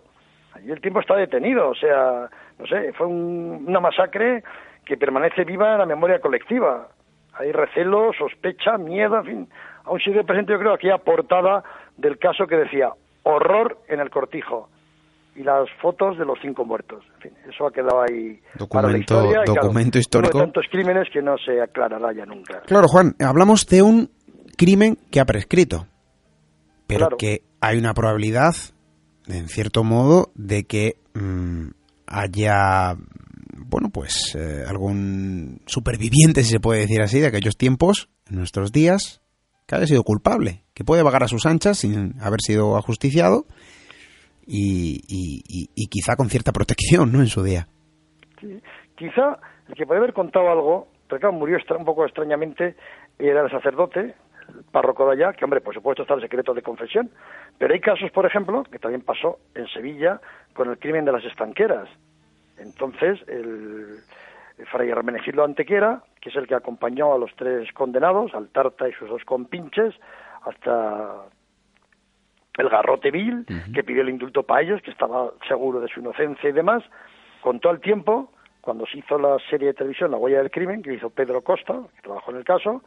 Allí 0.54 0.70
el 0.70 0.80
tiempo 0.80 1.00
está 1.00 1.16
detenido, 1.16 1.68
o 1.70 1.74
sea, 1.74 2.28
no 2.58 2.66
sé, 2.66 2.92
fue 2.92 3.06
un- 3.06 3.64
una 3.66 3.80
masacre 3.80 4.42
que 4.84 4.96
permanece 4.96 5.44
viva 5.44 5.72
en 5.72 5.78
la 5.78 5.86
memoria 5.86 6.20
colectiva. 6.20 6.88
Hay 7.34 7.50
recelo, 7.52 8.12
sospecha, 8.12 8.76
miedo, 8.76 9.16
en 9.18 9.24
fin. 9.24 9.48
Aún 9.84 9.98
sigue 10.00 10.22
presente, 10.24 10.52
yo 10.52 10.58
creo, 10.58 10.74
aquella 10.74 10.98
portada 10.98 11.64
del 11.96 12.18
caso 12.18 12.46
que 12.46 12.56
decía 12.56 12.90
horror 13.24 13.78
en 13.88 14.00
el 14.00 14.10
cortijo 14.10 14.68
y 15.34 15.42
las 15.42 15.66
fotos 15.80 16.18
de 16.18 16.24
los 16.26 16.38
cinco 16.42 16.64
muertos. 16.64 17.04
En 17.16 17.20
fin, 17.22 17.32
eso 17.48 17.66
ha 17.66 17.72
quedado 17.72 18.02
ahí 18.02 18.40
para 18.68 18.88
la 18.88 18.94
Documento- 18.98 18.98
historia. 19.00 19.30
y, 19.30 19.44
claro, 19.44 19.62
documento 19.62 19.96
uno 19.96 20.00
histórico. 20.00 20.38
de 20.38 20.44
tantos 20.44 20.64
crímenes 20.70 21.08
que 21.12 21.22
no 21.22 21.36
se 21.38 21.60
aclarará 21.62 22.12
ya 22.12 22.26
nunca. 22.26 22.60
Claro, 22.66 22.86
Juan, 22.88 23.14
hablamos 23.20 23.66
de 23.66 23.82
un 23.82 24.10
crimen 24.58 24.98
que 25.10 25.20
ha 25.20 25.24
prescrito, 25.24 25.86
pero 26.86 26.98
Claro. 27.06 27.16
que 27.16 27.42
hay 27.60 27.78
una 27.78 27.94
probabilidad, 27.94 28.52
en 29.26 29.48
cierto 29.48 29.84
modo, 29.84 30.30
de 30.34 30.64
que 30.64 30.96
mm, 31.14 31.68
haya, 32.06 32.94
bueno, 33.56 33.88
pues 33.90 34.34
eh, 34.34 34.64
algún 34.68 35.60
superviviente, 35.66 36.42
si 36.42 36.50
se 36.50 36.60
puede 36.60 36.80
decir 36.80 37.00
así, 37.00 37.20
de 37.20 37.28
aquellos 37.28 37.56
tiempos, 37.56 38.10
en 38.30 38.36
nuestros 38.36 38.70
días, 38.72 39.21
que 39.72 39.76
haya 39.76 39.86
sido 39.86 40.02
culpable, 40.02 40.60
que 40.74 40.84
puede 40.84 41.02
vagar 41.02 41.22
a 41.22 41.28
sus 41.28 41.46
anchas 41.46 41.78
sin 41.78 42.20
haber 42.20 42.40
sido 42.42 42.76
ajusticiado 42.76 43.46
y, 44.46 45.00
y- 45.08 45.86
quizá 45.88 46.14
con 46.14 46.28
cierta 46.28 46.52
protección, 46.52 47.10
¿no? 47.10 47.20
En 47.20 47.26
su 47.28 47.42
día. 47.42 47.68
Quizá 48.96 49.38
el 49.68 49.74
que 49.74 49.86
puede 49.86 49.98
haber 50.00 50.12
contado 50.12 50.50
algo, 50.50 50.88
pero 51.08 51.20
claro, 51.20 51.34
murió 51.36 51.56
un 51.78 51.84
poco 51.86 52.04
extrañamente, 52.04 52.76
era 53.18 53.42
el 53.42 53.50
sacerdote, 53.50 54.14
el 54.48 54.64
párroco 54.70 55.06
de 55.06 55.12
allá, 55.12 55.32
que 55.32 55.44
hombre, 55.46 55.62
por 55.62 55.72
supuesto 55.72 56.02
está 56.02 56.14
el 56.14 56.20
secreto 56.20 56.52
de 56.52 56.60
confesión, 56.60 57.10
pero 57.58 57.72
hay 57.72 57.80
casos, 57.80 58.10
por 58.10 58.26
ejemplo, 58.26 58.64
que 58.64 58.78
también 58.78 59.00
pasó 59.02 59.38
en 59.54 59.66
Sevilla 59.68 60.20
con 60.52 60.68
el 60.68 60.78
crimen 60.78 61.06
de 61.06 61.12
las 61.12 61.24
estanqueras. 61.24 61.88
Entonces, 62.58 63.20
el 63.26 63.96
fray 64.66 64.90
Hermenegildo 64.90 65.44
Antequera, 65.44 66.02
que 66.20 66.30
es 66.30 66.36
el 66.36 66.46
que 66.46 66.54
acompañó 66.54 67.12
a 67.14 67.18
los 67.18 67.34
tres 67.36 67.72
condenados, 67.72 68.34
al 68.34 68.48
Tarta 68.48 68.88
y 68.88 68.92
sus 68.92 69.08
dos 69.08 69.24
compinches, 69.24 69.94
hasta 70.44 71.24
el 72.58 72.68
garrote 72.68 73.10
vil, 73.10 73.46
que 73.74 73.82
pidió 73.82 74.02
el 74.02 74.10
indulto 74.10 74.42
para 74.42 74.62
ellos, 74.62 74.82
que 74.82 74.90
estaba 74.90 75.30
seguro 75.48 75.80
de 75.80 75.88
su 75.88 76.00
inocencia 76.00 76.50
y 76.50 76.52
demás, 76.52 76.82
contó 77.40 77.70
al 77.70 77.80
tiempo, 77.80 78.30
cuando 78.60 78.86
se 78.86 78.98
hizo 78.98 79.18
la 79.18 79.38
serie 79.50 79.68
de 79.68 79.74
televisión 79.74 80.10
La 80.10 80.18
huella 80.18 80.38
del 80.38 80.50
crimen, 80.50 80.82
que 80.82 80.94
hizo 80.94 81.10
Pedro 81.10 81.42
Costa, 81.42 81.80
que 81.96 82.02
trabajó 82.02 82.30
en 82.30 82.36
el 82.38 82.44
caso, 82.44 82.82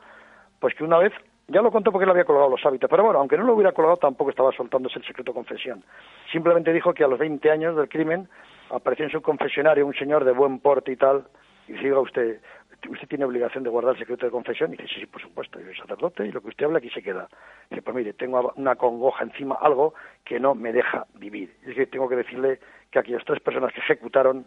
pues 0.60 0.74
que 0.76 0.84
una 0.84 1.00
vez, 1.00 1.12
ya 1.48 1.62
lo 1.62 1.72
contó 1.72 1.92
porque 1.92 2.06
le 2.06 2.12
había 2.12 2.26
colgado 2.26 2.50
los 2.50 2.66
hábitos, 2.66 2.90
pero 2.90 3.04
bueno, 3.04 3.20
aunque 3.20 3.38
no 3.38 3.44
lo 3.44 3.54
hubiera 3.54 3.72
colgado, 3.72 3.98
tampoco 3.98 4.30
estaba 4.30 4.52
soltándose 4.52 5.00
el 5.00 5.06
secreto 5.06 5.32
de 5.32 5.36
confesión. 5.36 5.84
Simplemente 6.32 6.72
dijo 6.72 6.94
que 6.94 7.04
a 7.04 7.08
los 7.08 7.20
20 7.20 7.52
años 7.52 7.76
del 7.76 7.90
crimen 7.90 8.30
apareció 8.72 9.06
en 9.06 9.12
su 9.12 9.22
confesionario 9.22 9.86
un 9.86 9.94
señor 9.94 10.24
de 10.26 10.32
buen 10.32 10.60
porte 10.60 10.92
y 10.92 10.96
tal, 10.96 11.26
y 11.68 11.74
dice, 11.74 11.86
"Oiga, 11.86 12.00
usted, 12.00 12.42
usted 12.90 13.08
tiene 13.08 13.26
obligación 13.26 13.64
de 13.64 13.70
guardar 13.70 13.94
el 13.94 14.00
secreto 14.00 14.26
de 14.26 14.32
confesión, 14.32 14.74
y 14.74 14.78
dice, 14.78 14.94
sí, 14.94 15.00
sí, 15.02 15.06
por 15.06 15.22
supuesto, 15.22 15.60
yo 15.60 15.66
soy 15.66 15.76
sacerdote, 15.76 16.26
y 16.26 16.32
lo 16.32 16.42
que 16.42 16.50
usted 16.50 16.66
habla 16.66 16.80
aquí 16.80 16.90
se 16.90 17.02
queda. 17.02 17.28
Dice, 17.70 17.82
pues 17.82 17.96
mire, 17.96 18.14
tengo 18.14 18.54
una 18.56 18.76
congoja 18.76 19.24
encima, 19.24 19.58
algo 19.62 19.94
que 20.24 20.40
no 20.40 20.56
me 20.56 20.72
deja 20.72 21.06
vivir. 21.16 21.56
Y 21.66 21.72
es 21.72 21.76
que 21.76 21.88
tengo 21.88 22.08
que 22.10 22.18
decirle 22.18 22.60
que 22.92 23.00
aquellas 23.00 23.26
tres 23.26 23.42
personas 23.42 23.74
que 23.74 23.80
ejecutaron 23.80 24.46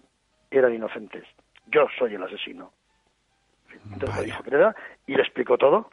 eran 0.50 0.74
inocentes. 0.74 1.24
Yo 1.66 1.86
soy 1.98 2.14
el 2.14 2.22
asesino. 2.22 2.72
Entonces 3.92 4.18
le 4.18 4.24
dijo 4.26 4.42
que 4.42 4.54
era 4.54 4.74
y 5.06 5.14
le 5.14 5.22
explicó 5.22 5.58
todo. 5.58 5.90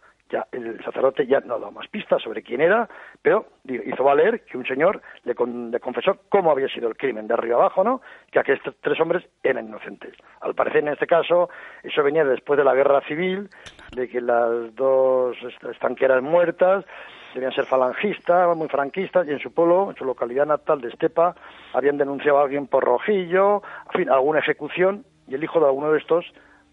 El 0.52 0.84
sacerdote 0.84 1.26
ya 1.28 1.40
no 1.42 1.60
daba 1.60 1.72
más 1.72 1.88
pistas 1.88 2.22
sobre 2.22 2.42
quién 2.44 2.62
era, 2.62 2.88
pero 3.22 3.46
hizo 3.66 4.04
valer 4.04 4.44
que 4.46 4.58
un 4.58 4.66
señor 4.66 5.02
le, 5.24 5.36
con- 5.36 5.72
le 5.72 5.80
confesó 5.80 6.18
cómo 6.30 6.52
había 6.52 6.68
sido 6.68 6.88
el 6.88 6.98
crimen 6.98 7.28
de 7.28 7.34
arriba 7.34 7.56
abajo, 7.58 7.84
¿no? 7.84 8.02
Que 8.32 8.40
aquellos 8.40 8.62
tres- 8.82 9.00
hombres 9.00 9.24
eran 9.44 9.68
inocentes. 9.68 10.14
Al 10.42 10.56
parecer, 10.56 10.82
en 10.82 10.90
este 10.90 11.08
caso, 11.08 11.50
eso 11.84 12.04
venía 12.04 12.24
después 12.26 12.58
de 12.58 12.64
la 12.64 12.74
guerra 12.74 13.02
civil, 13.02 13.50
de 13.96 14.08
que 14.10 14.22
las 14.22 14.74
dos 14.76 15.36
est- 15.44 15.64
estanqueras 15.66 16.22
muertas 16.22 16.86
debían 17.34 17.52
ser 17.52 17.66
falangistas, 17.66 18.56
muy 18.56 18.70
franquistas, 18.70 19.28
y 19.28 19.32
en 19.32 19.40
su 19.40 19.54
pueblo, 19.54 19.90
en 19.92 19.98
su 19.98 20.06
localidad 20.06 20.46
natal 20.46 20.80
de 20.82 20.88
Estepa, 20.88 21.36
habían 21.74 21.98
denunciado 21.98 22.40
a 22.40 22.44
alguien 22.44 22.68
por 22.68 22.84
rojillo, 22.86 23.62
en 23.88 23.92
fin, 23.92 24.10
alguna 24.10 24.40
ejecución, 24.40 25.04
y 25.28 25.36
el 25.36 25.44
hijo 25.44 25.60
de 25.60 25.66
alguno 25.66 25.92
de 25.92 26.00
estos, 26.00 26.26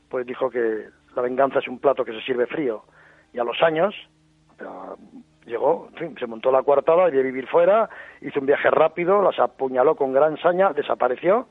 pues 0.08 0.24
dijo 0.26 0.50
que 0.50 0.86
la 1.16 1.22
venganza 1.22 1.58
es 1.58 1.66
un 1.68 1.78
plato 1.80 2.04
que 2.04 2.12
se 2.12 2.20
sirve 2.22 2.46
frío. 2.46 2.84
Y 3.33 3.39
a 3.39 3.45
los 3.45 3.61
años, 3.62 3.95
pero 4.59 4.97
llegó, 5.47 5.89
en 5.93 5.97
fin, 5.97 6.16
se 6.18 6.26
montó 6.26 6.53
la 6.53 6.62
coartada, 6.62 7.11
de 7.11 7.22
vivir 7.22 7.47
fuera, 7.49 7.89
hizo 8.20 8.41
un 8.41 8.47
viaje 8.47 8.70
rápido, 8.70 9.22
las 9.22 9.39
apuñaló 9.39 9.97
con 9.97 10.12
gran 10.12 10.37
saña, 10.39 10.72
desapareció, 10.72 11.47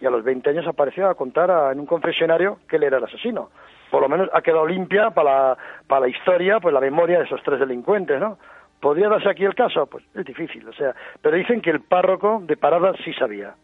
y 0.00 0.06
a 0.06 0.10
los 0.10 0.24
20 0.24 0.50
años 0.50 0.66
apareció 0.66 1.08
a 1.08 1.14
contar 1.14 1.50
a- 1.50 1.72
en 1.72 1.78
un 1.80 1.86
confesionario 1.86 2.58
que 2.68 2.76
él 2.76 2.82
era 2.82 2.98
el 2.98 3.04
asesino. 3.04 3.50
Por 3.90 4.00
lo 4.02 4.08
menos 4.08 4.28
ha 4.32 4.42
quedado 4.42 4.66
limpia 4.66 5.10
para 5.10 5.30
la, 5.50 5.58
para 5.86 6.00
la 6.02 6.08
historia, 6.08 6.58
pues 6.60 6.74
la 6.74 6.80
memoria 6.80 7.18
de 7.18 7.24
esos 7.24 7.42
tres 7.42 7.60
delincuentes, 7.60 8.18
¿no? 8.20 8.38
¿Podría 8.80 9.08
darse 9.08 9.28
aquí 9.30 9.44
el 9.44 9.54
caso? 9.54 9.86
Pues 9.86 10.02
es 10.14 10.24
difícil, 10.24 10.66
o 10.66 10.72
sea, 10.72 10.92
pero 11.20 11.36
dicen 11.36 11.60
que 11.60 11.70
el 11.70 11.82
párroco 11.82 12.40
de 12.44 12.56
Parada 12.56 12.92
sí 13.04 13.12
sabía. 13.12 13.54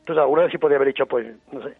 Entonces 0.00 0.22
alguna 0.22 0.42
vez 0.44 0.52
sí 0.52 0.58
podría 0.58 0.76
haber 0.76 0.88
dicho, 0.88 1.06
pues, 1.06 1.26
no 1.52 1.60
sé, 1.62 1.74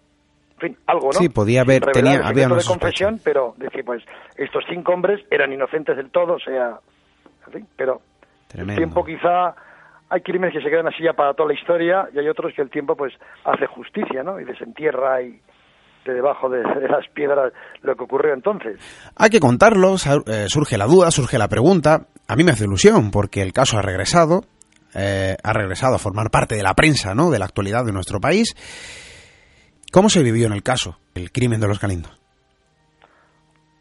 fin, 0.69 0.77
algo, 0.87 1.07
¿no? 1.13 1.19
Sí, 1.19 1.29
podía 1.29 1.63
haber- 1.63 1.83
tenía- 1.93 2.17
el 2.17 2.23
había 2.25 2.47
una 2.47 2.57
de 2.57 2.65
confesión, 2.65 3.21
pero 3.25 3.55
decir, 3.57 3.85
pues, 3.85 4.03
estos 4.37 4.65
cinco 4.69 4.93
hombres 4.93 5.21
eran 5.31 5.53
inocentes 5.53 5.97
del 5.97 6.11
todo, 6.11 6.35
o 6.35 6.39
sea, 6.41 6.79
en 7.47 7.53
fin, 7.53 7.67
pero 7.77 8.01
el 8.43 8.49
Tremendo. 8.49 8.77
tiempo 8.81 9.05
quizá 9.05 9.55
hay 10.09 10.21
crímenes 10.23 10.55
que 10.55 10.63
se 10.63 10.71
quedan 10.71 10.87
así 10.87 11.03
ya 11.03 11.13
para 11.13 11.35
toda 11.35 11.49
la 11.49 11.55
historia 11.59 12.09
y 12.15 12.19
hay 12.19 12.29
otros 12.29 12.53
que 12.55 12.63
el 12.63 12.71
tiempo 12.71 12.95
pues 12.97 13.13
hace 13.45 13.67
justicia, 13.67 14.23
¿no? 14.23 14.39
Y 14.41 14.45
desentierra 14.45 15.21
y 15.23 15.41
de 16.05 16.13
debajo 16.13 16.49
de, 16.51 16.59
de 16.59 16.87
las 16.89 17.09
piedras 17.15 17.53
lo 17.83 17.97
que 17.97 18.05
ocurrió 18.05 18.35
entonces. 18.35 18.77
Hay 19.17 19.31
que 19.31 19.41
contarlo, 19.41 19.95
eh, 20.27 20.47
surge 20.49 20.77
la 20.77 20.85
duda, 20.87 21.11
surge 21.11 21.39
la 21.39 21.49
pregunta. 21.49 22.07
A 22.29 22.37
mí 22.37 22.45
me 22.45 22.53
hace 22.53 22.65
ilusión 22.65 23.11
porque 23.11 23.41
el 23.41 23.53
caso 23.55 23.79
ha 23.79 23.83
regresado, 23.83 24.43
eh, 24.95 25.35
ha 25.43 25.53
regresado 25.55 25.95
a 25.97 25.99
formar 25.99 26.31
parte 26.31 26.55
de 26.57 26.63
la 26.63 26.75
prensa, 26.75 27.15
¿no? 27.15 27.31
De 27.31 27.39
la 27.39 27.47
actualidad 27.47 27.85
de 27.87 27.93
nuestro 27.93 28.21
país. 28.21 28.55
¿Cómo 29.95 30.09
se 30.09 30.25
vivió 30.25 30.49
en 30.49 30.53
el 30.53 30.65
caso, 30.65 30.97
el 31.15 31.31
crimen 31.31 31.61
de 31.61 31.69
los 31.69 31.79
Galindos? 31.79 32.21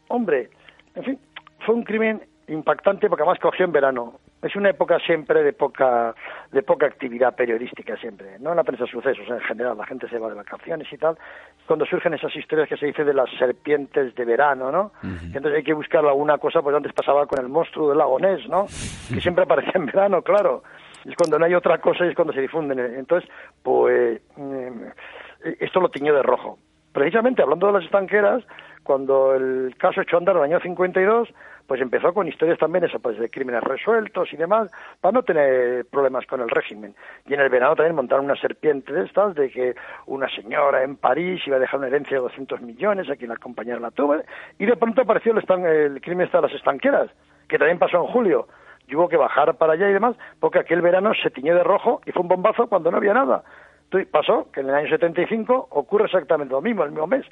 Hombre, 0.06 0.48
en 0.94 1.02
fin, 1.02 1.18
fue 1.66 1.74
un 1.74 1.82
crimen 1.82 2.22
impactante 2.46 3.08
porque 3.08 3.24
además 3.24 3.40
cogió 3.42 3.64
en 3.64 3.72
verano. 3.72 4.20
es 4.40 4.54
una 4.54 4.70
época 4.70 5.00
siempre 5.04 5.42
de 5.42 5.52
poca 5.52 6.14
de 6.52 6.62
poca 6.62 6.86
actividad 6.86 7.34
periodística 7.34 7.96
siempre, 7.96 8.38
no 8.38 8.50
en 8.50 8.58
la 8.58 8.62
prensa 8.62 8.86
sucesos 8.86 9.26
en 9.28 9.40
general, 9.40 9.76
la 9.76 9.86
gente 9.86 10.08
se 10.08 10.20
va 10.20 10.28
de 10.28 10.36
vacaciones 10.36 10.86
y 10.92 10.96
tal, 10.98 11.18
cuando 11.66 11.84
surgen 11.84 12.14
esas 12.14 12.36
historias 12.36 12.68
que 12.68 12.76
se 12.76 12.86
dice 12.86 13.02
de 13.02 13.12
las 13.12 13.28
serpientes 13.36 14.14
de 14.14 14.24
verano, 14.24 14.70
¿no? 14.70 14.92
Entonces 15.02 15.54
hay 15.56 15.64
que 15.64 15.74
buscar 15.74 16.06
alguna 16.06 16.38
cosa, 16.38 16.62
pues 16.62 16.76
antes 16.76 16.92
pasaba 16.92 17.26
con 17.26 17.40
el 17.40 17.48
monstruo 17.48 17.88
del 17.88 17.98
lago 17.98 18.20
Ness, 18.20 18.48
¿no? 18.48 18.66
Que 19.12 19.20
siempre 19.20 19.42
aparecía 19.42 19.72
en 19.74 19.86
verano, 19.86 20.22
claro. 20.22 20.62
Es 21.04 21.16
cuando 21.16 21.40
no 21.40 21.44
hay 21.44 21.54
otra 21.54 21.78
cosa 21.78 22.06
y 22.06 22.10
es 22.10 22.14
cuando 22.14 22.32
se 22.32 22.40
difunden. 22.40 22.78
Entonces, 22.78 23.28
pues 23.62 24.22
eh, 24.38 24.92
esto 25.60 25.80
lo 25.80 25.88
tiñó 25.88 26.14
de 26.14 26.22
rojo. 26.22 26.58
Precisamente 26.92 27.42
hablando 27.42 27.66
de 27.66 27.72
las 27.72 27.84
estanqueras, 27.84 28.44
cuando 28.84 29.34
el 29.34 29.74
caso 29.78 30.00
echó 30.00 30.16
a 30.16 30.18
andar 30.20 30.36
en 30.36 30.42
el 30.42 30.52
año 30.52 30.60
52, 30.60 31.28
pues 31.66 31.80
empezó 31.80 32.12
con 32.12 32.28
historias 32.28 32.58
también 32.58 32.86
pues 33.02 33.18
de 33.18 33.30
crímenes 33.30 33.64
resueltos 33.64 34.32
y 34.32 34.36
demás, 34.36 34.70
para 35.00 35.12
no 35.12 35.22
tener 35.22 35.86
problemas 35.86 36.26
con 36.26 36.40
el 36.40 36.50
régimen. 36.50 36.94
Y 37.26 37.34
en 37.34 37.40
el 37.40 37.48
verano 37.48 37.74
también 37.74 37.96
montaron 37.96 38.26
una 38.26 38.36
serpiente 38.36 38.92
de 38.92 39.04
estas, 39.06 39.34
de 39.34 39.50
que 39.50 39.74
una 40.06 40.28
señora 40.28 40.82
en 40.84 40.96
París 40.96 41.40
iba 41.46 41.56
a 41.56 41.60
dejar 41.60 41.78
una 41.78 41.88
herencia 41.88 42.16
de 42.16 42.22
200 42.22 42.60
millones, 42.60 43.08
a 43.10 43.16
quien 43.16 43.30
la 43.30 43.36
compañera 43.36 43.80
la 43.80 43.90
tuvo, 43.90 44.16
y 44.58 44.66
de 44.66 44.76
pronto 44.76 45.02
apareció 45.02 45.32
el, 45.32 45.66
el 45.66 46.00
crimen 46.00 46.28
de 46.30 46.40
las 46.40 46.52
estanqueras, 46.52 47.10
que 47.48 47.58
también 47.58 47.78
pasó 47.78 47.96
en 47.96 48.12
julio. 48.12 48.46
Y 48.86 48.94
hubo 48.96 49.08
que 49.08 49.16
bajar 49.16 49.54
para 49.56 49.72
allá 49.72 49.88
y 49.88 49.94
demás, 49.94 50.14
porque 50.38 50.58
aquel 50.58 50.82
verano 50.82 51.12
se 51.14 51.30
tiñó 51.30 51.54
de 51.54 51.64
rojo 51.64 52.02
y 52.04 52.12
fue 52.12 52.20
un 52.20 52.28
bombazo 52.28 52.66
cuando 52.66 52.90
no 52.90 52.98
había 52.98 53.14
nada. 53.14 53.42
Pasó 54.10 54.50
que 54.52 54.60
en 54.60 54.68
el 54.68 54.74
año 54.74 54.88
75 54.88 55.68
ocurre 55.70 56.06
exactamente 56.06 56.52
lo 56.52 56.60
mismo, 56.60 56.84
el 56.84 56.90
mismo 56.90 57.06
mes, 57.06 57.24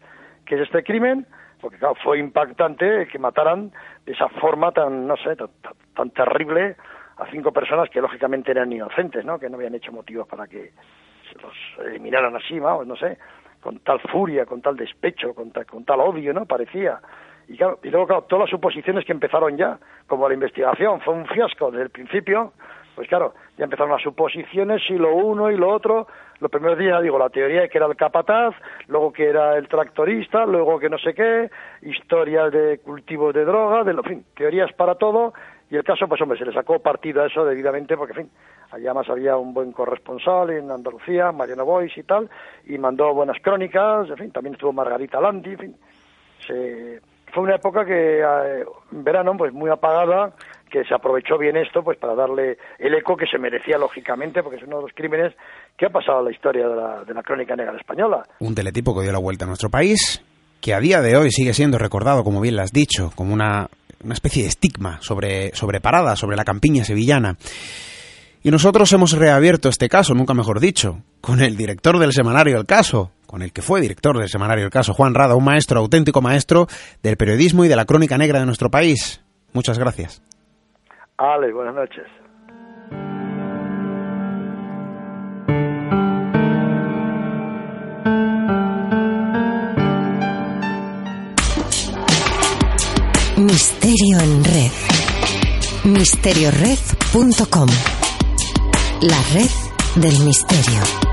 que 0.46 0.54
es 0.54 0.62
este 0.62 0.82
crimen, 0.82 1.26
porque 1.60 1.78
claro, 1.78 1.94
fue 2.02 2.18
impactante 2.18 3.06
que 3.06 3.18
mataran 3.18 3.72
de 4.04 4.12
esa 4.12 4.28
forma 4.28 4.72
tan, 4.72 5.06
no 5.06 5.16
sé, 5.16 5.36
tan, 5.94 6.10
terrible 6.10 6.76
a 7.18 7.26
cinco 7.30 7.52
personas 7.52 7.88
que 7.90 8.00
lógicamente 8.00 8.50
eran 8.50 8.72
inocentes, 8.72 9.24
¿no? 9.24 9.38
Que 9.38 9.48
no 9.48 9.56
habían 9.56 9.74
hecho 9.74 9.92
motivos 9.92 10.26
para 10.26 10.46
que 10.46 10.72
se 11.30 11.40
los 11.40 11.54
eliminaran 11.86 12.34
así, 12.34 12.58
vamos, 12.58 12.86
no 12.86 12.96
sé, 12.96 13.18
con 13.60 13.78
tal 13.80 14.00
furia, 14.00 14.44
con 14.44 14.60
tal 14.60 14.76
despecho, 14.76 15.34
con 15.34 15.52
tal, 15.52 15.66
con 15.66 15.84
tal 15.84 16.00
odio, 16.00 16.32
¿no? 16.32 16.46
Parecía. 16.46 17.00
Y, 17.48 17.56
claro, 17.56 17.78
y 17.82 17.90
luego, 17.90 18.06
claro, 18.06 18.22
todas 18.22 18.44
las 18.44 18.50
suposiciones 18.50 19.04
que 19.04 19.12
empezaron 19.12 19.56
ya, 19.56 19.78
como 20.06 20.28
la 20.28 20.34
investigación 20.34 21.00
fue 21.00 21.14
un 21.14 21.26
fiasco 21.26 21.70
desde 21.70 21.84
el 21.84 21.90
principio, 21.90 22.52
pues 22.94 23.08
claro, 23.08 23.34
ya 23.56 23.64
empezaron 23.64 23.92
las 23.92 24.02
suposiciones 24.02 24.82
y 24.88 24.94
lo 24.94 25.14
uno 25.14 25.50
y 25.50 25.56
lo 25.56 25.70
otro. 25.70 26.06
Los 26.40 26.50
primeros 26.50 26.78
días, 26.78 27.00
digo, 27.02 27.18
la 27.18 27.30
teoría 27.30 27.62
de 27.62 27.68
que 27.68 27.78
era 27.78 27.86
el 27.86 27.96
capataz, 27.96 28.54
luego 28.88 29.12
que 29.12 29.28
era 29.28 29.56
el 29.56 29.68
tractorista, 29.68 30.44
luego 30.44 30.78
que 30.78 30.90
no 30.90 30.98
sé 30.98 31.14
qué, 31.14 31.50
historias 31.82 32.52
de 32.52 32.78
cultivos 32.78 33.32
de 33.32 33.44
droga, 33.44 33.84
de, 33.84 33.92
en 33.92 34.02
fin, 34.02 34.24
teorías 34.36 34.72
para 34.72 34.96
todo. 34.96 35.32
Y 35.70 35.76
el 35.76 35.84
caso, 35.84 36.06
pues 36.06 36.20
hombre, 36.20 36.38
se 36.38 36.44
le 36.44 36.52
sacó 36.52 36.80
partido 36.80 37.22
a 37.22 37.26
eso 37.28 37.46
debidamente 37.46 37.96
porque, 37.96 38.12
en 38.12 38.26
fin, 38.26 38.30
allá 38.72 38.92
más 38.92 39.08
había 39.08 39.38
un 39.38 39.54
buen 39.54 39.72
corresponsal 39.72 40.50
en 40.50 40.70
Andalucía, 40.70 41.32
Mariano 41.32 41.64
Bois 41.64 41.96
y 41.96 42.02
tal, 42.02 42.28
y 42.66 42.76
mandó 42.76 43.14
buenas 43.14 43.38
crónicas, 43.40 44.10
en 44.10 44.16
fin, 44.16 44.32
también 44.32 44.54
estuvo 44.54 44.72
Margarita 44.74 45.18
Landi, 45.18 45.52
en 45.52 45.58
fin. 45.58 45.76
fue 47.32 47.42
una 47.42 47.54
época 47.54 47.86
que 47.86 48.20
eh, 48.20 48.64
en 48.92 49.04
verano, 49.04 49.34
pues 49.36 49.54
muy 49.54 49.70
apagada, 49.70 50.34
que 50.72 50.84
se 50.84 50.94
aprovechó 50.94 51.36
bien 51.38 51.56
esto 51.56 51.84
pues 51.84 51.98
para 51.98 52.14
darle 52.14 52.56
el 52.78 52.94
eco 52.94 53.14
que 53.16 53.26
se 53.26 53.38
merecía 53.38 53.76
lógicamente 53.76 54.42
porque 54.42 54.56
es 54.56 54.62
uno 54.62 54.78
de 54.78 54.82
los 54.84 54.92
crímenes 54.94 55.34
que 55.76 55.86
ha 55.86 55.90
pasado 55.90 56.20
en 56.20 56.24
la 56.24 56.30
historia 56.32 56.66
de 56.66 56.74
la, 56.74 57.04
de 57.04 57.12
la 57.14 57.22
crónica 57.22 57.54
negra 57.54 57.76
española. 57.76 58.22
Un 58.40 58.54
teletipo 58.54 58.94
que 58.94 59.02
dio 59.02 59.12
la 59.12 59.18
vuelta 59.18 59.44
a 59.44 59.48
nuestro 59.48 59.68
país, 59.68 60.24
que 60.60 60.72
a 60.72 60.80
día 60.80 61.02
de 61.02 61.16
hoy 61.16 61.30
sigue 61.30 61.52
siendo 61.52 61.76
recordado, 61.76 62.24
como 62.24 62.40
bien 62.40 62.56
lo 62.56 62.62
has 62.62 62.72
dicho, 62.72 63.12
como 63.14 63.34
una, 63.34 63.68
una 64.02 64.14
especie 64.14 64.44
de 64.44 64.48
estigma 64.48 64.98
sobre, 65.02 65.54
sobre 65.54 65.80
Parada, 65.80 66.16
sobre 66.16 66.36
la 66.36 66.44
campiña 66.44 66.84
sevillana. 66.84 67.36
Y 68.42 68.50
nosotros 68.50 68.92
hemos 68.92 69.12
reabierto 69.12 69.68
este 69.68 69.88
caso, 69.88 70.14
nunca 70.14 70.34
mejor 70.34 70.58
dicho, 70.58 71.02
con 71.20 71.42
el 71.42 71.56
director 71.56 71.98
del 71.98 72.12
semanario 72.12 72.58
El 72.58 72.66
Caso, 72.66 73.12
con 73.26 73.42
el 73.42 73.52
que 73.52 73.62
fue 73.62 73.80
director 73.80 74.18
del 74.18 74.28
semanario 74.28 74.64
El 74.64 74.70
Caso, 74.70 74.94
Juan 74.94 75.14
Rada, 75.14 75.36
un 75.36 75.44
maestro, 75.44 75.78
auténtico 75.78 76.22
maestro 76.22 76.66
del 77.02 77.16
periodismo 77.16 77.64
y 77.64 77.68
de 77.68 77.76
la 77.76 77.84
crónica 77.84 78.18
negra 78.18 78.40
de 78.40 78.46
nuestro 78.46 78.70
país. 78.70 79.20
Muchas 79.52 79.78
gracias. 79.78 80.22
Ale, 81.22 81.52
buenas 81.52 81.76
noches. 81.76 82.04
Misterio 93.36 94.18
en 94.18 94.44
red. 94.44 94.72
Misteriored.com. 95.84 97.68
La 99.02 99.22
red 99.32 99.50
del 99.94 100.18
misterio. 100.24 101.11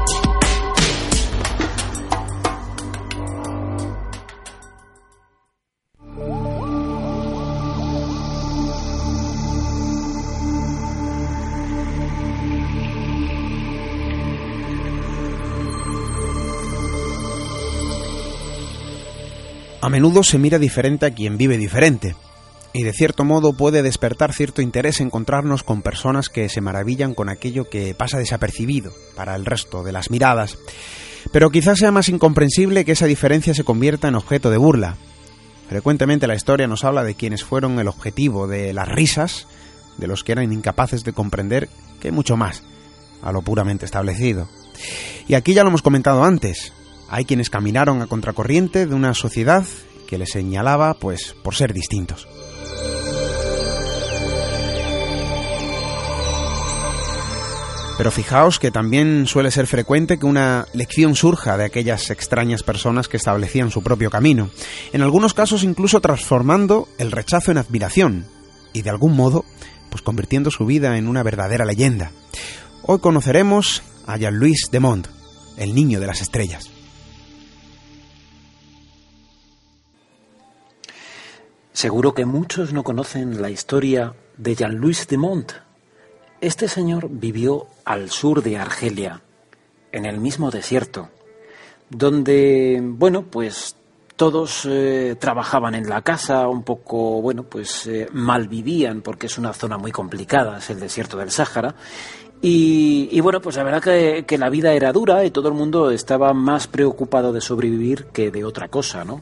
A 19.90 19.92
menudo 19.92 20.22
se 20.22 20.38
mira 20.38 20.60
diferente 20.60 21.08
a 21.08 21.16
quien 21.16 21.36
vive 21.36 21.58
diferente, 21.58 22.16
y 22.74 22.84
de 22.84 22.94
cierto 22.94 23.26
modo 23.26 23.54
puede 23.54 23.82
despertar 23.82 24.34
cierto 24.34 24.62
interés 24.62 25.00
encontrarnos 25.00 25.64
con 25.64 25.82
personas 25.82 26.30
que 26.30 26.48
se 26.48 26.62
maravillan 26.62 27.16
con 27.16 27.28
aquello 27.28 27.72
que 27.72 27.96
pasa 27.96 28.20
desapercibido 28.20 28.94
para 29.16 29.36
el 29.36 29.48
resto 29.48 29.82
de 29.82 29.92
las 29.92 30.12
miradas. 30.12 30.60
Pero 31.32 31.50
quizás 31.50 31.80
sea 31.80 31.92
más 31.92 32.08
incomprensible 32.08 32.86
que 32.86 32.92
esa 32.92 33.08
diferencia 33.08 33.56
se 33.56 33.64
convierta 33.64 34.08
en 34.08 34.14
objeto 34.14 34.52
de 34.52 34.58
burla. 34.58 34.96
Frecuentemente 35.70 36.28
la 36.28 36.36
historia 36.36 36.68
nos 36.68 36.84
habla 36.84 37.04
de 37.04 37.16
quienes 37.16 37.44
fueron 37.44 37.80
el 37.80 37.88
objetivo 37.88 38.48
de 38.48 38.74
las 38.74 38.88
risas, 38.88 39.48
de 39.98 40.06
los 40.06 40.24
que 40.24 40.34
eran 40.34 40.54
incapaces 40.54 41.04
de 41.04 41.14
comprender 41.14 41.68
que 42.00 42.12
mucho 42.12 42.38
más 42.38 42.62
a 43.24 43.32
lo 43.32 43.42
puramente 43.42 43.86
establecido. 43.86 44.50
Y 45.28 45.34
aquí 45.34 45.56
ya 45.56 45.64
lo 45.64 45.70
hemos 45.70 45.82
comentado 45.82 46.24
antes, 46.24 46.74
hay 47.10 47.26
quienes 47.26 47.50
caminaron 47.50 48.02
a 48.02 48.08
contracorriente 48.08 48.86
de 48.86 48.96
una 48.96 49.14
sociedad 49.14 49.66
que 50.08 50.18
les 50.18 50.32
señalaba 50.32 50.96
pues 50.96 51.36
por 51.44 51.56
ser 51.56 51.74
distintos. 51.74 52.28
Pero 58.00 58.12
fijaos 58.12 58.60
que 58.60 58.72
también 58.72 59.28
suele 59.28 59.52
ser 59.52 59.68
frecuente 59.68 60.18
que 60.18 60.26
una 60.26 60.68
lección 60.74 61.16
surja 61.16 61.58
de 61.58 61.66
aquellas 61.66 62.10
extrañas 62.12 62.64
personas 62.64 63.10
que 63.10 63.18
establecían 63.18 63.72
su 63.72 63.84
propio 63.84 64.10
camino, 64.10 64.50
en 64.94 65.02
algunos 65.02 65.34
casos 65.34 65.64
incluso 65.64 66.00
transformando 66.00 66.88
el 66.98 67.12
rechazo 67.12 67.52
en 67.52 67.58
admiración 67.58 68.26
y 68.72 68.84
de 68.84 68.90
algún 68.90 69.18
modo 69.18 69.44
pues 69.90 70.02
convirtiendo 70.02 70.50
su 70.50 70.66
vida 70.66 70.98
en 70.98 71.10
una 71.10 71.24
verdadera 71.24 71.66
leyenda. 71.66 72.12
Hoy 72.84 73.00
conoceremos 73.00 73.84
a 74.08 74.16
Jean-Louis 74.16 74.70
Demont, 74.72 75.08
el 75.58 75.76
niño 75.76 76.00
de 76.00 76.08
las 76.08 76.22
estrellas. 76.22 76.79
Seguro 81.80 82.14
que 82.14 82.26
muchos 82.26 82.74
no 82.74 82.84
conocen 82.84 83.42
la 83.42 83.50
historia 83.50 84.14
de 84.36 84.54
Jean-Louis 84.54 85.08
de 85.08 85.18
Mont. 85.18 85.54
Este 86.42 86.68
señor 86.68 87.08
vivió 87.10 87.68
al 87.86 88.10
sur 88.10 88.44
de 88.44 88.58
Argelia, 88.58 89.22
en 89.94 90.06
el 90.06 90.20
mismo 90.20 90.52
desierto, 90.52 91.08
donde, 91.90 92.82
bueno, 92.84 93.24
pues 93.24 93.78
todos 94.18 94.68
eh, 94.70 95.16
trabajaban 95.18 95.74
en 95.74 95.88
la 95.88 96.02
casa, 96.02 96.50
un 96.50 96.64
poco, 96.64 97.22
bueno, 97.22 97.44
pues 97.44 97.88
eh, 97.88 98.10
mal 98.12 98.50
vivían 98.50 99.02
porque 99.02 99.28
es 99.28 99.38
una 99.38 99.54
zona 99.54 99.78
muy 99.78 99.94
complicada, 99.94 100.58
es 100.58 100.70
el 100.72 100.82
desierto 100.82 101.16
del 101.16 101.32
Sáhara. 101.32 101.76
Y, 102.42 103.20
bueno, 103.20 103.42
pues 103.42 103.58
la 103.58 103.64
verdad 103.64 103.84
que, 103.84 104.24
que, 104.26 104.38
la 104.38 104.50
vida 104.50 104.72
era 104.72 104.94
dura 104.94 105.26
y 105.26 105.32
todo 105.32 105.50
el 105.50 105.54
mundo 105.54 105.92
estaba 105.92 106.34
más 106.34 106.68
preocupado 106.68 107.34
de 107.34 107.42
sobrevivir 107.42 108.06
que 108.14 108.32
de 108.32 108.46
otra 108.46 108.70
cosa, 108.70 109.04
¿no? 109.04 109.20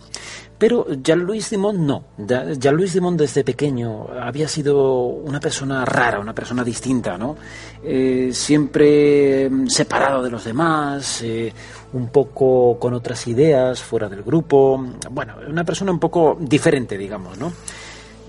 Pero 0.57 0.87
Jean-Louis 0.89 1.49
Dimond 1.49 1.79
no. 1.79 2.03
Jean-Louis 2.17 2.93
Dimond 2.93 3.19
desde 3.19 3.43
pequeño 3.43 4.07
había 4.19 4.47
sido 4.47 5.05
una 5.05 5.39
persona 5.39 5.85
rara, 5.85 6.19
una 6.19 6.33
persona 6.33 6.63
distinta, 6.63 7.17
¿no? 7.17 7.35
Eh, 7.83 8.31
siempre 8.33 9.49
mm, 9.49 9.67
separado 9.67 10.23
de 10.23 10.31
los 10.31 10.43
demás, 10.43 11.21
eh, 11.21 11.53
un 11.93 12.07
poco 12.07 12.79
con 12.79 12.95
otras 12.95 13.27
ideas, 13.27 13.81
fuera 13.81 14.09
del 14.09 14.23
grupo. 14.23 14.83
Bueno, 15.11 15.35
una 15.47 15.63
persona 15.63 15.91
un 15.91 15.99
poco 15.99 16.37
diferente, 16.39 16.97
digamos, 16.97 17.37
¿no? 17.37 17.53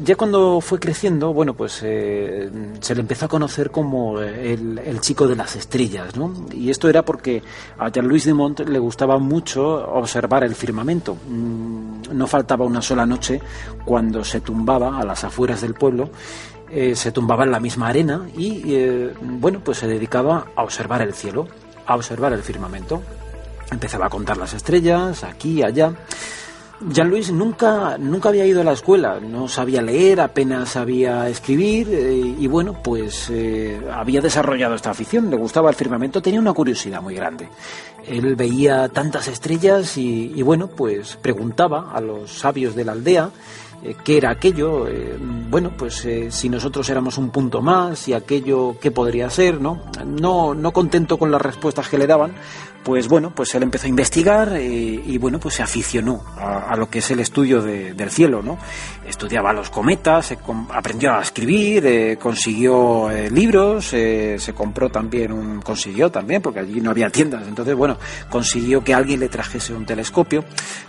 Ya 0.02 0.16
cuando 0.16 0.60
fue 0.60 0.78
creciendo, 0.78 1.32
bueno, 1.32 1.54
pues 1.54 1.80
eh, 1.82 2.50
se 2.80 2.94
le 2.94 3.00
empezó 3.00 3.26
a 3.26 3.28
conocer 3.28 3.70
como 3.70 4.20
el, 4.20 5.00
chico 5.00 5.26
de 5.26 5.36
las 5.36 5.56
estrellas, 5.56 6.16
¿no? 6.16 6.32
Y 6.52 6.70
esto 6.70 6.88
era 6.88 7.04
porque 7.04 7.42
a 7.78 7.88
Jean-Louis 7.88 8.24
de 8.24 8.34
Mont 8.34 8.60
le 8.60 8.78
gustaba 8.78 9.18
mucho 9.18 9.62
observar 9.92 10.44
el 10.44 10.54
firmamento. 10.54 11.16
Mm, 11.28 12.02
no 12.12 12.26
faltaba 12.26 12.64
una 12.64 12.82
sola 12.82 13.06
noche 13.06 13.40
cuando 13.84 14.24
se 14.24 14.40
tumbaba 14.40 14.98
a 14.98 15.04
las 15.04 15.24
afueras 15.24 15.60
del 15.60 15.74
pueblo 15.74 16.10
eh, 16.70 16.94
se 16.94 17.12
tumbaba 17.12 17.44
en 17.44 17.50
la 17.50 17.60
misma 17.60 17.88
arena 17.88 18.28
y, 18.36 18.74
eh, 18.74 19.14
bueno, 19.20 19.60
pues 19.64 19.78
se 19.78 19.86
dedicaba 19.86 20.48
a 20.54 20.62
observar 20.62 21.00
el 21.00 21.14
cielo, 21.14 21.48
a 21.86 21.96
observar 21.96 22.34
el 22.34 22.42
firmamento. 22.42 23.02
Empezaba 23.70 24.06
a 24.06 24.10
contar 24.10 24.36
las 24.36 24.52
estrellas, 24.52 25.24
aquí, 25.24 25.62
allá. 25.62 25.92
Jean-Louis 26.80 27.32
nunca, 27.32 27.98
nunca 27.98 28.28
había 28.28 28.46
ido 28.46 28.60
a 28.60 28.64
la 28.64 28.72
escuela, 28.72 29.18
no 29.18 29.48
sabía 29.48 29.82
leer, 29.82 30.20
apenas 30.20 30.70
sabía 30.70 31.28
escribir 31.28 31.88
eh, 31.90 32.36
y 32.38 32.46
bueno, 32.46 32.74
pues 32.82 33.28
eh, 33.30 33.80
había 33.92 34.20
desarrollado 34.20 34.76
esta 34.76 34.90
afición, 34.90 35.28
le 35.28 35.36
gustaba 35.36 35.70
el 35.70 35.76
firmamento, 35.76 36.22
tenía 36.22 36.38
una 36.38 36.52
curiosidad 36.52 37.02
muy 37.02 37.14
grande. 37.14 37.48
Él 38.06 38.36
veía 38.36 38.88
tantas 38.88 39.26
estrellas 39.28 39.98
y 39.98 40.40
bueno, 40.42 40.68
pues 40.68 41.16
preguntaba 41.16 41.90
a 41.92 42.00
los 42.00 42.38
sabios 42.38 42.74
de 42.74 42.84
la 42.84 42.92
aldea 42.92 43.30
eh, 43.82 43.94
qué 44.04 44.16
era 44.18 44.30
aquello, 44.30 44.86
eh, 44.88 45.16
bueno, 45.50 45.72
pues 45.76 46.04
eh, 46.04 46.30
si 46.30 46.48
nosotros 46.48 46.88
éramos 46.90 47.16
un 47.18 47.30
punto 47.30 47.60
más 47.62 48.08
y 48.08 48.12
aquello 48.12 48.76
qué 48.80 48.90
podría 48.90 49.30
ser, 49.30 49.60
¿no? 49.60 49.82
No, 50.04 50.54
no 50.54 50.72
contento 50.72 51.18
con 51.18 51.30
las 51.30 51.40
respuestas 51.42 51.88
que 51.88 51.98
le 51.98 52.06
daban, 52.06 52.32
pues 52.84 53.08
bueno, 53.08 53.32
pues 53.34 53.54
él 53.54 53.62
empezó 53.64 53.86
a 53.86 53.90
investigar 53.90 54.52
eh, 54.56 54.66
y 55.04 55.18
bueno, 55.18 55.38
pues 55.38 55.56
se 55.56 55.62
aficionó 55.62 56.22
a, 56.38 56.70
a 56.72 56.76
lo 56.76 56.88
que 56.88 57.00
es 57.00 57.10
el 57.10 57.20
estudio 57.20 57.60
de- 57.60 57.92
del 57.92 58.10
cielo, 58.10 58.40
¿no? 58.42 58.56
Estudiaba 59.06 59.52
los 59.52 59.68
cometas, 59.70 60.34
aprendió 60.72 61.12
a 61.12 61.20
escribir, 61.22 61.84
eh, 61.86 62.16
consiguió 62.20 63.08
libros, 63.30 63.86
se 63.86 64.52
compró 64.54 64.88
también 64.90 65.32
un, 65.32 65.60
consiguió 65.60 66.10
también, 66.10 66.40
porque 66.40 66.60
allí 66.60 66.80
no 66.80 66.90
había 66.90 67.10
tiendas, 67.10 67.46
entonces 67.46 67.74
bueno, 67.74 67.96
consiguió 68.30 68.82
que 68.82 68.94
alguien 68.94 69.20
le 69.20 69.28
trajese 69.28 69.74
un 69.74 69.84
telescopio. 69.84 70.44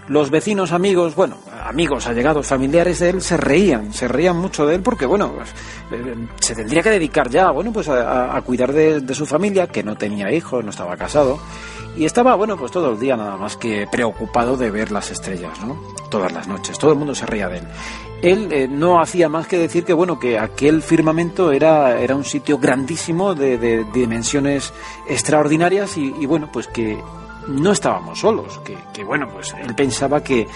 Los 0.07 0.29
vecinos, 0.29 0.71
amigos, 0.71 1.15
bueno, 1.15 1.37
amigos, 1.65 2.07
allegados, 2.07 2.47
familiares 2.47 2.78
de 2.84 3.09
él 3.09 3.21
se 3.21 3.38
reían, 3.38 3.93
se 3.93 4.07
reían 4.07 4.38
mucho 4.38 4.65
de 4.65 4.75
él 4.75 4.82
porque 4.82 5.05
bueno, 5.05 5.34
pues, 5.36 5.49
eh, 5.91 6.15
se 6.39 6.55
tendría 6.55 6.82
que 6.82 6.89
dedicar 6.89 7.30
ya, 7.30 7.51
bueno, 7.51 7.71
pues 7.71 7.89
a, 7.89 8.41
cuidar 8.45 8.73
de, 8.73 9.13
su 9.13 9.25
familia, 9.25 9.67
que 9.67 9.84
no 9.84 9.95
tenía 9.95 10.32
hijos, 10.32 10.63
no 10.63 10.69
estaba 10.69 10.95
casado. 10.97 11.39
Y 11.97 12.05
estaba, 12.05 12.36
bueno, 12.36 12.55
pues 12.55 12.71
todo 12.71 12.91
el 12.91 12.99
día 12.99 13.17
nada 13.17 13.36
más 13.36 13.57
que 13.57 13.88
preocupado 13.91 14.55
de 14.55 14.71
ver 14.71 14.91
las 14.91 15.11
estrellas, 15.11 15.59
¿no? 15.65 15.82
Todas 16.09 16.32
las 16.32 16.47
noches, 16.47 16.77
todo 16.77 16.93
el 16.93 16.97
mundo 16.97 17.13
se 17.13 17.25
reía 17.25 17.49
de 17.49 17.57
él. 17.57 17.67
Él 18.21 18.47
eh, 18.51 18.67
no 18.69 19.01
hacía 19.01 19.30
más 19.30 19.47
que 19.47 19.57
decir 19.57 19.86
que, 19.86 19.93
bueno, 19.93 20.19
que 20.19 20.38
aquel 20.38 20.82
firmamento 20.82 21.51
era, 21.51 21.99
era 21.99 22.15
un 22.15 22.25
sitio 22.25 22.57
grandísimo 22.57 23.34
de, 23.34 23.86
dimensiones 23.93 24.73
extraordinarias 25.07 25.97
y, 25.97 26.25
bueno, 26.25 26.49
pues 26.51 26.67
que 26.67 26.97
no 27.47 27.71
estábamos 27.71 28.19
solos, 28.19 28.59
que, 28.93 29.03
bueno, 29.03 29.27
pues 29.30 29.55
él 29.61 29.73
pensaba 29.73 30.23
que, 30.23 30.47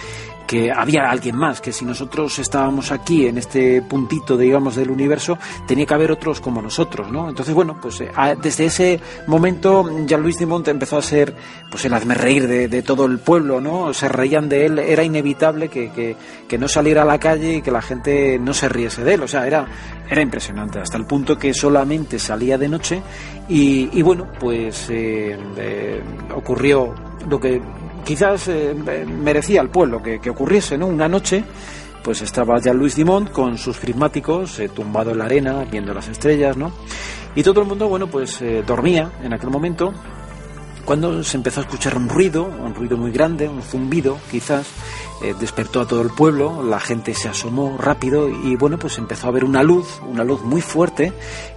que 0.47 0.71
había 0.71 1.09
alguien 1.09 1.35
más, 1.35 1.61
que 1.61 1.71
si 1.71 1.85
nosotros 1.85 2.37
estábamos 2.39 2.91
aquí 2.91 3.27
en 3.27 3.37
este 3.37 3.81
puntito, 3.81 4.37
digamos, 4.37 4.75
del 4.75 4.89
universo, 4.89 5.37
tenía 5.67 5.85
que 5.85 5.93
haber 5.93 6.11
otros 6.11 6.41
como 6.41 6.61
nosotros, 6.61 7.11
¿no? 7.11 7.29
Entonces, 7.29 7.53
bueno, 7.53 7.77
pues 7.81 8.01
eh, 8.01 8.11
desde 8.41 8.65
ese 8.65 8.99
momento 9.27 9.89
Jean-Louis 10.05 10.39
Dumont 10.39 10.67
empezó 10.67 10.97
a 10.97 11.01
ser, 11.01 11.35
pues 11.69 11.85
el 11.85 11.93
hazme 11.93 12.15
reír 12.15 12.47
de, 12.47 12.67
de 12.67 12.81
todo 12.81 13.05
el 13.05 13.19
pueblo, 13.19 13.61
¿no? 13.61 13.93
Se 13.93 14.09
reían 14.09 14.49
de 14.49 14.65
él, 14.65 14.79
era 14.79 15.03
inevitable 15.03 15.69
que, 15.69 15.91
que, 15.91 16.15
que 16.47 16.57
no 16.57 16.67
saliera 16.67 17.03
a 17.03 17.05
la 17.05 17.19
calle 17.19 17.55
y 17.55 17.61
que 17.61 17.71
la 17.71 17.81
gente 17.81 18.37
no 18.39 18.53
se 18.53 18.69
riese 18.69 19.03
de 19.03 19.13
él, 19.15 19.23
o 19.23 19.27
sea, 19.27 19.47
era, 19.47 19.65
era 20.09 20.21
impresionante, 20.21 20.79
hasta 20.79 20.97
el 20.97 21.05
punto 21.05 21.37
que 21.37 21.53
solamente 21.53 22.19
salía 22.19 22.57
de 22.57 22.67
noche 22.67 23.01
y, 23.47 23.89
y 23.97 24.01
bueno, 24.01 24.27
pues 24.39 24.89
eh, 24.89 25.37
eh, 25.57 26.01
ocurrió 26.35 26.93
lo 27.27 27.39
que 27.39 27.61
quizás 28.03 28.47
eh, 28.47 28.75
merecía 28.75 29.61
al 29.61 29.69
pueblo 29.69 30.01
que, 30.01 30.29
ocurriese, 30.29 30.77
¿no? 30.77 30.87
Una 30.87 31.07
noche, 31.07 31.43
pues 32.03 32.21
estaba 32.21 32.59
ya 32.59 32.73
Luis 32.73 32.95
Dimont 32.95 33.31
con 33.31 33.57
sus 33.57 33.77
prismáticos, 33.77 34.59
eh, 34.59 34.69
tumbado 34.69 35.11
en 35.11 35.19
la 35.19 35.25
arena, 35.25 35.65
viendo 35.69 35.93
las 35.93 36.07
estrellas, 36.07 36.57
¿no? 36.57 36.71
Y 37.35 37.43
todo 37.43 37.61
el 37.61 37.67
mundo, 37.67 37.87
bueno, 37.87 38.07
pues 38.07 38.41
eh, 38.41 38.63
dormía 38.65 39.11
en 39.23 39.33
aquel 39.33 39.49
momento, 39.49 39.93
cuando 40.85 41.23
se 41.23 41.37
empezó 41.37 41.61
a 41.61 41.63
escuchar 41.63 41.95
un 41.95 42.09
ruido, 42.09 42.43
un 42.43 42.75
ruido 42.75 42.97
muy 42.97 43.11
grande, 43.11 43.47
un 43.47 43.61
zumbido, 43.61 44.17
quizás, 44.29 44.67
despertó 45.39 45.79
a 45.79 45.87
todo 45.87 46.01
el 46.01 46.09
pueblo, 46.09 46.61
la 46.61 46.81
gente 46.81 47.13
se 47.13 47.29
asomó 47.29 47.77
rápido 47.77 48.27
y 48.27 48.57
bueno, 48.57 48.77
pues 48.77 48.97
empezó 48.97 49.29
a 49.29 49.31
ver 49.31 49.45
una 49.45 49.63
luz, 49.63 50.01
una 50.05 50.25
luz 50.25 50.41
muy 50.41 50.59
fuerte 50.59 51.13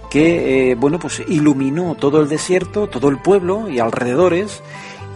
que, 0.09 0.71
eh, 0.71 0.75
bueno, 0.75 0.99
pues 0.99 1.21
iluminó 1.27 1.95
todo 1.95 2.21
el 2.21 2.29
desierto, 2.29 2.87
todo 2.87 3.09
el 3.09 3.19
pueblo 3.19 3.69
y 3.69 3.79
alrededores. 3.79 4.61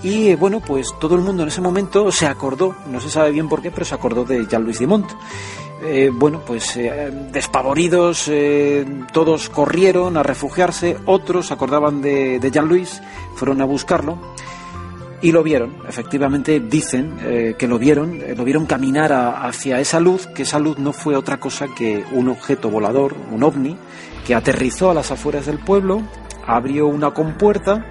Y 0.03 0.29
eh, 0.29 0.35
bueno, 0.35 0.61
pues 0.61 0.95
todo 0.99 1.15
el 1.15 1.21
mundo 1.21 1.43
en 1.43 1.49
ese 1.49 1.61
momento 1.61 2.11
se 2.11 2.25
acordó, 2.25 2.75
no 2.89 2.99
se 2.99 3.09
sabe 3.09 3.31
bien 3.31 3.47
por 3.47 3.61
qué, 3.61 3.69
pero 3.69 3.85
se 3.85 3.93
acordó 3.93 4.23
de 4.25 4.47
Jean-Louis 4.47 4.79
Dimont. 4.79 5.09
Eh, 5.83 6.11
bueno, 6.11 6.41
pues 6.45 6.75
eh, 6.77 7.11
despavoridos, 7.31 8.29
todos 9.13 9.49
corrieron 9.49 10.17
a 10.17 10.23
refugiarse, 10.23 10.97
otros 11.05 11.51
acordaban 11.51 12.01
de, 12.01 12.39
de 12.39 12.51
Jean-Louis, 12.51 13.01
fueron 13.35 13.61
a 13.61 13.65
buscarlo 13.65 14.17
y 15.21 15.31
lo 15.31 15.43
vieron. 15.43 15.75
Efectivamente 15.87 16.59
dicen 16.59 17.55
que 17.57 17.67
lo 17.67 17.77
vieron, 17.77 18.19
lo 18.35 18.43
vieron 18.43 18.65
caminar 18.65 19.13
hacia 19.13 19.79
esa 19.79 19.99
luz, 19.99 20.25
que 20.27 20.43
esa 20.43 20.57
luz 20.57 20.79
no 20.79 20.93
fue 20.93 21.15
otra 21.15 21.39
cosa 21.39 21.67
que 21.75 22.03
un 22.11 22.29
objeto 22.29 22.71
volador, 22.71 23.15
un 23.31 23.43
ovni, 23.43 23.77
aterrizó 24.33 24.91
a 24.91 24.93
las 24.93 25.11
afueras 25.11 25.45
del 25.45 25.59
pueblo, 25.59 26.01
abrió 26.45 26.87
una 26.87 27.11
compuerta 27.11 27.85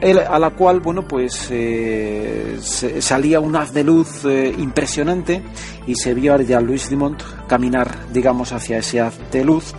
a 0.00 0.38
la 0.38 0.50
cual, 0.50 0.80
bueno, 0.80 1.08
pues 1.08 1.48
eh, 1.50 2.56
salía 3.00 3.40
un 3.40 3.56
haz 3.56 3.72
de 3.72 3.82
luz 3.82 4.24
eh, 4.24 4.54
impresionante 4.56 5.42
y 5.86 5.96
se 5.96 6.14
vio 6.14 6.34
a 6.34 6.42
Jean-Louis 6.42 6.88
Dumont 6.88 7.20
caminar, 7.48 8.06
digamos, 8.12 8.52
hacia 8.52 8.78
ese 8.78 9.00
haz 9.00 9.18
de 9.32 9.44
luz, 9.44 9.74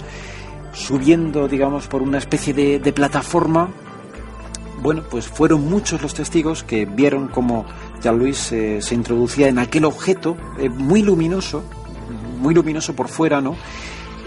subiendo, 0.74 1.47
digamos, 1.47 1.88
por 1.88 2.02
una 2.02 2.18
especie 2.18 2.54
de, 2.54 2.80
de 2.80 2.91
plataforma. 2.91 3.70
Bueno, 4.82 5.04
pues 5.10 5.28
fueron 5.28 5.70
muchos 5.70 6.02
los 6.02 6.14
testigos 6.14 6.64
que 6.64 6.86
vieron 6.86 7.30
cómo 7.30 7.66
Jean-Louis 8.02 8.52
eh, 8.52 8.82
se 8.82 8.95
introducía 8.95 9.47
en 9.47 9.60
aquel 9.60 9.86
objeto 9.86 10.36
muy 10.78 11.02
luminoso, 11.02 11.64
muy 12.39 12.54
luminoso 12.54 12.93
por 12.93 13.08
fuera, 13.08 13.39
¿no? 13.39 13.56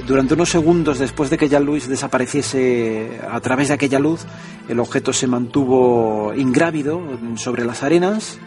Durante 0.07 0.35
unos 0.35 0.51
segundos 0.51 0.99
después 0.99 1.31
de 1.31 1.39
que 1.39 1.49
Jean-Louis 1.49 1.89
desapareciese 1.89 3.21
a 3.31 3.41
través 3.41 3.69
de 3.69 3.75
aquella 3.75 4.01
luz, 4.01 4.27
el 4.69 4.81
objeto 4.81 5.13
se 5.13 5.29
mantuvo 5.29 6.33
ingrávido 6.35 7.01
sobre 7.37 7.65
las 7.65 7.83
arenas 7.83 8.39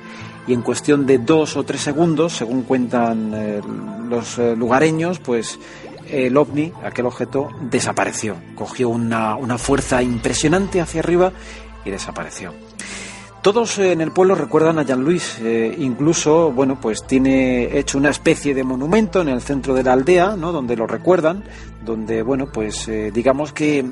y 0.48 0.54
en 0.54 0.62
cuestión 0.62 1.06
de 1.06 1.18
dos 1.18 1.56
o 1.56 1.64
tres 1.64 1.82
segundos, 1.82 2.34
según 2.34 2.64
cuentan 2.64 3.32
eh, 3.34 3.62
los 4.10 4.38
eh, 4.38 4.56
lugareños, 4.56 5.20
pues 5.20 5.58
el 6.10 6.36
ovni, 6.38 6.72
aquel 6.84 7.06
objeto, 7.06 7.50
desapareció. 7.62 8.36
Cogió 8.54 8.90
una, 8.90 9.36
una 9.36 9.58
fuerza 9.58 10.04
impresionante 10.04 10.82
hacia 10.82 11.00
arriba 11.00 11.32
y 11.84 11.90
desapareció. 11.90 12.54
Todos 13.46 13.78
eh, 13.78 13.92
en 13.92 14.02
el 14.02 14.10
pueblo 14.10 14.34
recuerdan 14.34 14.80
a 14.80 14.82
Jean-Louis, 14.82 15.38
eh, 15.44 15.76
incluso, 15.78 16.52
bueno, 16.52 16.82
pues 16.82 17.06
tiene 17.06 17.78
hecho 17.78 18.00
una 18.00 18.10
especie 18.10 18.56
de 18.56 18.64
monumento 18.64 19.22
en 19.22 19.30
el 19.30 19.40
centro 19.40 19.76
de 19.76 19.84
la 19.84 19.94
aldea, 19.94 20.36
¿no? 20.36 20.52
Donde 20.52 20.76
lo 20.76 20.88
recuerdan, 20.88 21.44
donde, 21.86 22.24
bueno, 22.24 22.48
pues 22.52 22.88
eh, 22.88 23.12
digamos 23.14 23.54
que 23.54 23.86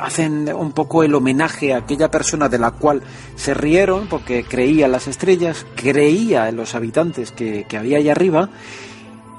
hacen 0.00 0.48
un 0.54 0.70
poco 0.70 1.02
el 1.02 1.12
homenaje 1.12 1.74
a 1.74 1.78
aquella 1.78 2.08
persona 2.08 2.48
de 2.48 2.58
la 2.60 2.70
cual 2.70 3.02
se 3.34 3.52
rieron 3.52 4.06
porque 4.06 4.44
creía 4.44 4.86
en 4.86 4.92
las 4.92 5.08
estrellas, 5.08 5.66
creía 5.74 6.48
en 6.48 6.54
los 6.54 6.76
habitantes 6.76 7.32
que, 7.32 7.66
que 7.68 7.76
había 7.76 7.98
allá 7.98 8.12
arriba 8.12 8.50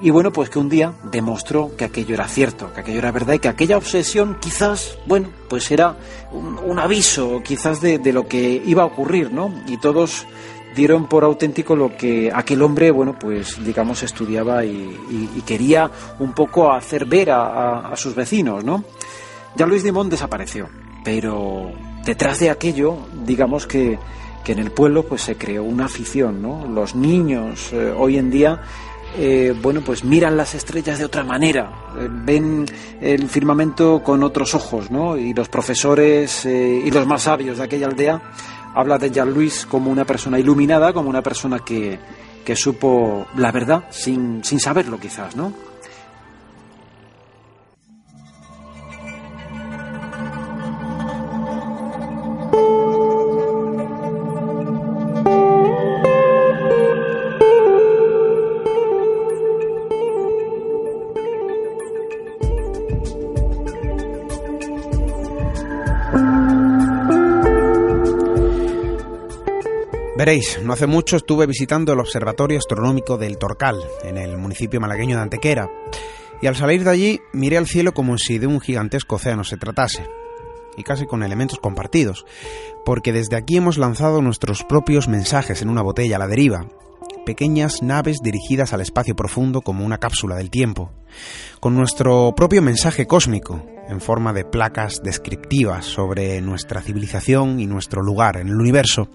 y 0.06 0.12
bueno, 0.12 0.32
pues 0.32 0.50
que 0.52 0.60
un 0.60 0.70
día 0.70 0.94
demostró 1.12 1.72
que 1.76 1.84
aquello 1.86 2.14
era 2.14 2.28
cierto, 2.28 2.72
que 2.74 2.82
aquello 2.82 3.00
era 3.00 3.12
verdad 3.12 3.34
y 3.34 3.40
que 3.40 3.48
aquella 3.48 3.76
obsesión 3.78 4.38
quizás, 4.40 4.98
bueno, 5.08 5.30
pues 5.50 5.72
era 5.72 5.98
un, 6.32 6.78
aviso 6.78 7.42
quizás 7.44 7.82
de, 7.82 7.98
de 7.98 8.14
lo 8.14 8.28
que 8.28 8.62
iba 8.66 8.84
a 8.84 8.86
ocurrir, 8.86 9.32
¿no? 9.32 9.52
Y 9.68 9.78
todos 9.78 10.28
dieron 10.76 11.08
por 11.08 11.24
auténtico 11.24 11.76
lo 11.76 11.98
que 11.98 12.32
aquel 12.32 12.62
hombre, 12.62 12.92
bueno, 12.92 13.18
pues 13.18 13.64
digamos 13.66 14.04
estudiaba 14.04 14.64
y, 14.64 15.42
quería 15.46 15.90
un 16.20 16.34
poco 16.34 16.72
hacer 16.72 17.06
ver 17.06 17.32
a, 17.32 17.46
a- 17.46 17.88
a 17.94 17.96
sus 17.96 18.14
vecinos, 18.14 18.64
¿no? 18.64 18.84
Ya 19.56 19.66
Luis 19.66 19.84
Dimont 19.84 20.12
desapareció, 20.12 20.70
pero 21.04 21.72
detrás 22.06 22.40
de 22.42 22.50
aquello, 22.52 22.98
digamos 23.26 23.66
que, 23.66 23.98
que 24.44 24.52
en 24.52 24.60
el 24.60 24.70
pueblo 24.72 25.04
pues 25.04 25.22
se 25.24 25.36
creó 25.36 25.64
una 25.64 25.86
afición, 25.86 26.42
¿no? 26.42 26.68
Los 26.68 26.94
niños 26.94 27.72
eh, 27.74 27.92
hoy 27.98 28.18
en 28.18 28.30
día 28.30 28.62
eh, 29.18 29.54
bueno, 29.62 29.82
pues 29.82 30.04
miran 30.04 30.36
las 30.36 30.56
estrellas 30.56 31.00
de 31.00 31.06
otra 31.06 31.24
manera, 31.24 31.72
eh, 31.98 32.08
ven 32.10 32.66
el 33.02 33.30
firmamento 33.30 34.04
con 34.04 34.24
otros 34.24 34.54
ojos, 34.56 34.92
¿no? 34.92 35.18
Y 35.18 35.34
los 35.34 35.50
profesores 35.50 36.46
eh, 36.46 36.82
y 36.84 36.92
los 36.92 37.08
más 37.08 37.24
sabios 37.24 37.58
de 37.58 37.64
aquella 37.64 37.88
aldea 37.88 38.22
hablan 38.74 39.00
de 39.00 39.12
Jean-Louis 39.12 39.66
como 39.66 39.90
una 39.90 40.06
persona 40.06 40.38
iluminada, 40.38 40.92
como 40.92 41.10
una 41.10 41.22
persona 41.22 41.60
que, 41.60 41.98
que 42.44 42.56
supo 42.56 43.28
la 43.38 43.52
verdad 43.52 43.86
sin, 43.90 44.44
sin 44.44 44.60
saberlo 44.60 45.00
quizás, 45.00 45.36
¿no? 45.36 45.54
No 70.64 70.74
hace 70.74 70.88
mucho 70.88 71.18
estuve 71.18 71.46
visitando 71.46 71.94
el 71.94 72.00
Observatorio 72.00 72.58
Astronómico 72.58 73.16
del 73.16 73.38
Torcal, 73.38 73.76
en 74.04 74.18
el 74.18 74.40
municipio 74.40 74.82
malagueño 74.82 75.18
de 75.18 75.22
Antequera, 75.22 75.70
y 76.42 76.48
al 76.48 76.56
salir 76.56 76.84
de 76.84 76.90
allí 76.90 77.22
miré 77.32 77.60
al 77.60 77.68
cielo 77.68 77.94
como 77.94 78.18
si 78.18 78.40
de 78.40 78.48
un 78.48 78.60
gigantesco 78.60 79.18
océano 79.18 79.44
se 79.44 79.58
tratase, 79.58 80.08
y 80.78 80.82
casi 80.82 81.06
con 81.06 81.22
elementos 81.22 81.60
compartidos, 81.60 82.26
porque 82.86 83.14
desde 83.14 83.36
aquí 83.36 83.58
hemos 83.58 83.78
lanzado 83.78 84.24
nuestros 84.24 84.64
propios 84.64 85.08
mensajes 85.08 85.62
en 85.62 85.70
una 85.70 85.84
botella 85.84 86.16
a 86.16 86.20
la 86.20 86.28
deriva, 86.28 86.70
pequeñas 87.24 87.84
naves 87.84 88.18
dirigidas 88.24 88.74
al 88.74 88.82
espacio 88.82 89.16
profundo 89.16 89.62
como 89.62 89.86
una 89.86 90.00
cápsula 90.00 90.36
del 90.36 90.50
tiempo, 90.50 90.92
con 91.60 91.76
nuestro 91.76 92.34
propio 92.36 92.64
mensaje 92.64 93.06
cósmico, 93.06 93.64
en 93.88 94.02
forma 94.02 94.34
de 94.34 94.44
placas 94.44 95.04
descriptivas 95.04 95.86
sobre 95.86 96.42
nuestra 96.42 96.82
civilización 96.82 97.60
y 97.60 97.68
nuestro 97.68 98.02
lugar 98.02 98.38
en 98.38 98.48
el 98.48 98.56
universo. 98.56 99.08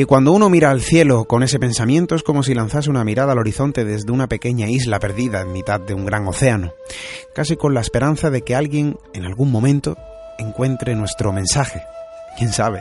Y 0.00 0.06
cuando 0.06 0.32
uno 0.32 0.48
mira 0.48 0.70
al 0.70 0.80
cielo 0.80 1.26
con 1.26 1.42
ese 1.42 1.58
pensamiento 1.58 2.14
es 2.14 2.22
como 2.22 2.42
si 2.42 2.54
lanzase 2.54 2.88
una 2.88 3.04
mirada 3.04 3.32
al 3.32 3.38
horizonte 3.38 3.84
desde 3.84 4.10
una 4.10 4.28
pequeña 4.28 4.66
isla 4.66 4.98
perdida 4.98 5.42
en 5.42 5.52
mitad 5.52 5.78
de 5.78 5.92
un 5.92 6.06
gran 6.06 6.26
océano, 6.26 6.72
casi 7.34 7.54
con 7.58 7.74
la 7.74 7.82
esperanza 7.82 8.30
de 8.30 8.40
que 8.40 8.54
alguien 8.54 8.96
en 9.12 9.26
algún 9.26 9.52
momento 9.52 9.98
encuentre 10.38 10.94
nuestro 10.94 11.34
mensaje. 11.34 11.82
¿Quién 12.38 12.50
sabe? 12.50 12.80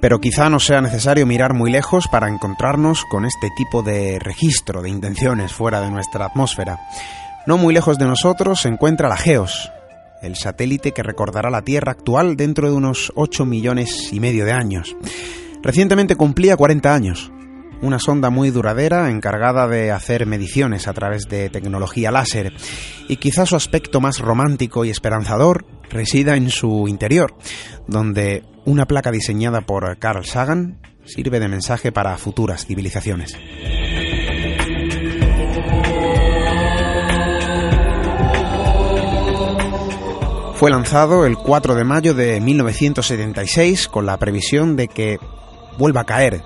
Pero 0.00 0.22
quizá 0.22 0.48
no 0.48 0.58
sea 0.58 0.80
necesario 0.80 1.26
mirar 1.26 1.52
muy 1.52 1.70
lejos 1.70 2.08
para 2.08 2.30
encontrarnos 2.30 3.04
con 3.10 3.26
este 3.26 3.50
tipo 3.58 3.82
de 3.82 4.18
registro 4.20 4.80
de 4.80 4.88
intenciones 4.88 5.52
fuera 5.52 5.82
de 5.82 5.90
nuestra 5.90 6.24
atmósfera. 6.24 6.80
No 7.46 7.58
muy 7.58 7.74
lejos 7.74 7.98
de 7.98 8.06
nosotros 8.06 8.62
se 8.62 8.68
encuentra 8.68 9.10
la 9.10 9.18
Geos, 9.18 9.70
el 10.24 10.36
satélite 10.36 10.92
que 10.92 11.02
recordará 11.02 11.50
la 11.50 11.62
Tierra 11.62 11.92
actual 11.92 12.36
dentro 12.36 12.68
de 12.68 12.74
unos 12.74 13.12
8 13.14 13.44
millones 13.44 14.12
y 14.12 14.20
medio 14.20 14.44
de 14.44 14.52
años. 14.52 14.96
Recientemente 15.62 16.16
cumplía 16.16 16.56
40 16.56 16.94
años. 16.94 17.30
Una 17.82 17.98
sonda 17.98 18.30
muy 18.30 18.50
duradera 18.50 19.10
encargada 19.10 19.68
de 19.68 19.90
hacer 19.90 20.26
mediciones 20.26 20.88
a 20.88 20.94
través 20.94 21.28
de 21.28 21.50
tecnología 21.50 22.10
láser 22.10 22.52
y 23.08 23.16
quizá 23.16 23.44
su 23.44 23.56
aspecto 23.56 24.00
más 24.00 24.20
romántico 24.20 24.84
y 24.84 24.90
esperanzador 24.90 25.66
resida 25.90 26.36
en 26.36 26.50
su 26.50 26.88
interior, 26.88 27.34
donde 27.86 28.42
una 28.64 28.86
placa 28.86 29.10
diseñada 29.10 29.60
por 29.60 29.98
Carl 29.98 30.24
Sagan 30.24 30.80
sirve 31.04 31.40
de 31.40 31.48
mensaje 31.48 31.92
para 31.92 32.16
futuras 32.16 32.64
civilizaciones. 32.64 33.36
Fue 40.56 40.70
lanzado 40.70 41.26
el 41.26 41.36
4 41.36 41.74
de 41.74 41.84
mayo 41.84 42.14
de 42.14 42.40
1976 42.40 43.88
con 43.88 44.06
la 44.06 44.16
previsión 44.16 44.76
de 44.76 44.88
que 44.88 45.18
vuelva 45.78 46.02
a 46.02 46.04
caer 46.04 46.42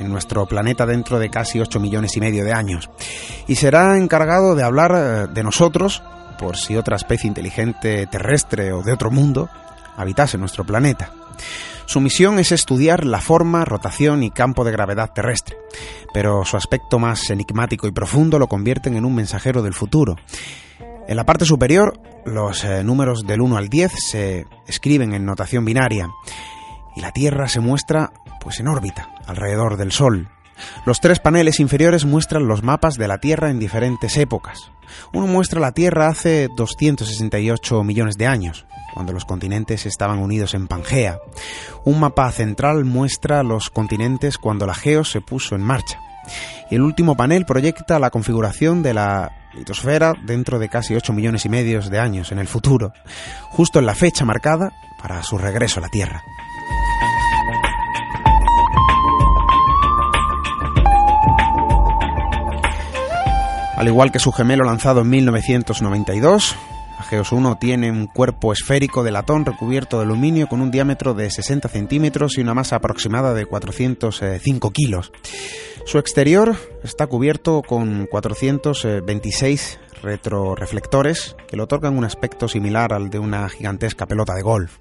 en 0.00 0.10
nuestro 0.10 0.46
planeta 0.46 0.84
dentro 0.84 1.18
de 1.18 1.30
casi 1.30 1.60
8 1.60 1.78
millones 1.78 2.16
y 2.16 2.20
medio 2.20 2.44
de 2.44 2.52
años. 2.52 2.90
Y 3.46 3.54
será 3.54 3.96
encargado 3.96 4.56
de 4.56 4.64
hablar 4.64 4.92
eh, 4.94 5.32
de 5.32 5.42
nosotros 5.44 6.02
por 6.38 6.56
si 6.56 6.76
otra 6.76 6.96
especie 6.96 7.28
inteligente 7.28 8.06
terrestre 8.08 8.72
o 8.72 8.82
de 8.82 8.92
otro 8.92 9.10
mundo 9.10 9.48
habitase 9.96 10.38
nuestro 10.38 10.64
planeta. 10.64 11.12
Su 11.86 12.00
misión 12.00 12.38
es 12.38 12.52
estudiar 12.52 13.04
la 13.04 13.20
forma, 13.20 13.64
rotación 13.64 14.22
y 14.22 14.30
campo 14.30 14.64
de 14.64 14.72
gravedad 14.72 15.12
terrestre, 15.12 15.56
pero 16.12 16.44
su 16.44 16.56
aspecto 16.56 16.98
más 16.98 17.30
enigmático 17.30 17.86
y 17.86 17.92
profundo 17.92 18.38
lo 18.38 18.48
convierten 18.48 18.96
en 18.96 19.04
un 19.04 19.14
mensajero 19.14 19.62
del 19.62 19.74
futuro. 19.74 20.16
En 21.08 21.16
la 21.16 21.26
parte 21.26 21.44
superior, 21.44 22.00
los 22.24 22.64
eh, 22.64 22.84
números 22.84 23.26
del 23.26 23.40
1 23.40 23.56
al 23.56 23.68
10 23.68 23.92
se 23.92 24.46
escriben 24.66 25.12
en 25.12 25.24
notación 25.24 25.64
binaria 25.64 26.08
y 26.94 27.00
la 27.00 27.12
Tierra 27.12 27.48
se 27.48 27.60
muestra 27.60 28.12
pues 28.40 28.60
en 28.60 28.68
órbita 28.68 29.10
alrededor 29.26 29.76
del 29.76 29.92
Sol. 29.92 30.28
Los 30.86 31.00
tres 31.00 31.18
paneles 31.18 31.60
inferiores 31.60 32.04
muestran 32.04 32.46
los 32.46 32.62
mapas 32.62 32.94
de 32.94 33.08
la 33.08 33.18
Tierra 33.18 33.50
en 33.50 33.58
diferentes 33.58 34.16
épocas. 34.16 34.70
Uno 35.12 35.26
muestra 35.26 35.60
la 35.60 35.72
Tierra 35.72 36.08
hace 36.08 36.48
268 36.56 37.82
millones 37.82 38.16
de 38.16 38.26
años, 38.26 38.66
cuando 38.94 39.12
los 39.12 39.24
continentes 39.24 39.86
estaban 39.86 40.18
unidos 40.18 40.54
en 40.54 40.68
Pangea. 40.68 41.18
Un 41.84 41.98
mapa 41.98 42.30
central 42.30 42.84
muestra 42.84 43.42
los 43.42 43.70
continentes 43.70 44.38
cuando 44.38 44.66
la 44.66 44.74
Geo 44.74 45.04
se 45.04 45.20
puso 45.20 45.56
en 45.56 45.62
marcha. 45.62 45.98
Y 46.70 46.76
el 46.76 46.82
último 46.82 47.16
panel 47.16 47.44
proyecta 47.44 47.98
la 47.98 48.10
configuración 48.10 48.82
de 48.82 48.94
la 48.94 49.41
litosfera 49.54 50.14
dentro 50.22 50.58
de 50.58 50.68
casi 50.68 50.94
8 50.94 51.12
millones 51.12 51.44
y 51.44 51.48
medio 51.48 51.80
de 51.80 51.98
años 51.98 52.32
en 52.32 52.38
el 52.38 52.48
futuro, 52.48 52.92
justo 53.50 53.78
en 53.78 53.86
la 53.86 53.94
fecha 53.94 54.24
marcada 54.24 54.72
para 55.00 55.22
su 55.22 55.38
regreso 55.38 55.80
a 55.80 55.82
la 55.82 55.88
Tierra. 55.88 56.22
Al 63.76 63.88
igual 63.88 64.12
que 64.12 64.20
su 64.20 64.30
gemelo 64.30 64.64
lanzado 64.64 65.00
en 65.00 65.08
1992, 65.08 66.56
Geos 67.02 67.32
1 67.32 67.56
tiene 67.56 67.90
un 67.90 68.06
cuerpo 68.06 68.52
esférico 68.52 69.02
de 69.02 69.10
latón 69.10 69.44
recubierto 69.44 69.98
de 69.98 70.04
aluminio 70.04 70.48
con 70.48 70.60
un 70.60 70.70
diámetro 70.70 71.14
de 71.14 71.30
60 71.30 71.68
centímetros 71.68 72.38
y 72.38 72.40
una 72.40 72.54
masa 72.54 72.76
aproximada 72.76 73.34
de 73.34 73.44
405 73.44 74.70
kilos. 74.70 75.12
Su 75.84 75.98
exterior 75.98 76.56
está 76.82 77.06
cubierto 77.06 77.62
con 77.62 78.06
426 78.06 79.80
retroreflectores 80.02 81.36
que 81.48 81.56
le 81.56 81.62
otorgan 81.62 81.98
un 81.98 82.04
aspecto 82.04 82.48
similar 82.48 82.92
al 82.92 83.10
de 83.10 83.18
una 83.18 83.48
gigantesca 83.48 84.06
pelota 84.06 84.34
de 84.34 84.42
golf. 84.42 84.78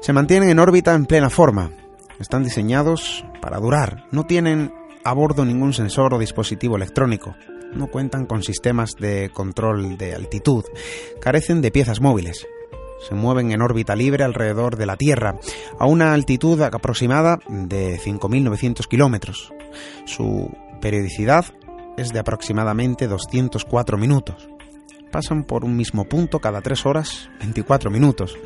Se 0.00 0.12
mantienen 0.12 0.50
en 0.50 0.58
órbita 0.58 0.94
en 0.94 1.06
plena 1.06 1.30
forma. 1.30 1.72
Están 2.20 2.44
diseñados 2.44 3.24
para 3.40 3.58
durar. 3.58 4.06
No 4.10 4.24
tienen 4.26 4.72
a 5.04 5.12
bordo 5.12 5.44
ningún 5.44 5.72
sensor 5.72 6.14
o 6.14 6.18
dispositivo 6.18 6.76
electrónico 6.76 7.34
no 7.74 7.88
cuentan 7.88 8.26
con 8.26 8.42
sistemas 8.42 8.96
de 8.96 9.30
control 9.32 9.98
de 9.98 10.14
altitud, 10.14 10.64
carecen 11.20 11.60
de 11.60 11.70
piezas 11.70 12.00
móviles. 12.00 12.46
Se 13.06 13.14
mueven 13.14 13.52
en 13.52 13.62
órbita 13.62 13.94
libre 13.94 14.24
alrededor 14.24 14.76
de 14.76 14.86
la 14.86 14.96
Tierra, 14.96 15.38
a 15.78 15.86
una 15.86 16.12
altitud 16.12 16.60
aproximada 16.62 17.38
de 17.48 17.98
5.900 17.98 18.86
kilómetros. 18.86 19.52
Su 20.04 20.50
periodicidad 20.80 21.44
es 21.96 22.12
de 22.12 22.18
aproximadamente 22.18 23.06
204 23.06 23.98
minutos. 23.98 24.48
Pasan 25.10 25.44
por 25.44 25.64
un 25.64 25.76
mismo 25.76 26.04
punto 26.04 26.38
cada 26.38 26.60
3 26.60 26.86
horas 26.86 27.30
24 27.40 27.90
minutos, 27.90 28.36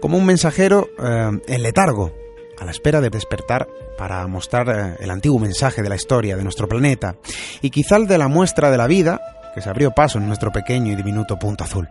como 0.00 0.16
un 0.16 0.26
mensajero 0.26 0.88
eh, 0.98 1.30
en 1.46 1.62
letargo, 1.62 2.12
a 2.60 2.64
la 2.64 2.70
espera 2.70 3.00
de 3.00 3.10
despertar 3.10 3.68
para 3.96 4.26
mostrar 4.26 4.68
eh, 4.68 4.96
el 5.00 5.10
antiguo 5.10 5.38
mensaje 5.38 5.82
de 5.82 5.88
la 5.88 5.96
historia 5.96 6.36
de 6.36 6.42
nuestro 6.42 6.68
planeta 6.68 7.16
y 7.62 7.70
quizá 7.70 7.96
el 7.96 8.06
de 8.06 8.18
la 8.18 8.28
muestra 8.28 8.70
de 8.70 8.78
la 8.78 8.86
vida 8.86 9.20
que 9.54 9.60
se 9.60 9.68
abrió 9.68 9.92
paso 9.92 10.18
en 10.18 10.26
nuestro 10.26 10.52
pequeño 10.52 10.92
y 10.92 10.96
diminuto 10.96 11.38
punto 11.38 11.64
azul. 11.64 11.88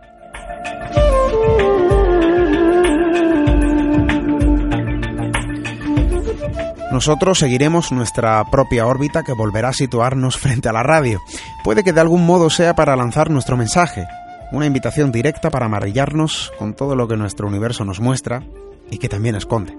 Nosotros 6.90 7.38
seguiremos 7.38 7.92
nuestra 7.92 8.42
propia 8.50 8.86
órbita 8.86 9.22
que 9.22 9.34
volverá 9.34 9.68
a 9.68 9.74
situarnos 9.74 10.36
frente 10.38 10.68
a 10.68 10.72
la 10.72 10.82
radio. 10.82 11.20
Puede 11.62 11.84
que 11.84 11.92
de 11.92 12.00
algún 12.00 12.24
modo 12.24 12.50
sea 12.50 12.74
para 12.74 12.96
lanzar 12.96 13.30
nuestro 13.30 13.56
mensaje, 13.56 14.06
una 14.52 14.66
invitación 14.66 15.12
directa 15.12 15.50
para 15.50 15.66
amarillarnos 15.66 16.50
con 16.58 16.74
todo 16.74 16.96
lo 16.96 17.06
que 17.06 17.16
nuestro 17.16 17.46
universo 17.46 17.84
nos 17.84 18.00
muestra 18.00 18.42
y 18.90 18.98
que 18.98 19.08
también 19.08 19.36
esconde. 19.36 19.76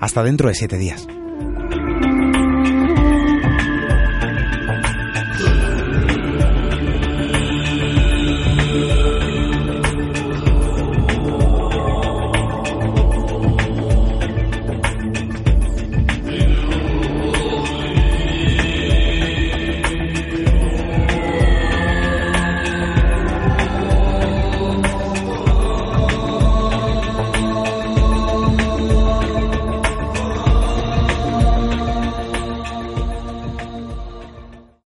Hasta 0.00 0.22
dentro 0.22 0.48
de 0.48 0.54
siete 0.54 0.76
días. 0.76 1.06